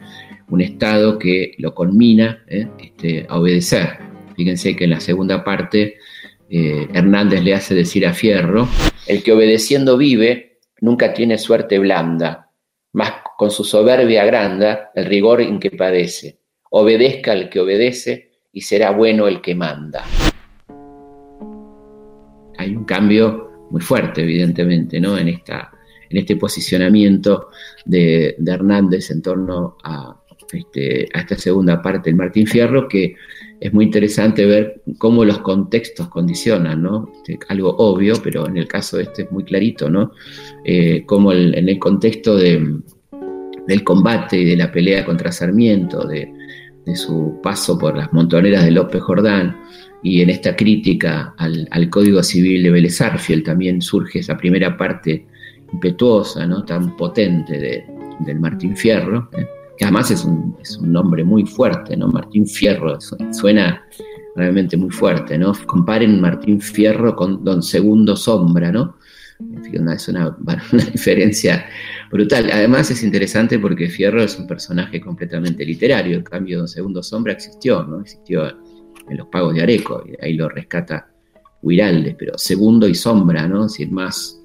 un 0.48 0.60
Estado 0.60 1.18
que 1.18 1.54
lo 1.58 1.74
conmina 1.74 2.42
¿eh? 2.48 2.68
este, 2.78 3.26
a 3.28 3.38
obedecer. 3.38 4.09
Fíjense 4.40 4.74
que 4.74 4.84
en 4.84 4.90
la 4.90 5.00
segunda 5.00 5.44
parte 5.44 5.98
eh, 6.48 6.88
Hernández 6.94 7.42
le 7.44 7.52
hace 7.52 7.74
decir 7.74 8.06
a 8.06 8.14
Fierro, 8.14 8.66
el 9.06 9.22
que 9.22 9.32
obedeciendo 9.32 9.98
vive 9.98 10.60
nunca 10.80 11.12
tiene 11.12 11.36
suerte 11.36 11.78
blanda, 11.78 12.50
mas 12.94 13.12
con 13.36 13.50
su 13.50 13.64
soberbia 13.64 14.22
agranda 14.22 14.92
el 14.94 15.04
rigor 15.04 15.42
en 15.42 15.60
que 15.60 15.70
padece. 15.72 16.38
Obedezca 16.70 17.32
al 17.32 17.50
que 17.50 17.60
obedece 17.60 18.30
y 18.50 18.62
será 18.62 18.92
bueno 18.92 19.28
el 19.28 19.42
que 19.42 19.54
manda. 19.54 20.06
Hay 22.56 22.74
un 22.74 22.84
cambio 22.86 23.68
muy 23.70 23.82
fuerte, 23.82 24.22
evidentemente, 24.22 24.98
¿no? 25.00 25.18
en, 25.18 25.28
esta, 25.28 25.70
en 26.08 26.16
este 26.16 26.36
posicionamiento 26.36 27.48
de, 27.84 28.36
Hernández 28.46 29.10
en 29.10 29.20
torno 29.20 29.76
a, 29.84 30.18
este, 30.50 31.10
a 31.12 31.20
esta 31.20 31.36
segunda 31.36 31.82
parte 31.82 32.08
del 32.08 32.16
Martín 32.16 32.46
Fierro, 32.46 32.88
que 32.88 33.16
es 33.60 33.72
muy 33.74 33.84
interesante 33.84 34.46
ver 34.46 34.82
cómo 34.96 35.24
los 35.24 35.38
contextos 35.40 36.08
condicionan, 36.08 36.82
¿no? 36.82 37.12
Este, 37.14 37.38
algo 37.48 37.76
obvio, 37.76 38.14
pero 38.22 38.48
en 38.48 38.56
el 38.56 38.66
caso 38.66 38.96
de 38.96 39.04
este 39.04 39.22
es 39.22 39.32
muy 39.32 39.44
clarito, 39.44 39.90
¿no? 39.90 40.12
Eh, 40.64 41.04
cómo 41.04 41.32
en 41.32 41.68
el 41.68 41.78
contexto 41.78 42.36
de, 42.36 42.78
del 43.66 43.84
combate 43.84 44.38
y 44.38 44.44
de 44.46 44.56
la 44.56 44.72
pelea 44.72 45.04
contra 45.04 45.30
Sarmiento, 45.30 46.06
de, 46.06 46.32
su 46.94 47.38
paso 47.40 47.78
por 47.78 47.96
las 47.96 48.12
montoneras 48.12 48.64
de 48.64 48.72
López 48.72 49.00
Jordán, 49.00 49.56
y 50.02 50.22
en 50.22 50.30
esta 50.30 50.56
crítica 50.56 51.34
al, 51.36 51.88
Código 51.88 52.20
Civil 52.24 52.64
de 52.64 52.70
Vélez 52.70 52.98
también 53.44 53.80
surge 53.80 54.20
esa 54.20 54.36
primera 54.36 54.76
parte 54.76 55.24
impetuosa, 55.72 56.46
¿no? 56.46 56.64
tan 56.64 56.96
potente 56.96 57.60
de, 57.60 57.84
del 58.20 58.40
Martín 58.40 58.76
Fierro, 58.76 59.30
¿eh? 59.38 59.46
Que 59.80 59.86
además 59.86 60.10
es 60.10 60.26
un, 60.26 60.54
es 60.60 60.76
un, 60.76 60.92
nombre 60.92 61.24
muy 61.24 61.46
fuerte, 61.46 61.96
¿no? 61.96 62.08
Martín 62.08 62.46
Fierro 62.46 62.98
suena 63.30 63.82
realmente 64.36 64.76
muy 64.76 64.90
fuerte, 64.90 65.38
¿no? 65.38 65.54
Comparen 65.64 66.20
Martín 66.20 66.60
Fierro 66.60 67.16
con 67.16 67.42
Don 67.42 67.62
Segundo 67.62 68.14
Sombra, 68.14 68.70
¿no? 68.70 68.98
Es 69.88 70.06
una, 70.08 70.36
una, 70.72 70.84
diferencia 70.84 71.64
brutal. 72.12 72.50
Además 72.52 72.90
es 72.90 73.02
interesante 73.02 73.58
porque 73.58 73.88
Fierro 73.88 74.22
es 74.22 74.38
un 74.38 74.46
personaje 74.46 75.00
completamente 75.00 75.64
literario, 75.64 76.18
en 76.18 76.24
cambio 76.24 76.58
Don 76.58 76.68
Segundo 76.68 77.02
Sombra 77.02 77.32
existió, 77.32 77.82
¿no? 77.82 78.02
Existió 78.02 78.50
en 78.50 79.16
los 79.16 79.28
pagos 79.28 79.54
de 79.54 79.62
Areco, 79.62 80.04
y 80.06 80.22
ahí 80.22 80.34
lo 80.34 80.50
rescata 80.50 81.10
Huiraldes, 81.62 82.16
pero 82.18 82.36
segundo 82.36 82.86
y 82.86 82.94
sombra, 82.94 83.48
¿no? 83.48 83.64
Es 83.64 83.72
decir, 83.72 83.90
más, 83.90 84.42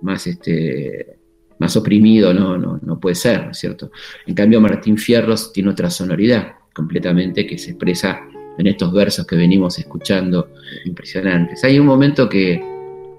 más, 0.00 0.26
este, 0.26 1.17
más 1.58 1.76
oprimido 1.76 2.32
no, 2.32 2.56
no, 2.56 2.78
no 2.82 3.00
puede 3.00 3.14
ser, 3.14 3.44
¿no 3.44 3.50
es 3.50 3.58
cierto? 3.58 3.90
En 4.26 4.34
cambio, 4.34 4.60
Martín 4.60 4.96
Fierros 4.96 5.52
tiene 5.52 5.70
otra 5.70 5.90
sonoridad 5.90 6.54
completamente 6.72 7.46
que 7.46 7.58
se 7.58 7.70
expresa 7.70 8.20
en 8.58 8.66
estos 8.66 8.92
versos 8.92 9.26
que 9.26 9.36
venimos 9.36 9.78
escuchando 9.78 10.50
impresionantes. 10.84 11.62
Hay 11.64 11.78
un 11.78 11.86
momento 11.86 12.28
que, 12.28 12.60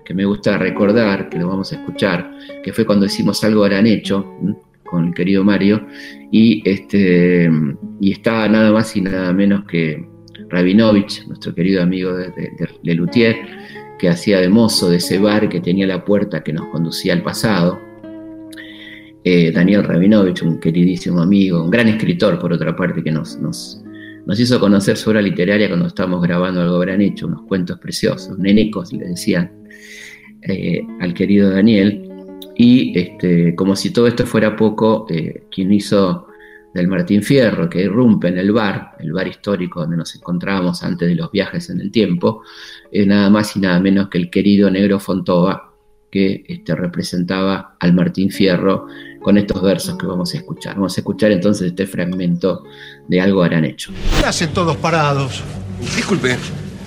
que 0.06 0.14
me 0.14 0.26
gusta 0.26 0.58
recordar, 0.58 1.30
que 1.30 1.40
lo 1.40 1.48
vamos 1.48 1.72
a 1.72 1.76
escuchar, 1.76 2.32
que 2.64 2.74
fue 2.74 2.86
cuando 2.86 3.06
hicimos 3.06 3.44
algo 3.44 3.64
harán 3.64 3.88
hecho 3.88 4.26
con 4.84 5.08
el 5.08 5.14
querido 5.14 5.44
Mario, 5.44 5.86
y, 6.32 6.68
este, 6.68 7.50
y 8.02 8.12
está 8.12 8.48
nada 8.50 8.72
más 8.72 8.96
y 8.96 9.02
nada 9.02 9.32
menos 9.34 9.66
que 9.66 10.08
Rabinovich, 10.50 11.28
nuestro 11.28 11.54
querido 11.54 11.84
amigo 11.84 12.14
de, 12.14 12.30
de, 12.30 13.38
que 14.00 14.10
hacía 14.10 14.40
de 14.40 14.50
mozo 14.50 14.90
de 14.90 14.98
ese 14.98 15.20
bar 15.20 15.50
que 15.50 15.60
tenía 15.60 15.86
la 15.86 16.04
puerta 16.06 16.42
que 16.42 16.54
nos 16.54 16.68
conducía 16.68 17.14
al 17.14 17.22
pasado. 17.22 17.89
Eh, 19.24 19.52
Daniel 19.52 19.84
Rabinovich, 19.84 20.42
un 20.44 20.60
queridísimo 20.60 21.22
amigo, 21.22 21.62
un 21.62 21.70
gran 21.70 21.90
escritor 21.90 22.40
por 22.40 22.54
otra 22.54 22.74
parte, 22.76 23.04
que 23.04 23.12
nos, 23.12 23.38
nos, 23.38 23.82
nos 24.26 24.40
hizo 24.40 24.60
conocer 24.60 24.96
su 24.96 25.10
obra 25.10 25.22
literaria 25.22 25.68
cuando 25.68 25.88
estábamos 25.88 26.22
grabando 26.22 26.62
algo 26.62 26.78
habrán 26.78 27.02
hecho, 27.02 27.28
unos 27.28 27.42
cuentos 27.42 27.78
preciosos, 27.80 28.38
nenecos, 28.40 28.94
le 28.94 29.10
decían 29.10 29.52
eh, 30.44 30.82
al 31.02 31.14
querido 31.14 31.50
Daniel. 31.50 32.06
Y 32.56 32.98
este, 32.98 33.56
como 33.56 33.76
si 33.76 33.92
todo 33.92 34.08
esto 34.08 34.26
fuera 34.26 34.56
poco, 34.56 35.06
eh, 35.10 35.44
quien 35.52 35.74
hizo 35.74 36.28
del 36.74 36.88
Martín 36.88 37.22
Fierro, 37.22 37.70
que 37.70 37.82
irrumpe 37.82 38.30
en 38.30 38.38
el 38.38 38.52
bar, 38.54 38.92
el 39.00 39.12
bar 39.12 39.28
histórico 39.28 39.82
donde 39.82 39.98
nos 39.98 40.16
encontrábamos 40.16 40.82
antes 40.84 41.10
de 41.10 41.16
los 41.16 41.32
viajes 41.32 41.70
en 41.70 41.82
el 41.82 41.92
tiempo, 41.92 42.44
nada 42.94 43.30
más 43.30 43.56
y 43.56 43.60
nada 43.60 43.80
menos 43.80 44.08
que 44.08 44.20
el 44.20 44.30
querido 44.30 44.70
Negro 44.70 45.00
Fontova, 45.00 45.74
que 46.12 46.44
este, 46.48 46.76
representaba 46.76 47.76
al 47.80 47.94
Martín 47.94 48.30
Fierro 48.30 48.88
con 49.22 49.38
estos 49.38 49.62
versos 49.62 49.98
que 49.98 50.06
vamos 50.06 50.34
a 50.34 50.38
escuchar. 50.38 50.76
Vamos 50.76 50.98
a 50.98 51.02
escuchar 51.02 51.32
entonces 51.32 51.68
este 51.68 51.86
fragmento 51.88 52.64
de 53.08 53.22
Algo 53.22 53.44
harán 53.44 53.66
hecho. 53.66 53.92
¿Qué 54.20 54.26
hacen 54.26 54.50
todos 54.54 54.78
parados? 54.78 55.44
Disculpe, 55.96 56.38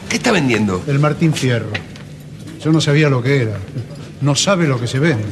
¿qué 0.09 0.17
está 0.17 0.33
vendiendo? 0.33 0.83
El 0.87 0.99
Martín 0.99 1.33
Fierro. 1.33 1.71
Yo 2.63 2.73
no 2.73 2.81
sabía 2.81 3.09
lo 3.09 3.23
que 3.23 3.43
era. 3.43 3.59
No 4.21 4.35
sabe 4.35 4.69
lo 4.69 4.79
que 4.81 4.87
se 4.87 4.99
vende. 4.99 5.25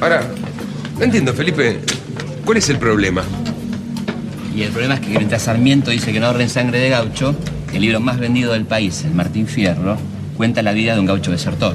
Ahora, 0.00 0.22
no 0.98 1.04
entiendo, 1.04 1.32
Felipe. 1.32 1.80
¿Cuál 2.44 2.58
es 2.58 2.68
el 2.68 2.78
problema? 2.78 3.22
Y 4.54 4.62
el 4.62 4.70
problema 4.70 4.94
es 4.94 5.00
que 5.00 5.10
mientras 5.10 5.42
Sarmiento 5.42 5.90
dice 5.90 6.12
que 6.12 6.20
no 6.20 6.26
ahorren 6.26 6.48
sangre 6.48 6.78
de 6.78 6.90
gaucho, 6.90 7.34
el 7.72 7.80
libro 7.80 8.00
más 8.00 8.18
vendido 8.18 8.52
del 8.52 8.64
país, 8.64 9.04
el 9.04 9.14
Martín 9.14 9.46
Fierro, 9.46 9.96
cuenta 10.36 10.62
la 10.62 10.72
vida 10.72 10.94
de 10.94 11.00
un 11.00 11.06
gaucho 11.06 11.30
desertor. 11.30 11.74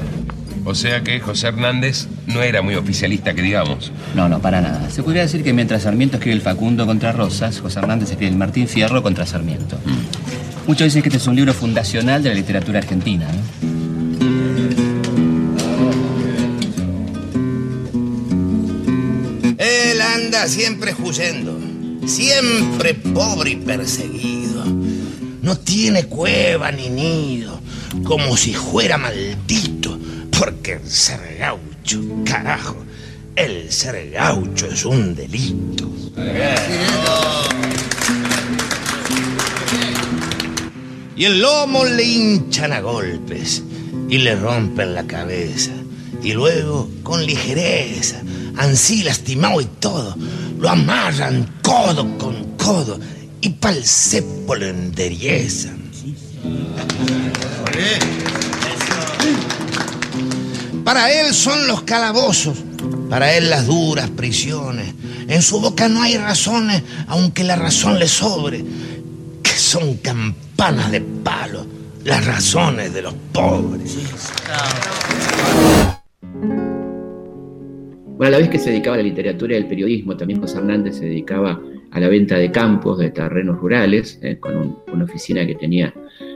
O 0.64 0.74
sea 0.74 1.02
que 1.02 1.20
José 1.20 1.48
Hernández 1.48 2.06
no 2.26 2.42
era 2.42 2.62
muy 2.62 2.74
oficialista, 2.74 3.34
que 3.34 3.42
digamos. 3.42 3.92
No, 4.14 4.28
no, 4.28 4.40
para 4.40 4.60
nada. 4.60 4.88
Se 4.90 5.02
podría 5.02 5.22
decir 5.22 5.42
que 5.42 5.52
mientras 5.52 5.82
Sarmiento 5.82 6.16
escribe 6.16 6.34
el 6.36 6.42
Facundo 6.42 6.86
contra 6.86 7.12
Rosas, 7.12 7.60
José 7.60 7.80
Hernández 7.80 8.10
escribe 8.10 8.30
el 8.30 8.38
Martín 8.38 8.66
Fierro 8.66 9.02
contra 9.02 9.26
Sarmiento. 9.26 9.76
Mm. 9.84 10.68
Muchos 10.68 10.86
dicen 10.86 11.02
que 11.02 11.08
este 11.08 11.18
es 11.18 11.26
un 11.26 11.36
libro 11.36 11.52
fundacional 11.52 12.22
de 12.22 12.30
la 12.30 12.34
literatura 12.34 12.78
argentina. 12.78 13.26
siempre 20.48 20.94
huyendo, 20.98 21.58
siempre 22.06 22.94
pobre 22.94 23.52
y 23.52 23.56
perseguido. 23.56 24.64
No 25.42 25.58
tiene 25.58 26.04
cueva 26.04 26.70
ni 26.70 26.88
nido, 26.88 27.60
como 28.04 28.36
si 28.36 28.52
fuera 28.52 28.98
maldito, 28.98 29.83
porque 30.38 30.74
el 30.74 30.90
ser 30.90 31.36
gaucho, 31.38 32.02
carajo, 32.24 32.76
el 33.36 33.70
ser 33.70 34.10
gaucho 34.10 34.66
es 34.66 34.84
un 34.84 35.14
delito. 35.14 35.90
Y 41.16 41.24
el 41.24 41.40
lomo 41.40 41.84
le 41.84 42.02
hinchan 42.02 42.72
a 42.72 42.80
golpes 42.80 43.62
y 44.08 44.18
le 44.18 44.34
rompen 44.36 44.94
la 44.94 45.06
cabeza. 45.06 45.72
Y 46.22 46.32
luego, 46.32 46.88
con 47.02 47.24
ligereza, 47.24 48.22
ansí 48.56 49.02
lastimado 49.02 49.60
y 49.60 49.66
todo, 49.78 50.16
lo 50.58 50.68
amarran 50.68 51.58
codo 51.62 52.18
con 52.18 52.56
codo 52.56 52.98
y 53.40 53.50
pa'l 53.50 53.84
cepo 53.84 54.54
lo 54.54 54.66
enderezan. 54.66 55.84
Para 60.84 61.10
él 61.10 61.32
son 61.32 61.66
los 61.66 61.82
calabozos, 61.82 62.62
para 63.08 63.34
él 63.34 63.48
las 63.48 63.66
duras 63.66 64.10
prisiones. 64.10 64.94
En 65.28 65.40
su 65.40 65.58
boca 65.58 65.88
no 65.88 66.02
hay 66.02 66.18
razones, 66.18 66.82
aunque 67.06 67.42
la 67.42 67.56
razón 67.56 67.98
le 67.98 68.06
sobre, 68.06 68.62
que 69.42 69.52
son 69.52 69.96
campanas 69.96 70.92
de 70.92 71.00
palo, 71.00 71.66
las 72.04 72.26
razones 72.26 72.92
de 72.92 73.00
los 73.00 73.14
pobres. 73.32 73.96
Bueno, 78.16 78.26
a 78.26 78.30
la 78.30 78.38
vez 78.38 78.50
que 78.50 78.58
se 78.58 78.70
dedicaba 78.70 78.94
a 78.94 78.98
la 78.98 79.04
literatura 79.04 79.54
y 79.54 79.56
al 79.56 79.68
periodismo, 79.68 80.16
también 80.16 80.40
José 80.40 80.58
Hernández 80.58 80.98
se 80.98 81.06
dedicaba 81.06 81.58
a 81.90 82.00
la 82.00 82.08
venta 82.08 82.36
de 82.36 82.52
campos, 82.52 82.98
de 82.98 83.10
terrenos 83.10 83.58
rurales, 83.58 84.18
eh, 84.22 84.38
con 84.38 84.76
una 84.92 85.04
oficina 85.04 85.46
que 85.46 85.54
tenía 85.54 85.94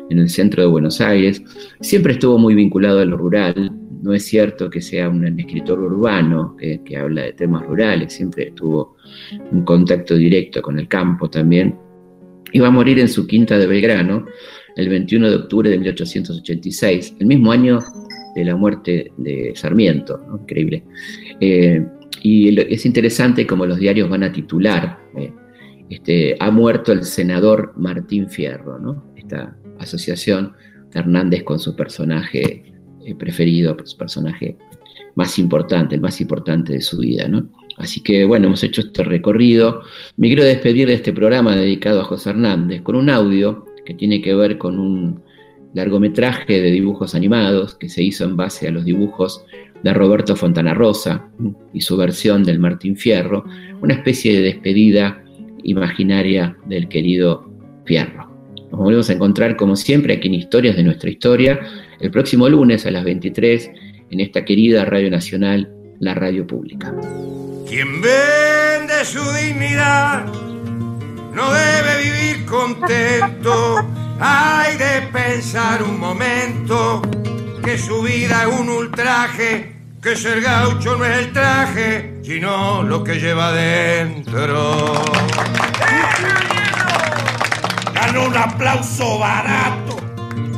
en 0.09 0.19
el 0.19 0.31
centro 0.31 0.63
de 0.63 0.69
Buenos 0.69 1.01
Aires. 1.01 1.43
Siempre 1.81 2.15
estuvo 2.15 2.39
muy 2.39 2.55
vinculado 2.55 3.01
a 3.01 3.05
lo 3.05 3.17
rural. 3.17 3.78
No 4.03 4.15
es 4.15 4.25
cierto 4.25 4.71
que 4.71 4.81
sea 4.81 5.09
un 5.09 5.25
escritor 5.39 5.81
urbano 5.81 6.57
que, 6.57 6.97
habla 6.97 7.23
de 7.23 7.33
temas 7.33 7.65
rurales, 7.67 8.13
siempre 8.13 8.53
tuvo 8.53 8.97
un 9.51 9.65
contacto 9.65 10.15
directo 10.15 10.63
con 10.63 10.79
el 10.79 10.89
campo 10.89 11.29
también. 11.29 11.77
Iba 12.53 12.69
a 12.69 12.71
morir 12.71 12.99
en 12.99 13.09
su 13.09 13.27
quinta 13.27 13.59
de 13.59 13.67
Belgrano 13.67 14.27
el 14.77 14.89
21 14.89 15.31
de 15.31 15.37
octubre 15.37 15.71
de 15.71 15.79
1886, 15.79 17.17
el 17.19 17.27
mismo 17.27 17.51
año 17.53 17.81
de 18.35 18.45
la 18.45 18.57
muerte 18.57 19.13
de 19.17 19.53
Sarmiento, 19.55 20.21
increíble. 20.41 20.85
Eh, 21.41 21.85
y 22.23 22.59
es 22.61 22.87
interesante 22.87 23.47
como 23.47 23.67
los 23.67 23.79
diarios 23.79 24.09
van 24.09 24.23
a 24.23 24.33
titular, 24.33 24.99
eh, 25.17 25.33
este, 25.91 26.37
ha 26.39 26.51
muerto 26.51 26.93
el 26.93 27.05
senador 27.05 27.73
Martín 27.77 28.29
Fierro, 28.29 28.79
¿no? 28.79 29.13
esta 29.17 29.57
asociación 29.79 30.53
de 30.93 31.01
Hernández 31.01 31.43
con 31.45 31.59
su 31.59 31.75
personaje 31.75 32.68
preferido, 33.15 33.77
su 33.85 33.97
personaje 33.97 34.57
más 35.15 35.39
importante, 35.39 35.95
el 35.95 36.01
más 36.01 36.21
importante 36.21 36.75
de 36.75 36.81
su 36.81 36.99
vida. 36.99 37.29
¿no? 37.29 37.49
Así 37.77 38.01
que 38.03 38.25
bueno, 38.25 38.47
hemos 38.47 38.63
hecho 38.63 38.81
este 38.81 39.05
recorrido. 39.05 39.83
Me 40.17 40.29
quiero 40.29 40.45
despedir 40.45 40.89
de 40.89 40.95
este 40.95 41.13
programa 41.13 41.57
dedicado 41.57 42.01
a 42.01 42.05
José 42.05 42.31
Hernández 42.31 42.83
con 42.83 42.97
un 42.97 43.11
audio 43.11 43.65
que 43.85 43.95
tiene 43.95 44.21
que 44.21 44.35
ver 44.35 44.59
con 44.59 44.79
un 44.79 45.23
largometraje 45.75 46.61
de 46.61 46.71
dibujos 46.71 47.15
animados 47.15 47.75
que 47.75 47.89
se 47.89 48.03
hizo 48.03 48.25
en 48.25 48.37
base 48.37 48.69
a 48.69 48.71
los 48.71 48.85
dibujos 48.85 49.45
de 49.83 49.95
Roberto 49.95 50.35
Fontana 50.35 50.75
Rosa 50.75 51.29
y 51.73 51.81
su 51.81 51.97
versión 51.97 52.43
del 52.43 52.59
Martín 52.59 52.97
Fierro, 52.97 53.45
una 53.81 53.95
especie 53.95 54.35
de 54.35 54.43
despedida 54.43 55.23
imaginaria 55.63 56.57
del 56.67 56.89
querido 56.89 57.51
Fierro. 57.85 58.29
Nos 58.71 58.81
volvemos 58.81 59.09
a 59.09 59.15
encontrar 59.15 59.57
como 59.57 59.77
siempre 59.77 60.15
aquí 60.15 60.29
en 60.29 60.35
Historias 60.35 60.77
de 60.77 60.83
nuestra 60.83 61.11
historia 61.11 61.61
el 62.01 62.11
próximo 62.11 62.49
lunes 62.49 62.87
a 62.87 62.91
las 62.91 63.05
23 63.05 63.71
en 64.11 64.21
esta 64.21 64.45
querida 64.45 64.85
Radio 64.85 65.11
Nacional, 65.11 65.73
la 66.01 66.15
radio 66.15 66.47
pública. 66.47 66.95
Quien 67.69 68.01
vende 68.01 69.05
su 69.05 69.23
dignidad 69.33 70.25
no 71.35 71.53
debe 71.53 72.03
vivir 72.03 72.45
contento 72.47 73.87
hay 74.21 74.77
de 74.77 75.03
pensar 75.13 75.83
un 75.83 76.01
momento 76.01 77.03
que 77.63 77.79
su 77.79 78.03
vida 78.03 78.43
es 78.43 78.59
un 78.59 78.69
ultraje, 78.69 79.77
que 80.03 80.17
ser 80.17 80.41
gaucho 80.41 80.97
no 80.97 81.05
es 81.05 81.19
el 81.19 81.33
traje, 81.33 82.15
sino 82.23 82.83
lo 82.83 83.05
que 83.05 83.21
lleva 83.21 83.53
dentro. 83.53 85.03
Ganó 87.95 88.25
un 88.25 88.37
aplauso 88.37 89.19
barato, 89.19 89.88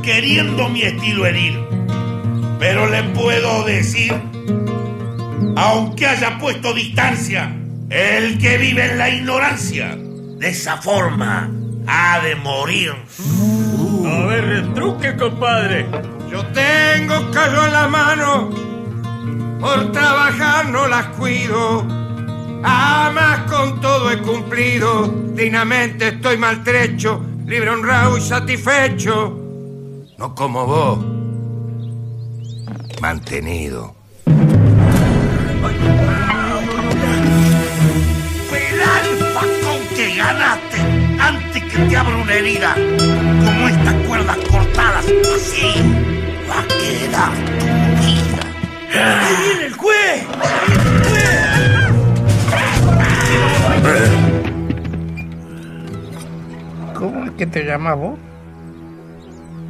queriendo 0.03 0.69
mi 0.69 0.83
estilo 0.83 1.27
herir. 1.27 1.59
Pero 2.59 2.87
le 2.89 3.03
puedo 3.05 3.65
decir, 3.65 4.15
aunque 5.57 6.07
haya 6.07 6.39
puesto 6.39 6.75
distancia, 6.75 7.57
el 7.89 8.39
que 8.39 8.59
vive 8.59 8.85
en 8.85 8.99
la 8.99 9.11
ignorancia, 9.11 9.97
de 9.97 10.49
esa 10.49 10.77
forma 10.77 11.51
ha 11.87 12.21
de 12.21 12.37
morir. 12.37 12.93
a 14.07 14.27
ver, 14.27 14.75
truque, 14.75 15.17
compadre. 15.17 15.87
Yo 16.31 16.45
tengo 16.47 17.31
callo 17.33 17.67
en 17.67 17.73
la 17.73 17.89
mano, 17.89 18.51
por 19.59 19.91
trabajar 19.93 20.69
no 20.69 20.87
las 20.87 21.07
cuido. 21.09 21.85
Amas 22.63 23.51
con 23.51 23.81
todo 23.81 24.11
he 24.11 24.19
cumplido, 24.19 25.09
dignamente 25.35 26.09
estoy 26.09 26.37
maltrecho, 26.37 27.25
libre, 27.47 27.71
honrado 27.71 28.19
y 28.19 28.21
satisfecho. 28.21 29.40
No 30.21 30.35
como 30.35 30.67
vos, 30.67 30.99
mantenido. 33.01 33.95
con 39.65 39.97
que 39.97 40.15
ganaste! 40.17 40.79
antes 41.19 41.65
que 41.65 41.79
te 41.89 41.97
abra 41.97 42.17
una 42.19 42.35
herida, 42.35 42.75
como 42.75 43.69
estas 43.69 43.95
cuerdas 44.07 44.37
cortadas, 44.51 45.07
así. 45.37 45.73
va 46.51 46.61
a 46.61 46.67
quedar 46.69 47.33
tu 47.47 48.05
vida. 48.05 48.43
¡Ahí 49.23 49.35
viene 49.43 49.65
el 49.69 49.75
juez! 49.75 50.27
¿Cómo 56.95 57.25
es 57.25 57.31
que 57.31 57.47
te 57.47 57.65
llamas 57.65 57.97
vos? 57.97 58.30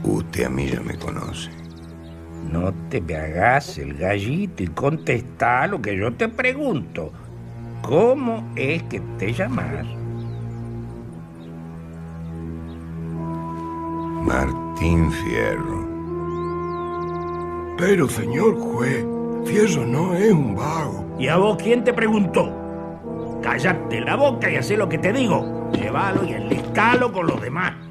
Usted 0.02 0.44
a 0.44 0.50
mí 0.50 0.66
ya 0.66 0.80
me 0.80 0.96
conoce. 0.98 1.50
No 2.50 2.72
te 2.88 3.00
me 3.00 3.16
hagas 3.16 3.78
el 3.78 3.94
gallito 3.94 4.62
y 4.62 4.68
contesta 4.68 5.66
lo 5.66 5.80
que 5.80 5.96
yo 5.96 6.12
te 6.14 6.28
pregunto. 6.28 7.12
¿Cómo 7.82 8.50
es 8.56 8.82
que 8.84 9.00
te 9.18 9.32
llamas? 9.32 9.86
Martín 14.24 15.10
Fierro. 15.12 15.88
Pero, 17.78 18.08
señor 18.08 18.58
juez, 18.58 19.04
Fierro 19.44 19.86
no 19.86 20.14
es 20.14 20.32
un 20.32 20.54
vago. 20.54 21.16
¿Y 21.18 21.28
a 21.28 21.36
vos 21.36 21.56
quién 21.62 21.84
te 21.84 21.92
preguntó? 21.92 22.56
Cállate 23.42 24.00
la 24.00 24.16
boca 24.16 24.50
y 24.50 24.56
haz 24.56 24.70
lo 24.70 24.88
que 24.88 24.98
te 24.98 25.12
digo. 25.12 25.70
Llévalo 25.72 26.24
y 26.24 26.32
enlistalo 26.32 27.12
con 27.12 27.26
los 27.26 27.40
demás. 27.40 27.89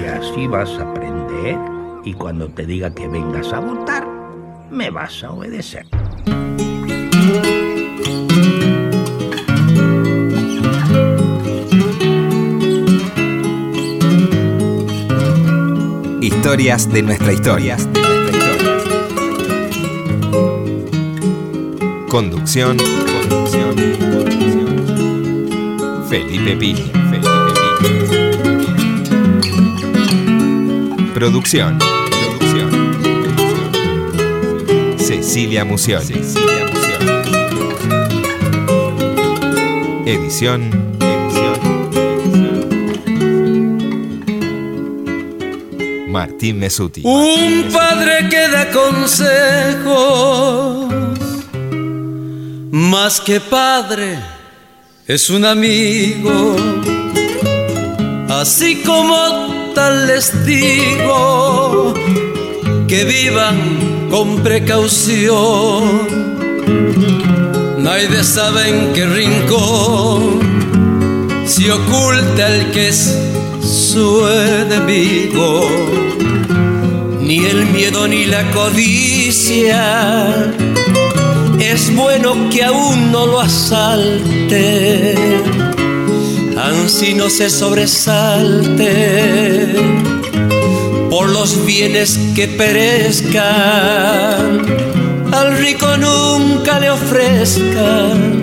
Y 0.00 0.04
así 0.04 0.46
vas 0.46 0.70
a 0.78 0.82
aprender. 0.82 1.58
Y 2.04 2.14
cuando 2.14 2.48
te 2.48 2.64
diga 2.66 2.94
que 2.94 3.08
vengas 3.08 3.52
a 3.52 3.58
votar, 3.58 4.06
me 4.70 4.90
vas 4.90 5.24
a 5.24 5.32
obedecer. 5.32 5.86
Historias 16.20 16.92
de 16.92 17.02
nuestra 17.02 17.32
historia. 17.32 17.76
Conducción. 22.08 22.76
Conducción. 23.28 23.74
Pini. 23.76 24.66
Felipe 26.08 26.56
Pini. 26.56 27.07
Producción. 31.18 31.78
Producción. 32.38 32.70
Cecilia. 34.98 35.64
Cecilia 35.64 35.64
Mucioli. 35.64 36.14
Edición. 40.06 40.70
Martín 46.08 46.60
Mesuti. 46.60 47.02
Un 47.02 47.64
padre 47.72 48.28
que 48.30 48.48
da 48.48 48.70
consejos, 48.70 49.34
más 52.70 53.20
que 53.20 53.40
padre, 53.40 54.20
es 55.04 55.28
un 55.30 55.44
amigo. 55.44 56.54
Así 58.28 58.84
como 58.86 59.47
tal 59.78 60.08
les 60.08 60.26
digo, 60.44 61.94
que 62.88 63.04
vivan 63.04 64.08
con 64.10 64.42
precaución. 64.42 66.08
Nadie 67.78 68.24
sabe 68.24 68.70
en 68.70 68.92
qué 68.92 69.06
rincón 69.06 70.40
se 71.46 71.70
oculta 71.70 72.48
el 72.54 72.72
que 72.72 72.88
es 72.88 73.16
su 73.62 74.26
enemigo, 74.26 75.68
ni 77.20 77.38
el 77.52 77.66
miedo 77.66 78.08
ni 78.08 78.26
la 78.26 78.50
codicia. 78.50 80.52
Es 81.60 81.94
bueno 81.94 82.34
que 82.50 82.64
aún 82.64 83.12
no 83.12 83.26
lo 83.26 83.40
asalte, 83.40 85.14
ansí 86.56 87.14
no 87.14 87.30
se 87.30 87.48
sobresalte 87.48 89.57
los 91.48 91.64
bienes 91.64 92.18
que 92.34 92.46
perezcan, 92.46 93.36
al 95.32 95.56
rico 95.58 95.96
nunca 95.96 96.78
le 96.78 96.90
ofrezcan 96.90 98.42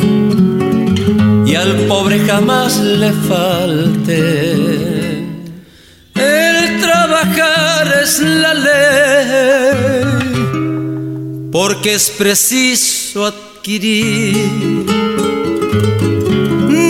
y 1.45 1.53
al 1.53 1.85
pobre 1.87 2.19
jamás 2.25 2.79
le 2.79 3.11
falte 3.11 4.95
trabajar 6.81 8.01
es 8.03 8.19
la 8.21 8.53
ley, 8.53 10.03
porque 11.51 11.93
es 11.93 12.09
preciso 12.09 13.25
adquirir. 13.25 14.85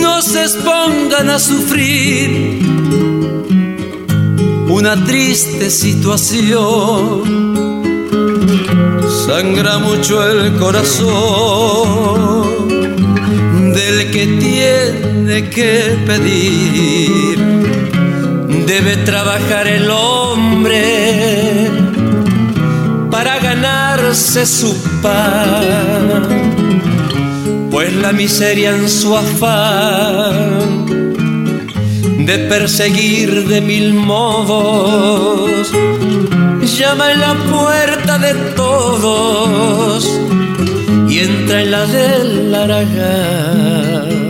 No 0.02 0.22
se 0.22 0.42
expongan 0.42 1.30
a 1.30 1.38
sufrir 1.38 2.56
una 4.76 4.94
triste 5.06 5.70
situación. 5.70 7.22
Sangra 9.26 9.78
mucho 9.78 10.22
el 10.30 10.52
corazón 10.58 12.04
del 13.72 14.10
que 14.10 14.26
tiene 14.38 15.48
que 15.48 15.96
pedir 16.06 17.38
debe 18.66 18.98
trabajar 18.98 19.66
el 19.66 19.88
hombre 19.90 21.70
para 23.10 23.38
ganarse 23.38 24.44
su 24.44 24.76
pan, 25.00 26.28
pues 27.70 27.94
la 27.94 28.12
miseria 28.12 28.76
en 28.76 28.90
su 28.90 29.16
afán 29.16 30.75
de 32.26 32.38
perseguir 32.50 33.46
de 33.48 33.60
mil 33.60 33.94
modos 33.94 35.72
llama 36.76 37.10
en 37.12 37.20
la 37.20 37.34
puerta 37.34 38.18
de 38.18 38.34
todos 38.54 40.20
y 41.08 41.20
entra 41.20 41.62
en 41.62 41.70
la 41.70 41.86
del 41.86 42.54
Aragán. 42.54 44.25